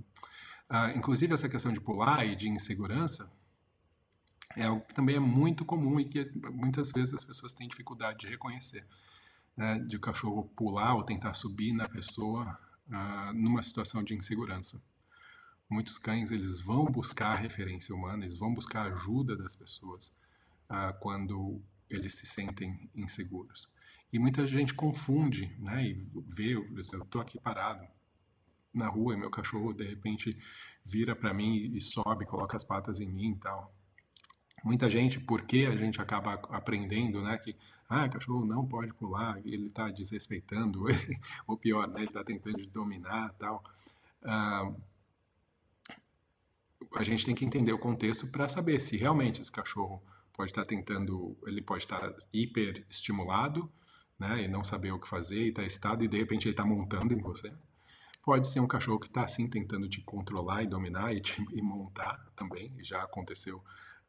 Uh, 0.69 0.97
inclusive 0.97 1.33
essa 1.33 1.49
questão 1.49 1.73
de 1.73 1.81
pular 1.81 2.25
e 2.25 2.35
de 2.35 2.47
insegurança 2.47 3.29
é 4.55 4.63
algo 4.65 4.85
que 4.85 4.93
também 4.93 5.15
é 5.15 5.19
muito 5.19 5.65
comum 5.65 5.99
e 5.99 6.05
que 6.05 6.31
muitas 6.51 6.91
vezes 6.91 7.13
as 7.13 7.23
pessoas 7.23 7.53
têm 7.53 7.67
dificuldade 7.67 8.19
de 8.19 8.27
reconhecer. 8.27 8.85
Né? 9.55 9.79
De 9.79 9.97
o 9.97 9.99
cachorro 9.99 10.43
pular 10.55 10.95
ou 10.95 11.03
tentar 11.03 11.33
subir 11.33 11.73
na 11.73 11.87
pessoa 11.87 12.57
numa 13.33 13.63
situação 13.63 14.03
de 14.03 14.13
insegurança. 14.13 14.81
Muitos 15.69 15.97
cães 15.97 16.31
eles 16.31 16.59
vão 16.59 16.85
buscar 16.85 17.35
referência 17.35 17.95
humana, 17.95 18.25
eles 18.25 18.37
vão 18.37 18.53
buscar 18.53 18.91
ajuda 18.91 19.35
das 19.35 19.55
pessoas 19.55 20.13
ah, 20.69 20.93
quando 20.93 21.61
eles 21.89 22.13
se 22.15 22.27
sentem 22.27 22.89
inseguros. 22.93 23.69
E 24.11 24.19
muita 24.19 24.45
gente 24.45 24.73
confunde, 24.73 25.55
né? 25.57 25.87
E 25.87 25.93
vê, 26.27 26.53
eu 26.53 26.77
estou 26.77 27.21
aqui 27.21 27.39
parado 27.39 27.87
na 28.73 28.87
rua 28.87 29.13
e 29.13 29.17
meu 29.17 29.29
cachorro 29.29 29.73
de 29.73 29.87
repente 29.87 30.37
vira 30.83 31.15
para 31.15 31.33
mim 31.33 31.71
e 31.73 31.81
sobe, 31.81 32.25
coloca 32.25 32.55
as 32.55 32.63
patas 32.63 32.99
em 32.99 33.07
mim 33.07 33.31
e 33.31 33.39
tal. 33.39 33.73
Muita 34.63 34.89
gente, 34.89 35.19
porque 35.19 35.67
a 35.69 35.75
gente 35.75 36.01
acaba 36.01 36.35
aprendendo, 36.49 37.21
né, 37.21 37.37
que 37.37 37.55
ah, 37.89 38.07
cachorro 38.07 38.45
não 38.45 38.65
pode 38.65 38.93
pular, 38.93 39.37
ele 39.45 39.67
está 39.67 39.89
desrespeitando, 39.89 40.85
ou 41.45 41.57
pior, 41.57 41.87
né, 41.87 41.99
ele 41.99 42.07
está 42.07 42.23
tentando 42.23 42.65
dominar 42.67 43.33
tal. 43.33 43.61
Uh, 44.23 44.81
a 46.95 47.03
gente 47.03 47.25
tem 47.25 47.35
que 47.35 47.45
entender 47.45 47.73
o 47.73 47.77
contexto 47.77 48.27
para 48.27 48.47
saber 48.47 48.79
se 48.79 48.95
realmente 48.95 49.41
esse 49.41 49.51
cachorro 49.51 50.01
pode 50.31 50.51
estar 50.51 50.61
tá 50.61 50.67
tentando, 50.67 51.37
ele 51.45 51.61
pode 51.61 51.83
estar 51.83 51.99
tá 51.99 52.17
hiper 52.31 52.85
estimulado, 52.89 53.69
né, 54.17 54.43
e 54.43 54.47
não 54.47 54.63
saber 54.63 54.91
o 54.93 54.99
que 54.99 55.07
fazer, 55.07 55.43
e 55.43 55.49
está 55.49 55.63
excitado, 55.63 56.05
e 56.05 56.07
de 56.07 56.17
repente 56.17 56.45
ele 56.45 56.53
está 56.53 56.65
montando 56.65 57.13
em 57.13 57.19
você. 57.19 57.53
Pode 58.23 58.47
ser 58.47 58.61
um 58.61 58.67
cachorro 58.67 58.99
que 58.99 59.07
está 59.07 59.25
assim 59.25 59.49
tentando 59.49 59.89
te 59.89 59.99
controlar 60.01 60.63
e 60.63 60.67
dominar 60.67 61.13
e, 61.13 61.19
te, 61.19 61.45
e 61.51 61.61
montar 61.61 62.25
também, 62.33 62.73
já 62.81 63.03
aconteceu 63.03 63.61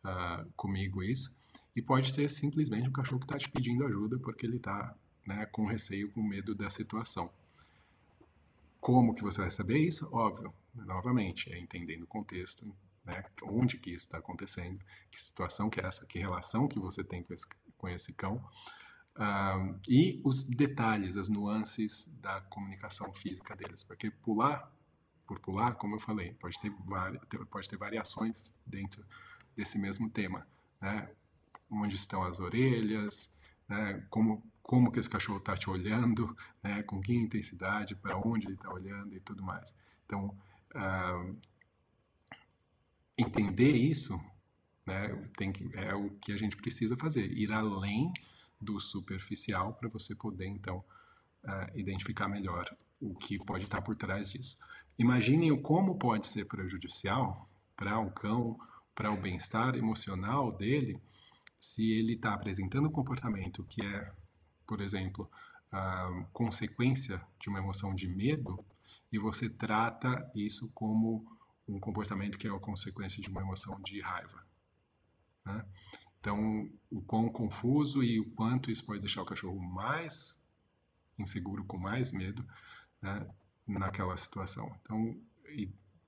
uh, 0.05 0.51
comigo 0.57 1.03
isso. 1.03 1.37
E 1.75 1.83
pode 1.83 2.13
ser 2.13 2.29
simplesmente 2.29 2.89
um 2.89 2.93
cachorro 2.93 3.19
que 3.19 3.27
está 3.27 3.39
te 3.39 3.51
pedindo 3.51 3.85
ajuda 3.85 4.19
porque 4.19 4.47
ele 4.47 4.57
está 4.57 4.95
né, 5.27 5.47
com 5.47 5.65
receio, 5.65 6.11
com 6.13 6.23
medo 6.23 6.55
da 6.55 6.71
situação. 6.71 7.31
Como 8.81 9.15
que 9.15 9.23
você 9.23 9.41
vai 9.41 9.51
saber 9.51 9.79
isso? 9.79 10.09
Óbvio, 10.13 10.53
novamente, 10.75 11.51
é 11.53 11.59
entendendo 11.59 12.03
o 12.03 12.07
contexto, 12.07 12.65
né, 13.05 13.25
onde 13.43 13.79
que 13.79 13.91
isso 13.91 14.07
está 14.07 14.19
acontecendo, 14.19 14.79
que 15.11 15.21
situação 15.21 15.71
que 15.71 15.81
é 15.81 15.87
essa, 15.87 16.07
que 16.07 16.19
relação 16.19 16.69
que 16.69 16.79
você 16.79 17.03
tem 17.03 17.23
com 17.23 17.33
esse, 17.33 17.47
com 17.79 17.89
esse 17.89 18.13
cão, 18.13 18.37
uh, 19.17 19.81
e 19.89 20.21
os 20.23 20.45
detalhes, 20.45 21.17
as 21.17 21.29
nuances 21.29 22.07
da 22.21 22.43
comunicação 22.43 23.13
física 23.15 23.57
deles, 23.57 23.83
porque 23.83 24.11
pular, 24.11 24.71
por 25.27 25.41
pular, 25.41 25.75
como 25.77 25.97
eu 25.97 26.01
falei, 26.01 26.35
pode 26.35 26.61
ter, 26.61 26.71
pode 27.51 27.69
ter 27.69 27.79
variações 27.79 28.55
dentro 28.67 29.05
desse 29.57 29.79
mesmo 29.79 30.11
tema, 30.11 30.47
né, 30.81 31.09
onde 31.71 31.97
estão 31.97 32.23
as 32.23 32.41
orelhas, 32.41 33.37
né, 33.69 34.05
como 34.11 34.43
como 34.65 34.91
que 34.91 34.99
esse 34.99 35.11
cachorro 35.11 35.39
está 35.39 35.55
te 35.55 35.69
olhando, 35.69 36.35
né, 36.63 36.83
com 36.85 36.99
que 36.99 37.15
intensidade, 37.15 37.95
para 37.95 38.17
onde 38.17 38.47
ele 38.47 38.55
está 38.55 38.73
olhando 38.73 39.15
e 39.15 39.21
tudo 39.21 39.43
mais. 39.43 39.77
Então, 40.07 40.35
uh, 40.75 41.39
entender 43.17 43.73
isso 43.73 44.19
né, 44.87 45.09
tem 45.37 45.53
que, 45.53 45.71
é 45.77 45.95
o 45.95 46.11
que 46.13 46.33
a 46.33 46.37
gente 46.39 46.57
precisa 46.57 46.97
fazer, 46.97 47.31
ir 47.31 47.53
além 47.53 48.11
do 48.59 48.81
superficial 48.81 49.75
para 49.75 49.91
você 49.91 50.15
poder, 50.15 50.47
então, 50.47 50.79
uh, 51.45 51.79
identificar 51.79 52.27
melhor 52.27 52.65
o 52.99 53.15
que 53.15 53.39
pode 53.39 53.65
estar 53.65 53.79
tá 53.79 53.83
por 53.83 53.95
trás 53.95 54.31
disso. 54.31 54.59
Imaginem 54.99 55.53
o 55.53 55.61
como 55.61 55.99
pode 55.99 56.27
ser 56.27 56.47
prejudicial 56.47 57.51
para 57.77 57.99
um 57.99 58.09
cão, 58.09 58.59
para 58.95 59.11
o 59.11 59.17
bem-estar 59.17 59.75
emocional 59.75 60.57
dele, 60.57 61.01
se 61.59 61.93
ele 61.93 62.15
está 62.15 62.35
apresentando 62.35 62.89
um 62.89 62.93
comportamento 62.93 63.65
que 63.65 63.85
é 63.85 64.13
por 64.67 64.81
exemplo, 64.81 65.31
a 65.71 66.27
consequência 66.33 67.21
de 67.39 67.49
uma 67.49 67.59
emoção 67.59 67.95
de 67.95 68.09
medo 68.09 68.65
e 69.13 69.19
você 69.19 69.49
trata 69.49 70.31
isso 70.35 70.71
como 70.73 71.25
um 71.67 71.79
comportamento 71.79 72.39
que 72.39 72.47
é 72.47 72.51
a 72.51 72.59
consequência 72.59 73.23
de 73.23 73.29
uma 73.29 73.41
emoção 73.41 73.81
de 73.83 74.01
raiva. 74.01 74.45
Né? 75.45 75.65
Então, 76.21 76.71
o 76.91 77.03
quão 77.03 77.29
confuso 77.29 78.03
e 78.03 78.19
o 78.19 78.31
quanto 78.31 78.71
isso 78.71 78.85
pode 78.85 79.01
deixar 79.01 79.23
o 79.23 79.27
cachorro 79.27 79.59
mais 79.59 80.41
inseguro, 81.19 81.65
com 81.65 81.79
mais 81.79 82.13
medo 82.13 82.45
né, 83.01 83.27
naquela 83.67 84.17
situação. 84.17 84.75
Então, 84.83 85.21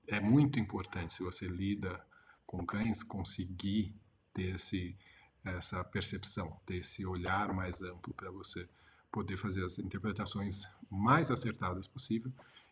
é 0.07 0.19
muito 0.19 0.59
importante 0.59 1.13
se 1.13 1.23
você 1.23 1.47
lida 1.47 2.03
com 2.47 2.65
cães 2.65 3.03
conseguir 3.03 3.93
ter 4.33 4.55
esse 4.55 4.97
essa 5.45 5.81
percepção, 5.81 6.59
ter 6.65 6.77
esse 6.77 7.05
olhar 7.05 7.53
mais 7.53 7.81
amplo 7.81 8.13
para 8.13 8.29
você 8.29 8.67
poder 9.09 9.37
fazer 9.37 9.63
as 9.63 9.79
interpretações 9.79 10.63
mais 10.89 11.31
acertadas 11.31 11.87
possível 11.87 12.31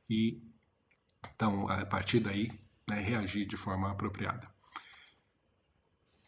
e 0.10 0.42
então 1.34 1.70
a 1.70 1.86
partir 1.86 2.20
daí 2.20 2.52
né, 2.90 3.00
reagir 3.00 3.46
de 3.46 3.56
forma 3.56 3.92
apropriada. 3.92 4.50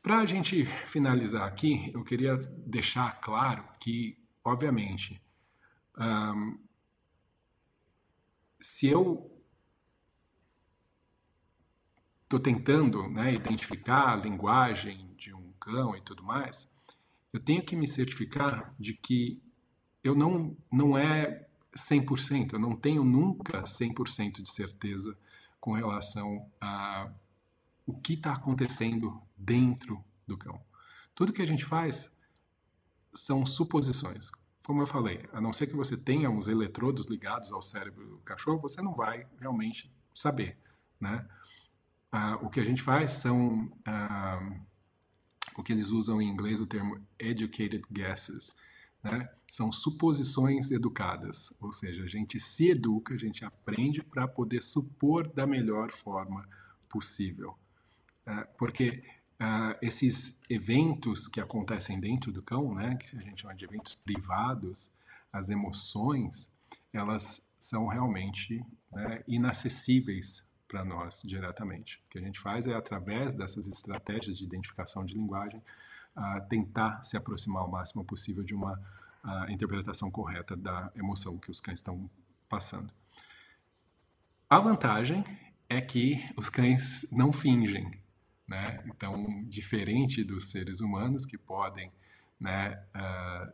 Para 0.02 0.20
a 0.20 0.26
gente 0.26 0.66
finalizar 0.86 1.46
aqui, 1.46 1.92
eu 1.94 2.04
queria 2.04 2.38
deixar 2.66 3.20
claro 3.20 3.68
que, 3.80 4.18
obviamente, 4.44 5.22
um, 5.98 6.58
se 8.60 8.88
eu 8.88 9.37
estou 12.28 12.40
tentando 12.40 13.08
né, 13.08 13.34
identificar 13.34 14.14
a 14.14 14.16
linguagem 14.18 15.14
de 15.16 15.34
um 15.34 15.54
cão 15.54 15.96
e 15.96 16.02
tudo 16.02 16.24
mais, 16.24 16.70
eu 17.32 17.40
tenho 17.40 17.64
que 17.64 17.76
me 17.76 17.88
certificar 17.88 18.76
de 18.78 18.94
que 18.94 19.42
eu 20.04 20.14
não, 20.14 20.56
não 20.72 20.98
é 20.98 21.48
100%, 21.74 22.54
eu 22.54 22.60
não 22.60 22.76
tenho 22.76 23.04
nunca 23.04 23.64
100% 23.64 24.42
de 24.42 24.52
certeza 24.52 25.18
com 25.60 25.72
relação 25.72 26.50
a 26.60 27.10
o 27.86 27.94
que 27.98 28.16
está 28.16 28.34
acontecendo 28.34 29.22
dentro 29.38 30.04
do 30.28 30.38
cão. 30.38 30.62
Tudo 31.16 31.32
que 31.32 31.42
a 31.42 31.48
gente 31.48 31.64
faz 31.64 32.14
são 33.16 33.46
suposições. 33.46 34.30
Como 34.66 34.82
eu 34.82 34.86
falei, 34.86 35.26
a 35.32 35.40
não 35.40 35.54
ser 35.54 35.68
que 35.68 35.76
você 35.76 35.96
tenha 35.96 36.30
os 36.30 36.50
eletrodos 36.50 37.06
ligados 37.06 37.54
ao 37.54 37.62
cérebro 37.62 38.06
do 38.06 38.18
cachorro, 38.18 38.60
você 38.60 38.82
não 38.82 38.94
vai 38.94 39.26
realmente 39.40 39.90
saber, 40.14 40.58
né? 41.00 41.26
Ah, 42.12 42.36
o 42.42 42.50
que 42.50 42.60
a 42.60 42.64
gente 42.64 42.82
faz 42.82 43.14
são 43.14 43.72
ah, 43.86 44.40
o 45.58 45.64
que 45.64 45.74
eles 45.74 45.90
usam 45.90 46.22
em 46.22 46.30
inglês 46.30 46.60
o 46.60 46.68
termo 46.68 47.02
educated 47.20 47.84
guesses, 47.92 48.56
né? 49.04 49.28
São 49.50 49.72
suposições 49.72 50.72
educadas, 50.72 51.56
ou 51.60 51.72
seja, 51.72 52.04
a 52.04 52.08
gente 52.08 52.40
se 52.40 52.70
educa, 52.70 53.14
a 53.14 53.18
gente 53.18 53.46
aprende 53.46 54.04
para 54.04 54.28
poder 54.28 54.62
supor 54.62 55.28
da 55.28 55.48
melhor 55.48 55.92
forma 55.92 56.48
possível. 56.90 57.58
É, 58.26 58.44
porque 58.58 59.04
uh, 59.42 59.78
esses 59.82 60.42
eventos 60.50 61.28
que 61.28 61.40
acontecem 61.40 62.00
dentro 62.00 62.32
do 62.32 62.42
cão, 62.42 62.76
né, 62.76 62.96
que 62.96 63.18
a 63.18 63.22
gente 63.22 63.42
chama 63.42 63.56
de 63.56 63.66
eventos 63.66 63.96
privados, 63.96 64.92
as 65.32 65.50
emoções, 65.50 66.52
elas 66.92 67.54
são 67.60 67.88
realmente 67.88 68.64
né, 68.92 69.24
inacessíveis 69.28 70.47
para 70.68 70.84
nós 70.84 71.22
diretamente. 71.24 72.02
O 72.06 72.10
que 72.10 72.18
a 72.18 72.22
gente 72.22 72.40
faz 72.40 72.68
é, 72.68 72.74
através 72.74 73.36
dessas 73.36 73.68
estratégias 73.68 74.38
de 74.38 74.44
identificação 74.44 75.06
de 75.06 75.14
linguagem, 75.14 75.62
uh, 76.16 76.48
tentar 76.50 77.04
se 77.04 77.16
aproximar 77.16 77.66
o 77.66 77.72
máximo 77.72 78.04
possível 78.04 78.44
de 78.44 78.54
uma 78.54 78.74
uh, 79.24 79.52
interpretação 79.52 80.12
correta 80.12 80.56
da 80.56 80.92
emoção 80.96 81.38
que 81.38 81.50
os 81.50 81.60
cães 81.60 81.80
estão 81.80 82.10
passando. 82.50 82.92
A 84.50 84.60
vantagem 84.60 85.24
é 85.70 85.82
que 85.82 86.24
os 86.38 86.50
cães 86.50 87.08
não 87.12 87.32
fingem, 87.32 87.92
né? 88.48 88.82
Então, 88.86 89.44
diferente 89.46 90.24
dos 90.24 90.52
seres 90.52 90.80
humanos 90.80 91.26
que 91.26 91.38
podem 91.38 91.92
né, 92.40 92.82
uh, 92.96 93.54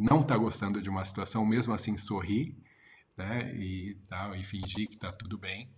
não 0.00 0.20
estar 0.20 0.34
tá 0.34 0.38
gostando 0.38 0.80
de 0.80 0.88
uma 0.88 1.04
situação, 1.04 1.44
mesmo 1.44 1.74
assim 1.74 1.96
sorrir 1.96 2.56
né, 3.16 3.54
e, 3.54 3.96
tal, 4.08 4.34
e 4.34 4.42
fingir 4.42 4.88
que 4.88 4.94
está 4.94 5.12
tudo 5.12 5.36
bem, 5.36 5.68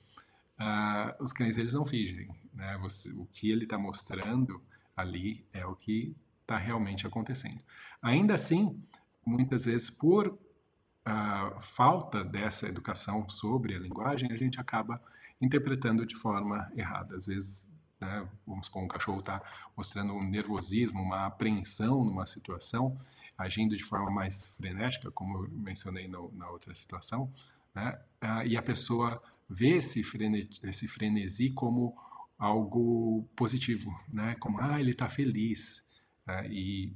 uh, 0.62 1.22
os 1.22 1.32
cães 1.32 1.58
eles 1.58 1.74
não 1.74 1.84
fingem. 1.84 2.28
Né? 2.54 2.78
Você, 2.78 3.10
o 3.10 3.26
que 3.26 3.50
ele 3.50 3.64
está 3.64 3.76
mostrando 3.76 4.62
ali 4.96 5.44
é 5.52 5.66
o 5.66 5.74
que 5.74 6.16
está 6.42 6.56
realmente 6.56 7.06
acontecendo. 7.06 7.60
Ainda 8.00 8.34
assim, 8.34 8.80
muitas 9.24 9.64
vezes, 9.64 9.90
por 9.90 10.28
uh, 10.28 11.60
falta 11.60 12.24
dessa 12.24 12.68
educação 12.68 13.28
sobre 13.28 13.74
a 13.74 13.78
linguagem, 13.78 14.30
a 14.32 14.36
gente 14.36 14.60
acaba 14.60 15.02
interpretando 15.40 16.06
de 16.06 16.16
forma 16.16 16.70
errada. 16.76 17.16
Às 17.16 17.26
vezes, 17.26 17.72
né? 18.02 18.28
Vamos 18.44 18.66
supor, 18.66 18.82
um 18.82 18.88
cachorro 18.88 19.20
está 19.20 19.40
mostrando 19.76 20.12
um 20.12 20.28
nervosismo, 20.28 21.00
uma 21.00 21.26
apreensão 21.26 22.04
numa 22.04 22.26
situação, 22.26 22.98
agindo 23.38 23.76
de 23.76 23.84
forma 23.84 24.10
mais 24.10 24.56
frenética, 24.56 25.08
como 25.12 25.44
eu 25.44 25.50
mencionei 25.50 26.08
no, 26.08 26.32
na 26.32 26.50
outra 26.50 26.74
situação, 26.74 27.32
né? 27.72 27.98
Ah, 28.20 28.44
e 28.44 28.56
a 28.56 28.62
pessoa 28.62 29.22
vê 29.52 29.76
esse 29.76 30.02
frenesi, 30.02 30.48
esse 30.64 30.88
frenesi 30.88 31.50
como 31.50 31.96
algo 32.38 33.28
positivo, 33.36 33.94
né? 34.08 34.34
Como, 34.40 34.60
ah, 34.60 34.80
ele 34.80 34.90
está 34.90 35.08
feliz, 35.08 35.88
né? 36.26 36.46
e 36.48 36.92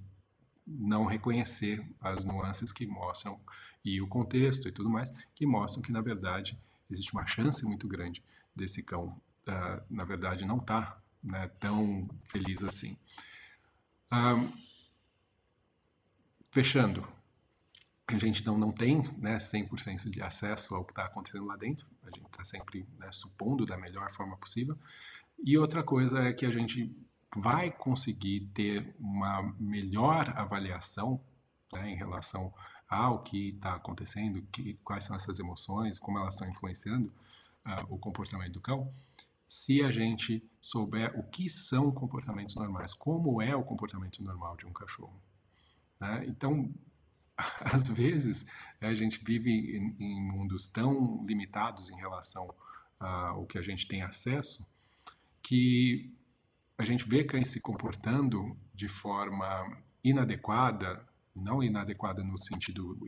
não 0.67 1.05
reconhecer 1.05 1.85
as 2.01 2.25
nuances 2.25 2.73
que 2.73 2.87
mostram 2.87 3.41
e 3.85 4.01
o 4.01 4.09
contexto 4.09 4.67
e 4.67 4.73
tudo 4.73 4.91
mais 4.91 5.13
que 5.33 5.47
mostram 5.47 5.81
que 5.81 5.93
na 5.93 6.01
verdade 6.01 6.59
existe 6.91 7.13
uma 7.13 7.25
chance 7.25 7.65
muito 7.65 7.87
grande 7.87 8.21
desse 8.57 8.83
cão 8.83 9.17
uh, 9.47 9.83
na 9.89 10.05
verdade, 10.05 10.45
não 10.45 10.59
está 10.59 11.01
né, 11.23 11.49
tão 11.61 12.09
feliz 12.25 12.63
assim. 12.65 12.97
Um, 14.13 14.53
fechando, 16.51 17.07
a 18.07 18.19
gente 18.19 18.45
não, 18.45 18.57
não 18.57 18.73
tem 18.73 19.03
né, 19.19 19.39
100% 19.39 20.11
de 20.11 20.23
acesso 20.23 20.75
ao 20.75 20.85
que 20.85 20.93
está 20.93 21.05
acontecendo 21.05 21.47
lá 21.47 21.57
dentro, 21.57 21.87
a 22.09 22.17
gente 22.17 22.27
está 22.27 22.45
sempre 22.45 22.87
né, 22.99 23.11
supondo 23.13 23.65
da 23.65 23.77
melhor 23.77 24.11
forma 24.11 24.37
possível. 24.37 24.79
E 25.43 25.57
outra 25.59 25.83
coisa 25.83 26.21
é 26.21 26.33
que 26.33 26.47
a 26.47 26.51
gente 26.51 26.95
vai 27.35 27.71
conseguir 27.71 28.49
ter 28.55 28.95
uma 28.99 29.43
melhor 29.59 30.31
avaliação 30.37 31.21
né, 31.73 31.91
em 31.91 31.97
relação 31.97 32.53
ao 32.89 33.21
que 33.21 33.51
está 33.51 33.75
acontecendo, 33.75 34.43
que, 34.53 34.75
quais 34.85 35.05
são 35.05 35.17
essas 35.17 35.39
emoções, 35.39 35.99
como 35.99 36.19
elas 36.19 36.35
estão 36.35 36.49
influenciando 36.49 37.09
uh, 37.67 37.95
o 37.95 37.99
comportamento 37.99 38.53
do 38.53 38.61
cão, 38.61 38.93
se 39.47 39.83
a 39.83 39.91
gente 39.91 40.49
souber 40.61 41.19
o 41.19 41.23
que 41.23 41.49
são 41.49 41.91
comportamentos 41.93 42.55
normais, 42.55 42.95
como 42.95 43.41
é 43.43 43.55
o 43.55 43.63
comportamento 43.63 44.23
normal 44.23 44.57
de 44.57 44.67
um 44.67 44.73
cachorro. 44.73 45.21
Né? 46.01 46.25
Então, 46.29 46.73
às 47.61 47.89
vezes, 47.89 48.47
a 48.81 48.95
gente 48.95 49.23
vive 49.23 49.51
em, 49.51 49.97
em, 49.99 50.21
mundos 50.21 50.69
tão 50.69 51.25
limitados 51.27 51.91
em 51.91 51.97
relação 51.97 52.53
ao 52.99 53.45
que 53.47 53.59
a 53.59 53.63
gente 53.63 53.87
tem 53.87 54.03
acesso, 54.03 54.67
que 55.43 56.11
a 56.79 56.85
gente 56.85 57.09
vê 57.09 57.25
cães 57.25 57.49
se 57.49 57.61
comportando 57.61 58.57
de 58.75 58.89
forma 58.89 59.79
inadequada, 60.03 61.07
não 61.35 61.63
inadequada 61.63 62.25
no 62.25 62.39
sentido 62.39 62.99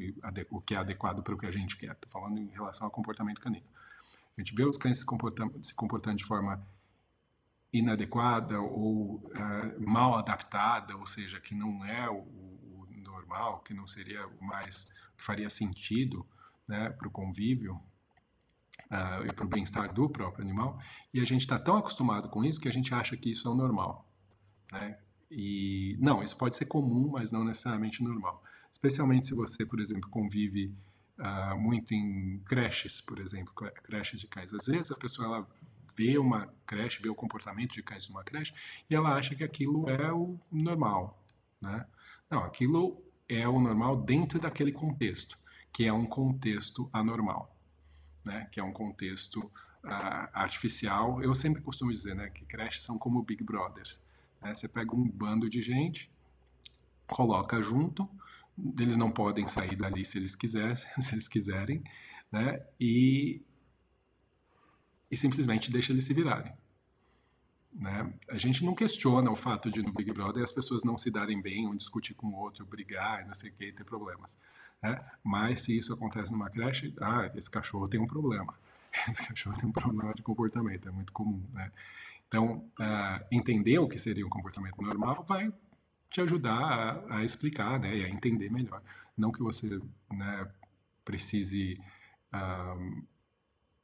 o 0.50 0.60
que 0.60 0.74
é 0.74 0.78
adequado 0.78 1.22
para 1.22 1.34
o 1.34 1.38
que 1.38 1.46
a 1.46 1.50
gente 1.50 1.76
quer, 1.76 1.92
estou 1.92 2.10
falando 2.10 2.38
em 2.38 2.48
relação 2.48 2.86
ao 2.86 2.90
comportamento 2.90 3.40
canino. 3.40 3.66
A 4.36 4.40
gente 4.40 4.54
vê 4.54 4.64
os 4.64 4.76
cães 4.76 4.98
se 4.98 5.04
comportando, 5.04 5.64
se 5.64 5.74
comportando 5.74 6.16
de 6.16 6.24
forma 6.24 6.62
inadequada 7.72 8.60
ou 8.60 9.16
uh, 9.16 9.80
mal 9.80 10.16
adaptada, 10.16 10.96
ou 10.96 11.06
seja, 11.06 11.40
que 11.40 11.54
não 11.54 11.84
é 11.84 12.08
o 12.08 12.57
normal, 13.28 13.60
que 13.60 13.74
não 13.74 13.86
seria 13.86 14.26
o 14.26 14.44
mais 14.44 14.90
faria 15.16 15.50
sentido 15.50 16.26
né, 16.66 16.90
para 16.90 17.08
o 17.08 17.10
convívio 17.10 17.74
uh, 18.90 19.26
e 19.26 19.32
para 19.32 19.44
o 19.44 19.48
bem-estar 19.48 19.92
do 19.92 20.08
próprio 20.08 20.44
animal, 20.44 20.80
e 21.12 21.20
a 21.20 21.24
gente 21.24 21.42
está 21.42 21.58
tão 21.58 21.76
acostumado 21.76 22.28
com 22.28 22.44
isso 22.44 22.60
que 22.60 22.68
a 22.68 22.72
gente 22.72 22.94
acha 22.94 23.16
que 23.16 23.30
isso 23.30 23.48
é 23.48 23.50
o 23.50 23.54
normal. 23.54 24.08
Né? 24.72 24.98
E 25.30 25.96
não, 26.00 26.22
isso 26.22 26.36
pode 26.36 26.56
ser 26.56 26.66
comum, 26.66 27.10
mas 27.10 27.30
não 27.30 27.44
necessariamente 27.44 28.02
normal. 28.02 28.42
Especialmente 28.70 29.26
se 29.26 29.34
você, 29.34 29.66
por 29.66 29.80
exemplo, 29.80 30.08
convive 30.08 30.74
uh, 31.18 31.58
muito 31.58 31.92
em 31.92 32.38
creches, 32.44 33.00
por 33.00 33.18
exemplo, 33.18 33.52
creches 33.82 34.20
de 34.20 34.26
cães. 34.26 34.54
Às 34.54 34.66
vezes 34.66 34.90
a 34.90 34.96
pessoa 34.96 35.26
ela 35.26 35.48
vê 35.96 36.16
uma 36.16 36.48
creche, 36.64 37.02
vê 37.02 37.08
o 37.08 37.14
comportamento 37.14 37.72
de 37.72 37.82
cães 37.82 38.08
numa 38.08 38.22
creche 38.22 38.54
e 38.88 38.94
ela 38.94 39.14
acha 39.14 39.34
que 39.34 39.42
aquilo 39.42 39.90
é 39.90 40.12
o 40.12 40.38
normal, 40.52 41.20
né? 41.60 41.84
Não, 42.30 42.40
aquilo 42.40 43.02
é 43.28 43.46
o 43.46 43.60
normal 43.60 43.96
dentro 43.96 44.38
daquele 44.38 44.72
contexto, 44.72 45.38
que 45.72 45.84
é 45.84 45.92
um 45.92 46.06
contexto 46.06 46.88
anormal, 46.92 47.54
né? 48.24 48.48
Que 48.50 48.58
é 48.60 48.64
um 48.64 48.72
contexto 48.72 49.40
uh, 49.84 50.28
artificial. 50.32 51.22
Eu 51.22 51.34
sempre 51.34 51.62
costumo 51.62 51.92
dizer, 51.92 52.14
né, 52.14 52.30
que 52.30 52.44
creches 52.44 52.82
são 52.82 52.98
como 52.98 53.22
Big 53.22 53.44
Brothers. 53.44 54.00
Né? 54.40 54.54
Você 54.54 54.68
pega 54.68 54.94
um 54.94 55.08
bando 55.08 55.48
de 55.48 55.60
gente, 55.60 56.10
coloca 57.06 57.60
junto, 57.60 58.08
eles 58.78 58.96
não 58.96 59.10
podem 59.10 59.46
sair 59.46 59.76
dali 59.76 60.04
se 60.04 60.18
eles 60.18 60.34
quiserem, 60.34 60.76
se 61.00 61.14
eles 61.14 61.28
quiserem, 61.28 61.82
né? 62.30 62.60
E, 62.80 63.42
e 65.10 65.16
simplesmente 65.16 65.70
deixa 65.70 65.92
eles 65.92 66.04
se 66.04 66.14
virarem. 66.14 66.52
Né? 67.78 68.12
A 68.28 68.36
gente 68.36 68.64
não 68.64 68.74
questiona 68.74 69.30
o 69.30 69.36
fato 69.36 69.70
de 69.70 69.80
no 69.82 69.92
Big 69.92 70.12
Brother 70.12 70.42
as 70.42 70.50
pessoas 70.50 70.82
não 70.82 70.98
se 70.98 71.12
darem 71.12 71.40
bem, 71.40 71.68
um 71.68 71.76
discutir 71.76 72.12
com 72.12 72.26
o 72.26 72.34
outro, 72.34 72.66
brigar, 72.66 73.24
não 73.24 73.34
sei 73.34 73.50
o 73.50 73.54
que, 73.54 73.70
ter 73.70 73.84
problemas. 73.84 74.36
Né? 74.82 75.00
Mas 75.22 75.60
se 75.60 75.78
isso 75.78 75.94
acontece 75.94 76.32
numa 76.32 76.50
creche, 76.50 76.92
ah, 77.00 77.30
esse 77.36 77.48
cachorro 77.48 77.86
tem 77.86 78.00
um 78.00 78.06
problema. 78.06 78.52
Esse 79.08 79.26
cachorro 79.28 79.54
tem 79.54 79.68
um 79.68 79.72
problema 79.72 80.14
de 80.14 80.22
comportamento, 80.22 80.88
é 80.88 80.90
muito 80.90 81.12
comum. 81.12 81.46
Né? 81.52 81.70
Então, 82.26 82.64
uh, 82.80 83.24
entender 83.30 83.78
o 83.78 83.86
que 83.86 83.98
seria 83.98 84.26
um 84.26 84.30
comportamento 84.30 84.80
normal 84.80 85.24
vai 85.28 85.52
te 86.10 86.20
ajudar 86.22 86.58
a, 86.58 87.18
a 87.18 87.24
explicar 87.24 87.78
né, 87.78 87.94
e 87.94 88.04
a 88.04 88.08
entender 88.08 88.50
melhor. 88.50 88.82
Não 89.16 89.30
que 89.30 89.42
você 89.42 89.80
né, 90.10 90.50
precise 91.04 91.78
um, 92.34 93.02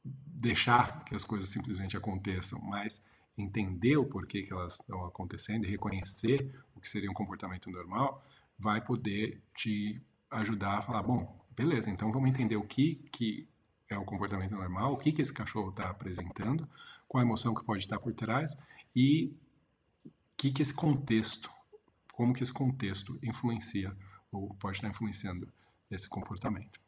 deixar 0.03 1.03
que 1.05 1.15
as 1.15 1.23
coisas 1.23 1.49
simplesmente 1.49 1.95
aconteçam, 1.95 2.59
mas 2.61 3.05
entender 3.37 3.97
o 3.97 4.05
porquê 4.05 4.41
que 4.41 4.53
elas 4.53 4.79
estão 4.79 5.05
acontecendo 5.05 5.65
e 5.65 5.69
reconhecer 5.69 6.53
o 6.75 6.79
que 6.79 6.89
seria 6.89 7.09
um 7.09 7.13
comportamento 7.13 7.69
normal, 7.69 8.23
vai 8.57 8.81
poder 8.81 9.41
te 9.53 10.01
ajudar 10.31 10.77
a 10.77 10.81
falar, 10.81 11.03
bom, 11.03 11.45
beleza, 11.55 11.89
então 11.89 12.11
vamos 12.11 12.29
entender 12.29 12.55
o 12.55 12.63
que, 12.63 12.95
que 13.11 13.47
é 13.89 13.97
o 13.97 14.05
comportamento 14.05 14.55
normal, 14.55 14.93
o 14.93 14.97
que, 14.97 15.11
que 15.11 15.21
esse 15.21 15.33
cachorro 15.33 15.69
está 15.69 15.89
apresentando, 15.89 16.67
qual 17.07 17.21
a 17.21 17.25
emoção 17.25 17.53
que 17.53 17.63
pode 17.63 17.79
estar 17.83 17.99
por 17.99 18.13
trás 18.13 18.57
e 18.95 19.35
o 20.05 20.11
que, 20.37 20.51
que 20.51 20.61
esse 20.61 20.73
contexto, 20.73 21.51
como 22.13 22.33
que 22.33 22.43
esse 22.43 22.53
contexto 22.53 23.19
influencia 23.21 23.95
ou 24.31 24.49
pode 24.55 24.77
estar 24.77 24.89
influenciando 24.89 25.51
esse 25.89 26.09
comportamento. 26.09 26.79